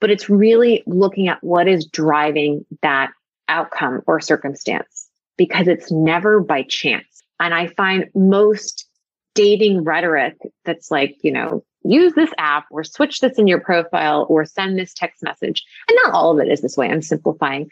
but 0.00 0.10
it's 0.10 0.28
really 0.28 0.82
looking 0.86 1.28
at 1.28 1.42
what 1.42 1.68
is 1.68 1.86
driving 1.86 2.64
that 2.82 3.10
outcome 3.48 4.02
or 4.06 4.20
circumstance 4.20 5.08
because 5.36 5.68
it's 5.68 5.90
never 5.90 6.40
by 6.40 6.62
chance. 6.62 7.22
And 7.40 7.54
I 7.54 7.68
find 7.68 8.06
most 8.14 8.86
dating 9.34 9.84
rhetoric 9.84 10.36
that's 10.64 10.90
like, 10.90 11.16
you 11.22 11.32
know, 11.32 11.64
use 11.88 12.12
this 12.14 12.30
app 12.38 12.66
or 12.70 12.84
switch 12.84 13.20
this 13.20 13.38
in 13.38 13.46
your 13.46 13.60
profile 13.60 14.26
or 14.28 14.44
send 14.44 14.78
this 14.78 14.94
text 14.94 15.22
message. 15.22 15.64
And 15.88 15.98
not 16.04 16.12
all 16.12 16.32
of 16.32 16.46
it 16.46 16.50
is 16.50 16.60
this 16.60 16.76
way. 16.76 16.88
I'm 16.88 17.02
simplifying, 17.02 17.70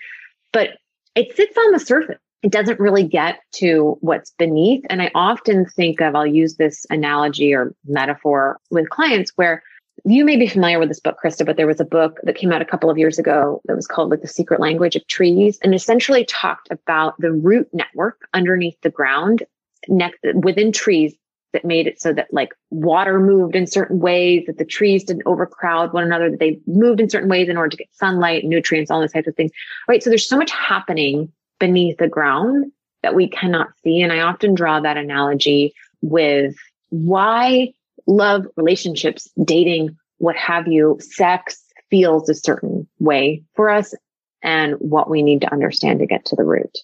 but 0.52 0.70
it 1.14 1.35
sits 1.37 1.57
on 1.57 1.72
the 1.72 1.81
surface. 1.81 2.18
It 2.42 2.52
doesn't 2.52 2.79
really 2.79 3.02
get 3.02 3.40
to 3.57 3.96
what's 4.00 4.31
beneath. 4.38 4.85
And 4.88 5.02
I 5.02 5.11
often 5.14 5.66
think 5.66 6.00
of, 6.00 6.14
I'll 6.14 6.26
use 6.26 6.57
this 6.57 6.87
analogy 6.90 7.52
or 7.52 7.74
metaphor 7.87 8.61
with 8.70 8.90
clients 8.90 9.33
where 9.37 9.62
you 10.05 10.24
may 10.24 10.37
be 10.37 10.46
familiar 10.46 10.79
with 10.79 10.88
this 10.88 11.00
book, 11.00 11.16
Christa, 11.22 11.44
but 11.44 11.57
there 11.57 11.66
was 11.66 11.81
a 11.81 11.85
book 11.85 12.20
that 12.22 12.37
came 12.37 12.52
out 12.52 12.62
a 12.62 12.66
couple 12.66 12.90
of 12.90 12.98
years 12.98 13.18
ago 13.18 13.61
that 13.64 13.74
was 13.74 13.87
called 13.87 14.11
like 14.11 14.20
the 14.20 14.29
secret 14.29 14.61
language 14.61 14.94
of 14.94 15.07
trees 15.09 15.59
and 15.62 15.74
essentially 15.74 16.24
talked 16.24 16.68
about 16.70 17.18
the 17.18 17.33
root 17.33 17.68
network 17.72 18.29
underneath 18.35 18.81
the 18.83 18.90
ground 18.90 19.42
next 19.88 20.18
within 20.35 20.70
trees 20.70 21.14
that 21.52 21.64
made 21.64 21.87
it 21.87 22.00
so 22.00 22.12
that 22.12 22.32
like 22.32 22.50
water 22.70 23.18
moved 23.18 23.54
in 23.54 23.66
certain 23.66 23.98
ways, 23.98 24.44
that 24.46 24.59
the 24.59 24.64
trees 24.64 25.04
didn't 25.04 25.26
overcrowd 25.26 25.92
one 25.92 26.04
another, 26.04 26.30
that 26.30 26.40
they 26.40 26.61
moved 26.66 27.00
in 27.00 27.09
certain 27.09 27.28
ways 27.28 27.48
in 27.48 27.56
order 27.56 27.70
to 27.70 27.76
get 27.76 27.88
sunlight, 27.92 28.44
nutrients, 28.44 28.90
all 28.90 29.00
those 29.00 29.12
types 29.12 29.28
of 29.28 29.37
things. 29.37 29.52
Right. 29.88 30.02
So 30.02 30.11
there's 30.11 30.28
so 30.28 30.37
much 30.37 30.50
happening 30.50 31.32
beneath 31.59 31.98
the 31.98 32.09
ground 32.09 32.70
that 33.02 33.14
we 33.14 33.28
cannot 33.28 33.68
see. 33.82 34.02
And 34.02 34.12
I 34.12 34.20
often 34.20 34.54
draw 34.54 34.80
that 34.80 34.96
analogy 34.96 35.72
with 36.02 36.56
why 36.90 37.72
love, 38.06 38.46
relationships, 38.56 39.28
dating, 39.44 39.96
what 40.18 40.37
have 40.37 40.66
you, 40.66 40.98
sex 41.00 41.62
feels 41.90 42.28
a 42.28 42.35
certain 42.35 42.87
way 42.98 43.42
for 43.54 43.70
us 43.70 43.94
and 44.42 44.74
what 44.74 45.09
we 45.09 45.22
need 45.22 45.40
to 45.40 45.52
understand 45.52 46.00
to 46.00 46.06
get 46.06 46.24
to 46.26 46.37
the 46.37 46.44
root. 46.44 46.78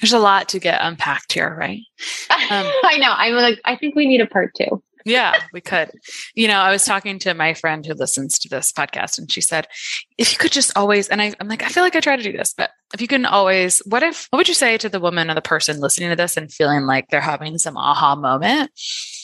There's 0.00 0.12
a 0.12 0.18
lot 0.18 0.48
to 0.50 0.58
get 0.58 0.80
unpacked 0.82 1.32
here, 1.32 1.54
right? 1.58 1.80
Um, 2.30 2.66
I 2.84 2.98
know. 2.98 3.12
I'm 3.16 3.34
like, 3.34 3.60
I 3.64 3.76
think 3.76 3.94
we 3.94 4.06
need 4.06 4.20
a 4.20 4.26
part 4.26 4.52
two. 4.54 4.82
yeah, 5.06 5.34
we 5.52 5.60
could. 5.60 5.90
You 6.34 6.48
know, 6.48 6.58
I 6.58 6.70
was 6.70 6.84
talking 6.84 7.18
to 7.20 7.32
my 7.32 7.54
friend 7.54 7.86
who 7.86 7.94
listens 7.94 8.38
to 8.40 8.48
this 8.48 8.72
podcast, 8.72 9.18
and 9.18 9.30
she 9.30 9.40
said, 9.40 9.68
if 10.18 10.32
you 10.32 10.38
could 10.38 10.52
just 10.52 10.76
always, 10.76 11.08
and 11.08 11.22
I, 11.22 11.32
am 11.40 11.48
like, 11.48 11.62
I 11.62 11.68
feel 11.68 11.82
like 11.82 11.96
I 11.96 12.00
try 12.00 12.16
to 12.16 12.22
do 12.22 12.36
this, 12.36 12.52
but 12.56 12.70
if 12.92 13.00
you 13.00 13.06
can 13.06 13.24
always, 13.24 13.80
what 13.86 14.02
if, 14.02 14.26
what 14.30 14.38
would 14.38 14.48
you 14.48 14.54
say 14.54 14.76
to 14.78 14.88
the 14.88 15.00
woman 15.00 15.30
or 15.30 15.34
the 15.34 15.42
person 15.42 15.80
listening 15.80 16.10
to 16.10 16.16
this 16.16 16.36
and 16.36 16.52
feeling 16.52 16.86
like 16.86 17.08
they're 17.08 17.20
having 17.20 17.56
some 17.58 17.76
aha 17.76 18.16
moment? 18.16 18.70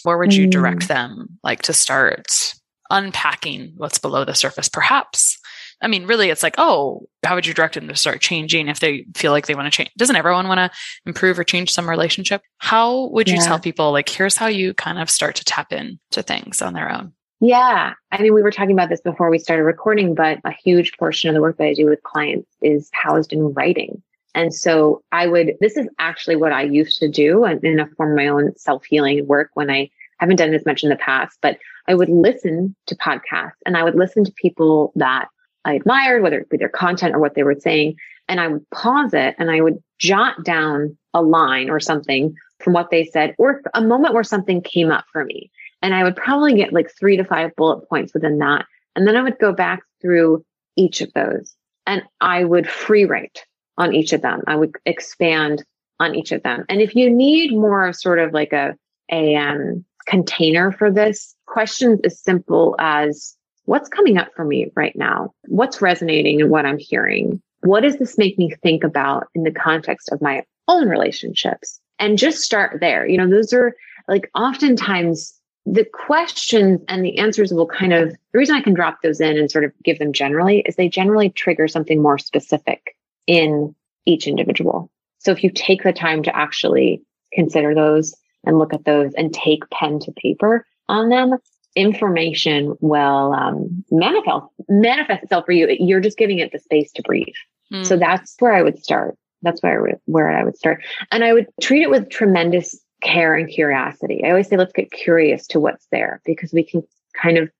Where 0.04 0.18
would 0.18 0.34
you 0.34 0.46
direct 0.46 0.82
mm. 0.82 0.88
them, 0.88 1.38
like 1.42 1.62
to 1.62 1.72
start 1.72 2.54
unpacking 2.90 3.74
what's 3.76 3.98
below 3.98 4.24
the 4.24 4.34
surface, 4.34 4.68
perhaps? 4.68 5.38
I 5.82 5.88
mean, 5.88 6.06
really, 6.06 6.30
it's 6.30 6.42
like, 6.42 6.54
oh, 6.58 7.06
how 7.24 7.34
would 7.34 7.46
you 7.46 7.54
direct 7.54 7.74
them 7.74 7.88
to 7.88 7.96
start 7.96 8.20
changing 8.20 8.68
if 8.68 8.80
they 8.80 9.04
feel 9.14 9.32
like 9.32 9.46
they 9.46 9.54
want 9.54 9.66
to 9.66 9.76
change? 9.76 9.90
Doesn't 9.98 10.16
everyone 10.16 10.48
want 10.48 10.58
to 10.58 10.70
improve 11.06 11.38
or 11.38 11.44
change 11.44 11.72
some 11.72 11.90
relationship? 11.90 12.42
How 12.58 13.08
would 13.08 13.28
you 13.28 13.36
yeah. 13.36 13.46
tell 13.46 13.58
people, 13.58 13.92
like, 13.92 14.08
here's 14.08 14.36
how 14.36 14.46
you 14.46 14.74
kind 14.74 14.98
of 14.98 15.10
start 15.10 15.34
to 15.36 15.44
tap 15.44 15.72
into 15.72 16.22
things 16.22 16.62
on 16.62 16.74
their 16.74 16.90
own? 16.90 17.12
Yeah. 17.40 17.94
I 18.12 18.22
mean, 18.22 18.34
we 18.34 18.42
were 18.42 18.52
talking 18.52 18.72
about 18.72 18.88
this 18.88 19.00
before 19.00 19.28
we 19.28 19.40
started 19.40 19.64
recording, 19.64 20.14
but 20.14 20.38
a 20.44 20.52
huge 20.52 20.96
portion 20.96 21.28
of 21.28 21.34
the 21.34 21.40
work 21.40 21.56
that 21.56 21.66
I 21.66 21.74
do 21.74 21.86
with 21.86 22.02
clients 22.04 22.48
is 22.60 22.88
housed 22.92 23.32
in 23.32 23.52
writing. 23.52 24.00
And 24.34 24.54
so 24.54 25.02
I 25.10 25.26
would, 25.26 25.54
this 25.60 25.76
is 25.76 25.88
actually 25.98 26.36
what 26.36 26.52
I 26.52 26.62
used 26.62 27.00
to 27.00 27.08
do 27.08 27.44
in 27.44 27.80
a 27.80 27.88
form 27.96 28.12
of 28.12 28.16
my 28.16 28.28
own 28.28 28.56
self 28.56 28.84
healing 28.84 29.26
work 29.26 29.50
when 29.54 29.70
I 29.70 29.90
haven't 30.20 30.36
done 30.36 30.54
as 30.54 30.64
much 30.64 30.84
in 30.84 30.88
the 30.88 30.96
past, 30.96 31.38
but 31.42 31.58
I 31.88 31.94
would 31.96 32.08
listen 32.08 32.76
to 32.86 32.94
podcasts 32.94 33.58
and 33.66 33.76
I 33.76 33.82
would 33.82 33.96
listen 33.96 34.24
to 34.24 34.32
people 34.40 34.92
that 34.94 35.26
I 35.64 35.74
admired, 35.74 36.22
whether 36.22 36.38
it 36.38 36.50
be 36.50 36.56
their 36.56 36.68
content 36.68 37.14
or 37.14 37.18
what 37.18 37.34
they 37.34 37.42
were 37.42 37.58
saying. 37.58 37.96
And 38.28 38.40
I 38.40 38.48
would 38.48 38.68
pause 38.70 39.14
it 39.14 39.34
and 39.38 39.50
I 39.50 39.60
would 39.60 39.82
jot 39.98 40.44
down 40.44 40.96
a 41.14 41.22
line 41.22 41.70
or 41.70 41.80
something 41.80 42.34
from 42.60 42.72
what 42.72 42.90
they 42.90 43.04
said 43.04 43.34
or 43.38 43.62
a 43.74 43.82
moment 43.82 44.14
where 44.14 44.24
something 44.24 44.62
came 44.62 44.90
up 44.90 45.04
for 45.12 45.24
me. 45.24 45.50
And 45.82 45.94
I 45.94 46.04
would 46.04 46.16
probably 46.16 46.54
get 46.54 46.72
like 46.72 46.90
three 46.98 47.16
to 47.16 47.24
five 47.24 47.54
bullet 47.56 47.88
points 47.88 48.14
within 48.14 48.38
that. 48.38 48.66
And 48.94 49.06
then 49.06 49.16
I 49.16 49.22
would 49.22 49.38
go 49.38 49.52
back 49.52 49.80
through 50.00 50.44
each 50.76 51.00
of 51.00 51.12
those 51.12 51.54
and 51.86 52.02
I 52.20 52.44
would 52.44 52.68
free 52.68 53.04
write 53.04 53.44
on 53.78 53.94
each 53.94 54.12
of 54.12 54.22
them. 54.22 54.42
I 54.46 54.56
would 54.56 54.76
expand 54.86 55.64
on 55.98 56.14
each 56.14 56.32
of 56.32 56.42
them. 56.42 56.64
And 56.68 56.80
if 56.80 56.94
you 56.94 57.10
need 57.10 57.52
more 57.52 57.86
of 57.86 57.96
sort 57.96 58.18
of 58.18 58.32
like 58.32 58.52
a, 58.52 58.74
a 59.10 59.34
um, 59.36 59.84
container 60.06 60.72
for 60.72 60.90
this, 60.90 61.34
questions 61.46 62.00
as 62.04 62.20
simple 62.20 62.76
as 62.78 63.36
what's 63.64 63.88
coming 63.88 64.18
up 64.18 64.28
for 64.34 64.44
me 64.44 64.70
right 64.74 64.94
now? 64.96 65.32
What's 65.46 65.82
resonating 65.82 66.40
and 66.40 66.50
what 66.50 66.66
I'm 66.66 66.78
hearing? 66.78 67.40
What 67.60 67.80
does 67.80 67.98
this 67.98 68.18
make 68.18 68.38
me 68.38 68.54
think 68.62 68.84
about 68.84 69.28
in 69.34 69.44
the 69.44 69.52
context 69.52 70.10
of 70.10 70.20
my 70.20 70.44
own 70.68 70.88
relationships? 70.88 71.80
And 71.98 72.18
just 72.18 72.40
start 72.40 72.80
there. 72.80 73.06
You 73.06 73.16
know, 73.16 73.28
those 73.28 73.52
are 73.52 73.74
like 74.08 74.30
oftentimes 74.34 75.32
the 75.64 75.84
questions 75.84 76.80
and 76.88 77.04
the 77.04 77.18
answers 77.18 77.52
will 77.52 77.66
kind 77.66 77.92
of, 77.92 78.10
the 78.32 78.38
reason 78.38 78.56
I 78.56 78.62
can 78.62 78.74
drop 78.74 78.98
those 79.02 79.20
in 79.20 79.38
and 79.38 79.50
sort 79.50 79.64
of 79.64 79.72
give 79.84 80.00
them 80.00 80.12
generally 80.12 80.60
is 80.66 80.74
they 80.74 80.88
generally 80.88 81.30
trigger 81.30 81.68
something 81.68 82.02
more 82.02 82.18
specific 82.18 82.96
in 83.28 83.74
each 84.04 84.26
individual. 84.26 84.90
So 85.18 85.30
if 85.30 85.44
you 85.44 85.50
take 85.50 85.84
the 85.84 85.92
time 85.92 86.24
to 86.24 86.36
actually 86.36 87.00
consider 87.32 87.76
those 87.76 88.16
and 88.44 88.58
look 88.58 88.74
at 88.74 88.84
those 88.84 89.14
and 89.14 89.32
take 89.32 89.70
pen 89.70 90.00
to 90.00 90.10
paper 90.10 90.66
on 90.88 91.10
them, 91.10 91.36
information 91.74 92.74
will 92.80 93.32
um, 93.32 93.84
manifest 93.90 94.46
manifest 94.68 95.22
itself 95.24 95.46
for 95.46 95.52
you. 95.52 95.74
You're 95.78 96.00
just 96.00 96.18
giving 96.18 96.38
it 96.38 96.52
the 96.52 96.58
space 96.58 96.92
to 96.92 97.02
breathe. 97.02 97.34
Mm. 97.72 97.86
So 97.86 97.96
that's 97.96 98.34
where 98.38 98.52
I 98.52 98.62
would 98.62 98.82
start. 98.82 99.16
That's 99.42 99.62
where 99.62 99.78
I 99.78 99.80
would, 99.80 100.00
where 100.04 100.30
I 100.30 100.44
would 100.44 100.56
start, 100.56 100.82
and 101.10 101.24
I 101.24 101.32
would 101.32 101.46
treat 101.60 101.82
it 101.82 101.90
with 101.90 102.08
tremendous 102.10 102.78
care 103.02 103.34
and 103.34 103.48
curiosity. 103.48 104.22
I 104.24 104.30
always 104.30 104.48
say, 104.48 104.56
let's 104.56 104.72
get 104.72 104.92
curious 104.92 105.46
to 105.48 105.60
what's 105.60 105.86
there 105.90 106.20
because 106.24 106.52
we 106.52 106.62
can 106.62 106.82
kind 107.20 107.38
of 107.38 107.50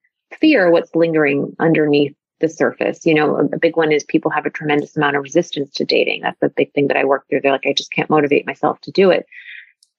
fear 0.40 0.70
what's 0.70 0.94
lingering 0.94 1.55
underneath 1.59 2.14
the 2.40 2.48
surface. 2.48 3.05
You 3.05 3.14
know, 3.14 3.37
a 3.37 3.59
big 3.59 3.77
one 3.77 3.90
is 3.90 4.05
people 4.05 4.31
have 4.31 4.46
a 4.46 4.51
tremendous 4.51 4.96
amount 4.96 5.16
of 5.16 5.22
resistance 5.22 5.70
to 5.75 5.85
dating. 5.85 6.22
That's 6.22 6.42
a 6.42 6.48
big 6.48 6.72
thing 6.72 6.88
that 6.88 6.96
I 6.96 7.05
work 7.05 7.27
through. 7.29 7.40
They're 7.40 7.53
like, 7.53 7.66
I 7.66 7.72
just 7.72 7.92
can't 7.92 8.11
motivate 8.11 8.46
myself 8.46 8.81
to 8.83 8.92
do 8.92 9.11
it 9.11 9.27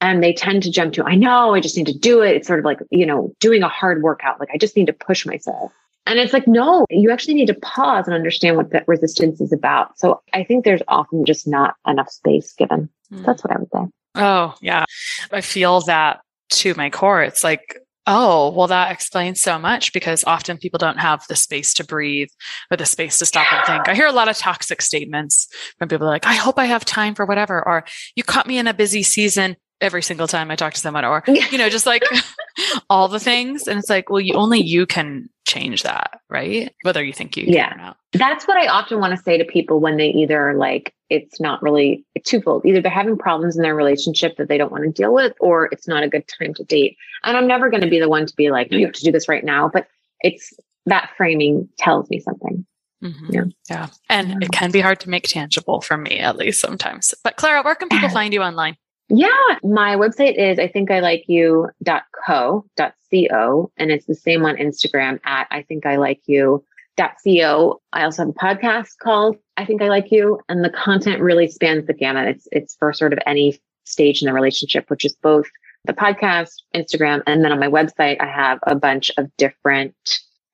and 0.03 0.21
they 0.21 0.33
tend 0.33 0.61
to 0.63 0.69
jump 0.69 0.93
to, 0.93 1.03
I 1.05 1.15
know, 1.15 1.55
I 1.55 1.61
just 1.61 1.77
need 1.77 1.87
to 1.87 1.97
do 1.97 2.21
it. 2.21 2.35
It's 2.35 2.47
sort 2.47 2.59
of 2.59 2.65
like, 2.65 2.79
you 2.91 3.05
know, 3.05 3.33
doing 3.39 3.63
a 3.63 3.69
hard 3.69 4.03
workout. 4.03 4.37
Like, 4.37 4.49
I 4.53 4.57
just 4.57 4.75
need 4.75 4.87
to 4.87 4.93
push 4.93 5.25
myself. 5.25 5.71
And 6.05 6.19
it's 6.19 6.33
like, 6.33 6.45
no, 6.45 6.85
you 6.89 7.09
actually 7.09 7.35
need 7.35 7.47
to 7.47 7.53
pause 7.53 8.05
and 8.05 8.13
understand 8.13 8.57
what 8.57 8.71
that 8.71 8.85
resistance 8.85 9.39
is 9.39 9.53
about. 9.53 9.97
So 9.97 10.21
I 10.33 10.43
think 10.43 10.65
there's 10.65 10.81
often 10.89 11.23
just 11.23 11.47
not 11.47 11.75
enough 11.87 12.09
space 12.09 12.51
given. 12.51 12.89
Mm. 13.13 13.25
That's 13.25 13.45
what 13.45 13.55
I 13.55 13.59
would 13.59 13.69
say. 13.73 13.91
Oh, 14.15 14.55
yeah. 14.61 14.83
I 15.31 15.39
feel 15.39 15.79
that 15.81 16.19
to 16.49 16.73
my 16.75 16.89
core. 16.89 17.23
It's 17.23 17.45
like, 17.45 17.77
oh, 18.05 18.51
well, 18.51 18.67
that 18.67 18.91
explains 18.91 19.41
so 19.41 19.57
much 19.57 19.93
because 19.93 20.25
often 20.25 20.57
people 20.57 20.77
don't 20.77 20.99
have 20.99 21.23
the 21.29 21.37
space 21.37 21.73
to 21.75 21.85
breathe 21.85 22.27
or 22.69 22.75
the 22.75 22.85
space 22.85 23.19
to 23.19 23.25
stop 23.25 23.47
and 23.53 23.65
think. 23.65 23.87
I 23.87 23.95
hear 23.95 24.07
a 24.07 24.11
lot 24.11 24.27
of 24.27 24.37
toxic 24.37 24.81
statements 24.81 25.47
from 25.79 25.87
people 25.87 26.07
like, 26.07 26.25
I 26.25 26.33
hope 26.33 26.59
I 26.59 26.65
have 26.65 26.83
time 26.83 27.15
for 27.15 27.25
whatever, 27.25 27.65
or 27.65 27.85
you 28.17 28.23
caught 28.25 28.45
me 28.45 28.57
in 28.57 28.67
a 28.67 28.73
busy 28.73 29.03
season 29.03 29.55
every 29.83 30.01
single 30.01 30.27
time 30.27 30.49
I 30.49 30.55
talk 30.55 30.73
to 30.73 30.79
someone 30.79 31.05
or, 31.05 31.23
you 31.27 31.57
know, 31.57 31.69
just 31.69 31.85
like 31.85 32.03
all 32.89 33.07
the 33.07 33.19
things. 33.19 33.67
And 33.67 33.77
it's 33.77 33.89
like, 33.89 34.09
well, 34.09 34.21
you 34.21 34.33
only 34.35 34.61
you 34.61 34.85
can 34.85 35.29
change 35.45 35.83
that, 35.83 36.19
right? 36.29 36.73
Whether 36.83 37.03
you 37.03 37.13
think 37.13 37.35
you 37.37 37.45
yeah. 37.47 37.73
or 37.73 37.77
not. 37.77 37.97
That's 38.13 38.47
what 38.47 38.57
I 38.57 38.67
often 38.67 38.99
want 38.99 39.15
to 39.15 39.21
say 39.21 39.37
to 39.37 39.45
people 39.45 39.79
when 39.79 39.97
they 39.97 40.07
either 40.07 40.53
like, 40.53 40.93
it's 41.09 41.39
not 41.39 41.61
really 41.61 42.05
twofold. 42.23 42.65
Either 42.65 42.81
they're 42.81 42.91
having 42.91 43.17
problems 43.17 43.55
in 43.55 43.61
their 43.61 43.75
relationship 43.75 44.37
that 44.37 44.47
they 44.47 44.57
don't 44.57 44.71
want 44.71 44.83
to 44.83 44.89
deal 44.89 45.13
with, 45.13 45.33
or 45.39 45.65
it's 45.71 45.87
not 45.87 46.03
a 46.03 46.09
good 46.09 46.23
time 46.27 46.53
to 46.55 46.63
date. 46.63 46.97
And 47.23 47.37
I'm 47.37 47.47
never 47.47 47.69
going 47.69 47.83
to 47.83 47.89
be 47.89 47.99
the 47.99 48.09
one 48.09 48.25
to 48.25 48.35
be 48.35 48.49
like, 48.49 48.71
you 48.71 48.85
have 48.85 48.95
to 48.95 49.03
do 49.03 49.11
this 49.11 49.27
right 49.27 49.43
now. 49.43 49.69
But 49.71 49.87
it's 50.21 50.53
that 50.85 51.11
framing 51.17 51.69
tells 51.77 52.09
me 52.09 52.19
something. 52.19 52.65
Mm-hmm. 53.03 53.33
Yeah. 53.33 53.43
Yeah. 53.69 53.87
And 54.09 54.41
it 54.41 54.51
can 54.51 54.71
be 54.71 54.79
hard 54.79 55.01
to 55.01 55.09
make 55.09 55.27
tangible 55.27 55.81
for 55.81 55.97
me, 55.97 56.19
at 56.19 56.37
least 56.37 56.61
sometimes. 56.61 57.13
But 57.23 57.35
Clara, 57.35 57.61
where 57.61 57.75
can 57.75 57.89
people 57.89 58.09
find 58.13 58.33
you 58.33 58.41
online? 58.41 58.77
Yeah, 59.09 59.57
my 59.63 59.95
website 59.95 60.37
is 60.37 60.59
I 60.59 60.67
think 60.67 60.89
I 60.89 60.99
like 60.99 61.25
you 61.27 61.69
dot 61.83 62.03
co 62.25 62.65
dot 62.75 62.93
co 63.11 63.71
and 63.77 63.91
it's 63.91 64.05
the 64.05 64.15
same 64.15 64.45
on 64.45 64.55
Instagram 64.55 65.19
at 65.25 65.47
I 65.51 65.63
think 65.63 65.85
I 65.85 65.97
like 65.97 66.21
you 66.25 66.63
dot 66.95 67.15
co. 67.23 67.81
I 67.91 68.03
also 68.03 68.23
have 68.23 68.29
a 68.29 68.33
podcast 68.33 68.97
called 69.01 69.37
I 69.57 69.65
think 69.65 69.81
I 69.81 69.89
like 69.89 70.11
you 70.11 70.39
and 70.49 70.63
the 70.63 70.69
content 70.69 71.21
really 71.21 71.47
spans 71.47 71.85
the 71.85 71.93
gamut. 71.93 72.27
It's 72.27 72.47
it's 72.51 72.75
for 72.75 72.93
sort 72.93 73.13
of 73.13 73.19
any 73.25 73.59
stage 73.83 74.21
in 74.21 74.27
the 74.27 74.33
relationship, 74.33 74.89
which 74.89 75.05
is 75.05 75.15
both 75.21 75.45
the 75.85 75.93
podcast, 75.93 76.53
Instagram, 76.73 77.21
and 77.27 77.43
then 77.43 77.51
on 77.51 77.59
my 77.59 77.67
website 77.67 78.21
I 78.21 78.27
have 78.27 78.59
a 78.63 78.75
bunch 78.75 79.11
of 79.17 79.29
different 79.37 79.95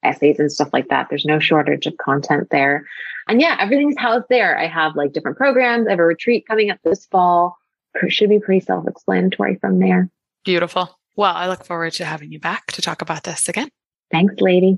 essays 0.04 0.40
and 0.40 0.52
stuff 0.52 0.70
like 0.74 0.90
that. 0.90 1.08
There's 1.10 1.26
no 1.26 1.40
shortage 1.40 1.86
of 1.86 1.96
content 1.98 2.48
there. 2.50 2.86
And 3.28 3.40
yeah, 3.40 3.58
everything's 3.60 3.98
housed 3.98 4.26
there. 4.30 4.58
I 4.58 4.66
have 4.66 4.96
like 4.96 5.14
different 5.14 5.38
programs. 5.38 5.88
I 5.88 5.92
have 5.92 6.00
a 6.00 6.04
retreat 6.04 6.48
coming 6.48 6.72
up 6.72 6.80
this 6.84 7.06
fall. 7.06 7.58
Should 8.08 8.30
be 8.30 8.40
pretty 8.40 8.66
self 8.66 8.88
explanatory 8.88 9.56
from 9.56 9.80
there. 9.80 10.10
Beautiful. 10.46 10.98
Well, 11.16 11.36
I 11.36 11.50
look 11.50 11.66
forward 11.66 11.94
to 11.94 12.06
having 12.06 12.32
you 12.32 12.40
back 12.40 12.68
to 12.74 12.82
talk 12.82 13.02
about 13.02 13.24
this 13.24 13.50
again. 13.50 13.70
Thanks, 14.12 14.36
lady. 14.40 14.78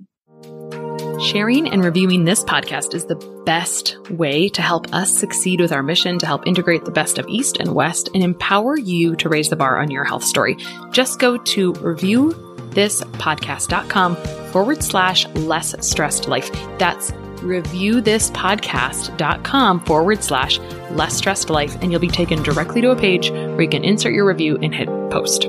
Sharing 1.22 1.70
and 1.70 1.86
reviewing 1.86 2.26
this 2.26 2.44
podcast 2.44 2.96
is 2.96 3.06
the 3.06 3.16
best 3.46 3.96
way 4.10 4.50
to 4.50 4.62
help 4.64 4.92
us 4.92 5.16
succeed 5.16 5.62
with 5.62 5.72
our 5.72 5.84
mission 5.84 6.18
to 6.18 6.26
help 6.26 6.48
integrate 6.48 6.84
the 6.84 6.90
best 6.90 7.20
of 7.20 7.28
East 7.28 7.58
and 7.58 7.76
West 7.76 8.10
and 8.16 8.24
empower 8.24 8.76
you 8.76 9.16
to 9.18 9.30
raise 9.30 9.50
the 9.50 9.56
bar 9.56 9.80
on 9.80 9.92
your 9.92 10.04
health 10.04 10.24
story. 10.24 10.58
Just 10.90 11.20
go 11.20 11.38
to 11.38 11.74
reviewthispodcast.com 11.74 14.16
forward 14.52 14.84
slash 14.84 15.28
less 15.28 15.76
stressed 15.88 16.28
life. 16.28 16.52
That's 16.80 17.12
reviewthispodcast.com 17.42 19.86
forward 19.86 20.24
slash 20.24 20.60
less 20.92 21.16
stressed 21.16 21.50
life, 21.50 21.76
and 21.82 21.92
you'll 21.92 22.02
be 22.02 22.08
taken 22.08 22.42
directly 22.44 22.82
to 22.82 22.92
a 22.92 22.96
page 22.96 23.32
where 23.32 23.62
you 23.62 23.70
can 23.70 23.84
insert 23.84 24.14
your 24.14 24.26
review 24.26 24.58
and 24.62 24.74
hit 24.74 24.88
post. 25.10 25.48